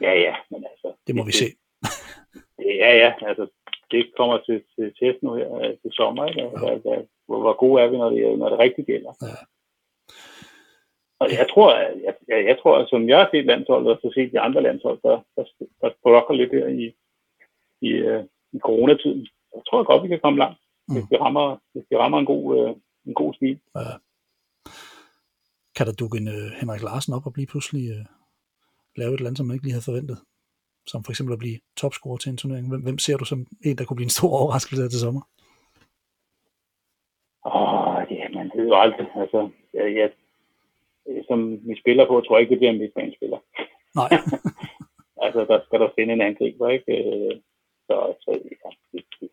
Ja, 0.00 0.12
ja, 0.26 0.34
men 0.50 0.64
altså... 0.70 0.88
Det 1.06 1.14
må 1.14 1.22
det, 1.22 1.26
vi 1.26 1.32
se. 1.32 1.48
ja, 2.84 2.90
ja, 3.02 3.10
altså, 3.30 3.44
det 3.90 4.00
kommer 4.16 4.38
til, 4.46 4.58
til 4.74 4.86
test 5.00 5.18
nu 5.22 5.34
her 5.34 5.54
øh, 5.54 5.74
til 5.82 5.92
sommer, 5.92 6.26
ikke? 6.26 6.40
Ja. 6.40 6.48
Hvad, 6.48 6.76
hvad, 6.84 7.00
hvor, 7.26 7.38
hvor 7.44 7.56
gode 7.62 7.82
er 7.82 7.88
vi, 7.88 7.96
når 7.96 8.10
det, 8.10 8.38
når 8.38 8.48
det 8.48 8.58
rigtigt 8.58 8.86
gælder. 8.86 9.12
Ja. 9.22 9.40
Og 11.20 11.26
jeg 11.38 11.46
tror, 11.52 11.76
jeg, 11.76 12.14
jeg, 12.28 12.44
jeg 12.44 12.58
tror, 12.62 12.86
som 12.86 13.08
jeg 13.08 13.18
har 13.18 13.28
set 13.32 13.46
landsholdet, 13.46 13.92
og 13.92 13.98
så 14.02 14.12
set 14.14 14.32
de 14.32 14.40
andre 14.40 14.62
landshold, 14.62 14.98
der, 15.02 15.16
der, 15.36 15.44
der 15.82 16.32
lidt 16.32 16.52
her 16.52 16.66
i, 16.66 16.84
i, 17.80 17.90
uh, 18.08 18.24
i 18.52 18.58
coronatiden. 18.58 19.26
Jeg 19.54 19.62
tror 19.68 19.82
godt, 19.82 20.02
vi 20.02 20.08
kan 20.08 20.20
komme 20.20 20.38
langt, 20.38 20.58
mm. 20.88 20.94
hvis, 20.94 21.04
vi 21.10 21.16
rammer, 21.16 21.56
hvis 21.72 21.84
vi 21.90 21.96
rammer 21.96 22.18
en 22.18 22.26
god, 22.26 22.44
uh, 22.58 22.76
en 23.06 23.14
god 23.14 23.34
stil. 23.34 23.58
Ja 23.76 23.96
kan 25.76 25.86
der 25.86 26.00
dukke 26.02 26.18
en 26.18 26.28
uh, 26.28 26.48
Henrik 26.60 26.82
Larsen 26.82 27.12
op 27.16 27.26
og 27.26 27.32
blive 27.32 27.52
pludselig 27.52 27.84
uh, 27.94 28.04
lave 29.00 29.12
et 29.12 29.18
eller 29.18 29.28
andet, 29.28 29.38
som 29.38 29.46
man 29.46 29.54
ikke 29.54 29.66
lige 29.66 29.76
havde 29.76 29.90
forventet? 29.90 30.18
Som 30.86 31.04
for 31.04 31.10
eksempel 31.12 31.32
at 31.32 31.42
blive 31.44 31.58
topscorer 31.80 32.16
til 32.16 32.30
en 32.30 32.36
turnering. 32.36 32.68
Hvem, 32.68 32.82
hvem 32.82 32.98
ser 32.98 33.16
du 33.16 33.24
som 33.24 33.40
en, 33.66 33.76
der 33.78 33.84
kunne 33.84 34.00
blive 34.00 34.10
en 34.12 34.18
stor 34.18 34.32
overraskelse 34.40 34.88
til 34.88 35.00
sommer? 35.06 35.22
Åh, 37.46 37.52
oh, 37.54 37.98
ja, 38.18 38.28
man 38.38 38.50
ved 38.56 38.66
jo 38.72 38.76
aldrig. 38.84 39.08
Altså, 39.22 39.40
jeg, 39.74 39.86
jeg, 39.98 40.08
som 41.28 41.38
vi 41.68 41.74
spiller 41.82 42.06
på, 42.06 42.20
tror 42.20 42.36
jeg 42.36 42.42
ikke, 42.42 42.50
det 42.50 42.58
bliver 42.60 42.72
en 42.72 42.78
midtbanespiller. 42.78 43.38
Nej. 44.00 44.08
altså, 45.24 45.40
der 45.50 45.58
skal 45.66 45.80
der 45.80 45.88
finde 45.98 46.12
en 46.12 46.26
angriber, 46.28 46.68
ikke? 46.68 46.92
Øh, 46.98 47.34
så, 47.88 47.96
så 48.24 48.30
ja, 48.64 48.70
det, 48.92 49.04
det, 49.20 49.30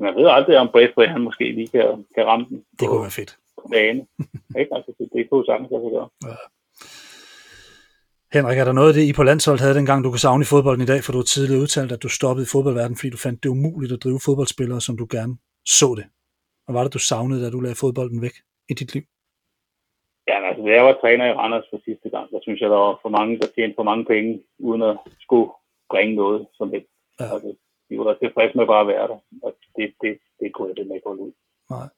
man 0.00 0.14
ved 0.14 0.26
aldrig, 0.36 0.58
om 0.58 0.68
Braithwaite 0.72 1.12
han 1.12 1.20
måske 1.20 1.44
lige 1.52 1.68
kan, 1.68 2.04
kan 2.14 2.26
ramme 2.26 2.46
den. 2.48 2.64
Det 2.80 2.88
kunne 2.88 3.00
være 3.00 3.18
fedt 3.20 3.38
bane. 3.72 4.06
ikke? 4.60 4.74
Altså, 4.76 4.90
det, 4.98 5.08
det 5.12 5.30
kunne 5.30 5.44
sagtens 5.46 5.70
lade 5.70 5.82
sig 5.82 5.92
gøre. 5.96 6.08
Ja. 6.28 6.36
Henrik, 8.32 8.58
er 8.58 8.64
der 8.64 8.72
noget 8.72 8.88
af 8.88 8.94
det, 8.94 9.02
I 9.02 9.12
på 9.12 9.22
landsholdet 9.22 9.60
havde 9.60 9.74
dengang, 9.74 10.04
du 10.04 10.10
kunne 10.10 10.26
savne 10.26 10.42
i 10.42 10.52
fodbolden 10.52 10.82
i 10.82 10.86
dag, 10.92 11.04
for 11.04 11.12
du 11.12 11.18
har 11.18 11.24
tidligere 11.34 11.62
udtalt, 11.62 11.92
at 11.92 12.02
du 12.02 12.08
stoppede 12.08 12.44
i 12.46 12.52
fodboldverdenen, 12.52 12.96
fordi 12.96 13.10
du 13.10 13.16
fandt 13.16 13.42
det 13.42 13.48
umuligt 13.48 13.92
at 13.92 14.02
drive 14.04 14.20
fodboldspillere, 14.24 14.80
som 14.80 14.96
du 14.96 15.06
gerne 15.10 15.36
så 15.66 15.94
det. 15.98 16.06
Og 16.66 16.74
var 16.74 16.82
det, 16.84 16.94
du 16.94 16.98
savnede, 16.98 17.44
da 17.44 17.50
du 17.50 17.60
lagde 17.60 17.74
fodbolden 17.74 18.22
væk 18.22 18.36
i 18.68 18.74
dit 18.74 18.94
liv? 18.94 19.02
Ja, 20.28 20.36
altså, 20.48 20.62
da 20.62 20.70
jeg 20.78 20.84
var 20.84 20.96
træner 21.00 21.24
i 21.26 21.32
Randers 21.32 21.68
for 21.70 21.80
sidste 21.84 22.08
gang, 22.10 22.30
der 22.30 22.40
synes 22.42 22.60
jeg, 22.60 22.70
der 22.70 22.76
var 22.76 22.98
for 23.02 23.08
mange, 23.08 23.38
der 23.38 23.46
tjente 23.46 23.74
for 23.76 23.82
mange 23.90 24.04
penge, 24.04 24.42
uden 24.58 24.82
at 24.82 24.96
skulle 25.20 25.50
bringe 25.90 26.14
noget 26.14 26.46
som 26.58 26.70
det. 26.70 26.84
Ja. 27.20 27.24
Altså, 27.34 27.56
de 27.88 27.98
var 27.98 28.14
tilfredse 28.14 28.56
med 28.56 28.66
bare 28.66 28.80
at 28.80 28.92
være 28.94 29.08
der, 29.08 29.18
og 29.42 29.56
det, 29.76 29.94
det, 30.02 30.18
det 30.40 30.52
kunne 30.52 30.68
jeg 30.68 30.76
det 30.76 30.86
med 30.86 31.00
på 31.04 31.10
ud. 31.24 31.32
Nej. 31.70 31.88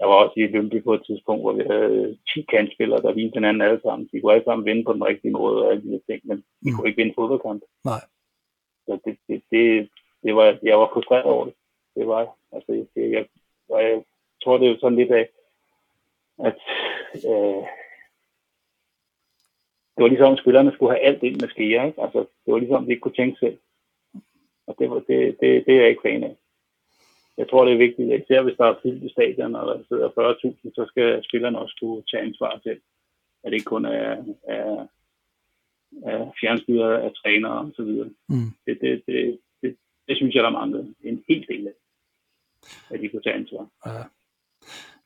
Jeg 0.00 0.08
var 0.08 0.14
også 0.14 0.34
i 0.36 0.46
Lønby 0.46 0.84
på 0.84 0.94
et 0.94 1.04
tidspunkt, 1.06 1.42
hvor 1.42 1.52
vi 1.52 1.62
havde 1.70 2.18
10 2.34 2.42
kandspillere, 2.42 3.02
der 3.02 3.12
viste 3.12 3.36
hinanden 3.36 3.62
alle 3.62 3.80
sammen. 3.82 4.08
De 4.12 4.20
kunne 4.20 4.32
alle 4.32 4.44
sammen 4.44 4.66
vinde 4.66 4.84
på 4.84 4.92
den 4.92 5.04
rigtige 5.04 5.32
måde 5.32 5.64
og 5.64 5.70
alle 5.70 5.82
de 5.82 6.00
ting, 6.08 6.20
men 6.24 6.36
de 6.36 6.70
mm. 6.70 6.76
kunne 6.76 6.88
ikke 6.88 7.02
vinde 7.02 7.14
fodboldkamp. 7.18 7.62
Nej. 7.84 8.02
Så 8.86 8.98
det, 9.04 9.18
det, 9.28 9.42
det, 9.50 9.88
det 10.22 10.36
var, 10.36 10.58
jeg 10.62 10.78
var 10.78 10.90
frustreret 10.92 11.24
over 11.24 11.44
det. 11.44 11.54
Det 11.96 12.06
var 12.06 12.36
Altså, 12.52 12.86
det, 12.94 13.10
jeg, 13.12 13.26
og 13.68 13.82
jeg 13.82 14.04
tror, 14.44 14.58
det 14.58 14.66
er 14.66 14.72
jo 14.72 14.78
sådan 14.80 14.98
lidt 14.98 15.12
af, 15.12 15.28
at 16.38 16.58
øh, 17.14 17.62
det 19.94 20.02
var 20.02 20.08
ligesom, 20.08 20.32
at 20.32 20.38
spillerne 20.38 20.72
skulle 20.72 20.92
have 20.92 21.06
alt 21.08 21.22
ind 21.22 21.40
med 21.40 21.48
skære, 21.48 21.86
ikke? 21.86 22.02
Altså, 22.02 22.18
det 22.18 22.52
var 22.52 22.58
ligesom, 22.58 22.82
at 22.82 22.86
de 22.86 22.90
ikke 22.90 23.00
kunne 23.00 23.20
tænke 23.20 23.38
selv. 23.38 23.58
Og 24.66 24.76
det, 24.78 24.90
var, 24.90 24.98
det, 25.08 25.36
det, 25.40 25.66
det 25.66 25.74
er 25.74 25.80
jeg 25.80 25.88
ikke 25.88 26.02
fan 26.02 26.24
af 26.24 26.36
jeg 27.40 27.48
tror, 27.48 27.64
det 27.64 27.72
er 27.74 27.86
vigtigt, 27.86 28.12
at 28.12 28.22
især 28.22 28.42
hvis 28.42 28.56
der 28.58 28.66
er 28.66 28.80
fyldt 28.82 29.04
i 29.04 29.12
stadion, 29.12 29.54
og 29.54 29.66
der 29.66 29.84
sidder 29.88 30.08
40.000, 30.08 30.70
så 30.74 30.84
skal 30.88 31.24
spillerne 31.28 31.58
også 31.58 31.76
kunne 31.80 32.02
tage 32.10 32.22
ansvar 32.22 32.60
til, 32.62 32.80
at 33.42 33.48
det 33.50 33.52
ikke 33.52 33.74
kun 33.74 33.84
er, 33.84 34.24
er, 34.56 34.86
er 36.10 36.32
fjernstyret 36.40 36.92
af 37.04 37.10
trænere 37.14 37.58
og 37.58 37.72
så 37.76 37.82
videre. 37.82 38.10
Mm. 38.28 38.50
Det, 38.66 38.78
det, 38.80 39.02
det, 39.06 39.38
det, 39.62 39.76
det, 40.08 40.16
synes 40.16 40.34
jeg, 40.34 40.44
der 40.44 40.50
mangler 40.50 40.84
en 41.04 41.24
helt 41.28 41.48
del 41.48 41.66
af, 41.66 41.76
at 42.90 43.00
de 43.00 43.08
kunne 43.08 43.22
tage 43.22 43.34
ansvar. 43.34 43.68
Ja. 43.86 44.04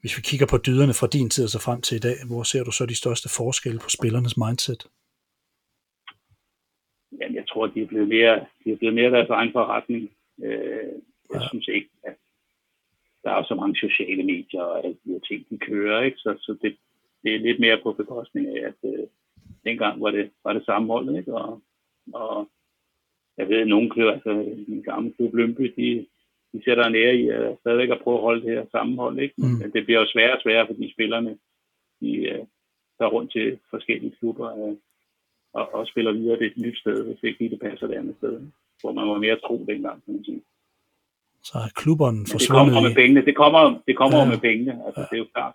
Hvis 0.04 0.18
vi 0.18 0.22
kigger 0.30 0.48
på 0.50 0.58
dyderne 0.68 0.94
fra 1.00 1.12
din 1.16 1.30
tid 1.30 1.44
og 1.44 1.52
så 1.54 1.60
frem 1.66 1.80
til 1.86 1.96
i 1.96 2.04
dag, 2.08 2.16
hvor 2.28 2.42
ser 2.42 2.62
du 2.64 2.72
så 2.78 2.84
de 2.86 3.00
største 3.02 3.28
forskelle 3.38 3.80
på 3.84 3.90
spillernes 3.96 4.36
mindset? 4.44 4.82
Jamen, 7.18 7.36
jeg 7.40 7.46
tror, 7.48 7.66
de 7.66 7.82
er 7.82 7.86
blevet 7.92 8.08
mere, 8.08 8.36
de 8.64 8.72
er 8.72 8.76
blevet 8.76 8.94
mere 8.94 9.10
deres 9.16 9.30
egen 9.38 9.52
forretning. 9.52 10.02
Øh, 10.46 10.92
jeg 11.32 11.40
ja. 11.40 11.48
synes 11.50 11.68
ikke, 11.68 11.90
at 12.08 12.16
der 13.24 13.30
er 13.30 13.44
så 13.44 13.54
mange 13.54 13.76
sociale 13.76 14.24
medier 14.32 14.62
og 14.62 14.84
alle 14.84 14.96
de 15.04 15.12
her 15.12 15.22
ting, 15.28 15.40
de 15.50 15.58
kører, 15.58 16.02
ikke? 16.02 16.18
Så, 16.18 16.30
så 16.40 16.56
det, 16.62 16.76
det 17.22 17.34
er 17.34 17.46
lidt 17.46 17.60
mere 17.60 17.80
på 17.82 17.92
bekostning 17.92 18.44
af, 18.56 18.60
at 18.70 18.80
øh, 18.90 19.06
dengang 19.64 20.02
var 20.02 20.10
det, 20.10 20.30
var 20.44 20.52
det 20.52 20.64
hold, 20.66 21.16
ikke? 21.18 21.34
Og, 21.34 21.62
og 22.14 22.48
jeg 23.38 23.48
ved, 23.48 23.60
at 23.60 23.68
nogle 23.68 23.90
klubber, 23.90 24.12
altså 24.12 24.32
min 24.68 24.82
gamle 24.82 25.12
klub 25.12 25.34
Lømby, 25.34 25.74
de, 25.76 26.06
de 26.54 26.62
sætter 26.64 26.88
nære 26.88 27.14
i 27.14 27.28
at 27.28 27.56
stadigvæk 27.60 27.90
at 27.90 28.02
prøve 28.02 28.16
at 28.16 28.22
holde 28.22 28.42
det 28.46 28.50
her 28.50 28.64
sammenhold, 28.70 29.18
ikke? 29.18 29.34
Mm. 29.38 29.58
Men 29.60 29.72
det 29.72 29.84
bliver 29.84 30.00
jo 30.00 30.06
sværere 30.12 30.36
og 30.36 30.42
sværere, 30.42 30.66
fordi 30.66 30.92
spillerne, 30.92 31.38
de 32.00 32.10
øh, 32.16 32.44
tager 32.98 33.10
rundt 33.16 33.32
til 33.32 33.58
forskellige 33.70 34.16
klubber 34.18 34.48
øh, 34.60 34.76
og, 35.58 35.74
og 35.74 35.86
spiller 35.86 36.12
videre 36.12 36.38
det 36.38 36.46
et 36.46 36.58
nyt 36.64 36.78
sted, 36.78 37.04
hvis 37.04 37.22
ikke 37.22 37.38
lige 37.38 37.50
det 37.50 37.60
passer 37.60 37.86
det 37.86 37.94
andet 37.94 38.16
sted, 38.16 38.40
hvor 38.80 38.92
man 38.92 39.08
var 39.08 39.18
mere 39.18 39.36
tro 39.36 39.64
dengang, 39.68 40.04
kan 40.04 40.14
man 40.14 40.24
sige 40.24 40.42
så 41.48 41.54
er 41.66 41.70
klubberne 41.82 42.20
forsvundet. 42.32 42.40
Det 42.40 42.72
kommer 42.74 42.88
med 42.88 42.94
pengene. 43.00 43.20
Det 43.28 43.36
kommer, 43.42 43.62
det 43.88 43.94
kommer 44.00 44.18
ja. 44.18 44.30
med 44.32 44.38
pengene. 44.48 44.72
Altså, 44.86 45.00
ja. 45.00 45.06
Det 45.10 45.14
er 45.18 45.22
jo 45.24 45.28
klart. 45.34 45.54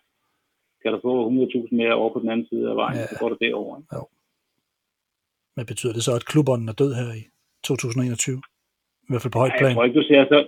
Kan 0.81 0.91
du 0.93 0.99
få 1.07 1.13
100.000 1.29 1.75
mere 1.81 1.93
over 1.93 2.13
på 2.13 2.19
den 2.19 2.29
anden 2.29 2.47
side 2.51 2.69
af 2.69 2.75
vejen, 2.75 2.97
ja. 2.97 3.07
så 3.07 3.15
går 3.19 3.29
det 3.29 3.39
derover. 3.41 3.75
Ja. 3.93 4.01
Men 5.55 5.65
betyder 5.65 5.93
det 5.93 6.03
så, 6.03 6.13
at 6.19 6.25
klubberne 6.31 6.69
er 6.71 6.77
død 6.81 6.91
her 6.99 7.09
i 7.21 7.23
2021? 7.63 8.41
I 9.03 9.09
hvert 9.09 9.21
fald 9.21 9.33
på 9.35 9.39
højt 9.39 9.55
plan. 9.59 9.69
Jeg 9.69 9.75
tror 9.75 9.85
ikke, 9.87 9.99
du 10.01 10.07
ser 10.11 10.25
så, 10.33 10.39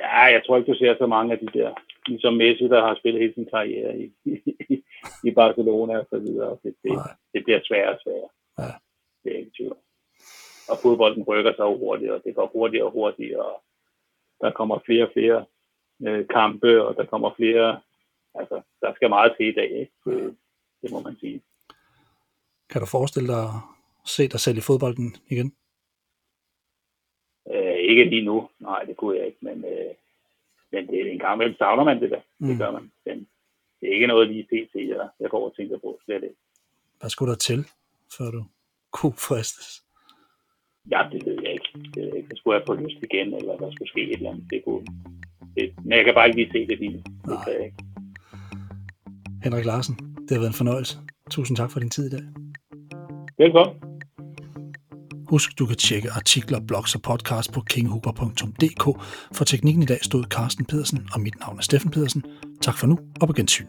ja, 0.00 0.22
jeg 0.34 0.42
tror 0.46 0.56
ikke, 0.56 0.72
du 0.72 0.78
ser 0.78 0.94
så 0.98 1.06
mange 1.06 1.32
af 1.32 1.38
de 1.38 1.46
der, 1.58 1.74
ligesom 2.06 2.34
Messi, 2.34 2.64
der 2.64 2.80
har 2.86 2.94
spillet 2.94 3.20
hele 3.22 3.34
sin 3.34 3.48
karriere 3.54 3.98
i, 3.98 4.12
i, 4.24 4.84
i 5.24 5.30
Barcelona 5.30 5.98
og 5.98 6.06
så 6.10 6.18
videre. 6.18 6.58
Det, 6.62 6.74
det, 6.82 6.92
det 7.34 7.44
bliver 7.44 7.60
sværere 7.64 7.94
og 7.94 8.00
sværere. 8.02 8.30
Ja. 8.58 8.72
Det 9.24 9.32
er 9.34 9.38
ikke 9.38 9.52
tvivl. 9.56 9.76
Og 10.70 10.76
fodbolden 10.82 11.22
rykker 11.22 11.52
sig 11.54 11.64
hurtigt, 11.64 12.10
og 12.10 12.20
det 12.24 12.34
går 12.34 12.50
hurtigere 12.54 12.86
og 12.86 12.92
hurtigere, 12.92 13.44
og 13.44 13.62
der 14.40 14.50
kommer 14.50 14.78
flere 14.86 15.04
og 15.06 15.10
flere 15.12 15.44
øh, 16.06 16.26
kampe, 16.28 16.84
og 16.86 16.96
der 16.96 17.04
kommer 17.04 17.30
flere, 17.36 17.80
altså 18.34 18.60
der 18.80 18.94
skal 18.94 19.08
meget 19.08 19.34
til 19.36 19.46
i 19.46 19.52
dag, 19.52 19.70
ikke? 19.70 19.92
Det, 20.04 20.36
det 20.82 20.90
må 20.90 21.00
man 21.00 21.16
sige. 21.20 21.42
Kan 22.70 22.80
du 22.80 22.86
forestille 22.86 23.28
dig 23.28 23.42
at 24.04 24.08
se 24.16 24.28
dig 24.28 24.40
selv 24.40 24.58
i 24.58 24.60
fodbolden 24.60 25.16
igen? 25.28 25.52
Ikke 27.90 28.04
lige 28.04 28.24
nu, 28.24 28.48
nej 28.58 28.82
det 28.88 28.96
kunne 28.96 29.16
jeg 29.18 29.26
ikke, 29.26 29.38
men, 29.40 29.64
øh, 29.64 29.92
men 30.72 30.86
det, 30.86 31.00
er 31.00 31.12
en 31.12 31.18
gang 31.18 31.34
imellem 31.34 31.56
savner 31.58 31.84
man 31.84 32.00
det 32.02 32.10
der, 32.10 32.20
mm. 32.38 32.48
det 32.48 32.58
gør 32.58 32.70
man. 32.70 32.90
Men 33.06 33.28
det 33.80 33.88
er 33.88 33.94
ikke 33.94 34.06
noget 34.06 34.28
lige 34.28 34.44
pt, 34.44 34.74
jeg, 34.74 35.08
jeg 35.20 35.30
går 35.30 35.44
og 35.48 35.56
tænker 35.56 35.78
på 35.78 36.00
slet 36.04 36.22
ikke. 36.22 36.40
Hvad 37.00 37.10
skulle 37.10 37.30
der 37.30 37.36
til, 37.36 37.60
før 38.18 38.30
du 38.30 38.44
kunne 38.90 39.12
fristes? 39.12 39.82
Ja, 40.90 41.00
det 41.12 41.26
ved 41.26 41.38
jeg 41.42 41.52
ikke. 41.52 41.70
Det, 41.94 42.26
det 42.30 42.38
skulle 42.38 42.58
jeg 42.58 42.66
få 42.66 42.74
lyst 42.74 43.02
igen, 43.02 43.34
eller 43.34 43.56
der 43.56 43.70
skulle 43.72 43.88
ske 43.88 44.02
et 44.02 44.12
eller 44.12 44.30
andet. 44.30 44.50
Det 44.50 44.64
kunne, 44.64 44.86
det, 45.54 45.74
men 45.84 45.92
jeg 45.98 46.04
kan 46.04 46.14
bare 46.14 46.26
ikke 46.28 46.40
lige 46.40 46.52
se 46.52 46.66
det 46.66 46.78
lige. 46.78 47.04
Det 47.28 47.38
kan 47.44 47.52
jeg 47.52 47.64
ikke. 47.64 47.76
Henrik 49.44 49.64
Larsen, 49.64 49.94
det 49.96 50.30
har 50.30 50.38
været 50.38 50.54
en 50.54 50.62
fornøjelse. 50.62 50.98
Tusind 51.30 51.56
tak 51.56 51.70
for 51.70 51.80
din 51.80 51.90
tid 51.90 52.06
i 52.06 52.16
dag. 52.16 52.24
Velkommen. 53.38 53.87
Husk, 55.28 55.58
du 55.58 55.66
kan 55.66 55.76
tjekke 55.76 56.12
artikler, 56.12 56.60
blogs 56.60 56.94
og 56.94 57.02
podcast 57.02 57.52
på 57.52 57.60
kinghuber.dk. 57.60 58.84
For 59.32 59.44
teknikken 59.44 59.82
i 59.82 59.86
dag 59.86 59.98
stod 60.02 60.24
Carsten 60.24 60.64
Pedersen, 60.64 61.08
og 61.12 61.20
mit 61.20 61.40
navn 61.40 61.58
er 61.58 61.62
Steffen 61.62 61.90
Pedersen. 61.90 62.24
Tak 62.62 62.78
for 62.78 62.86
nu, 62.86 62.98
og 63.20 63.26
på 63.26 63.32
gensyn. 63.32 63.66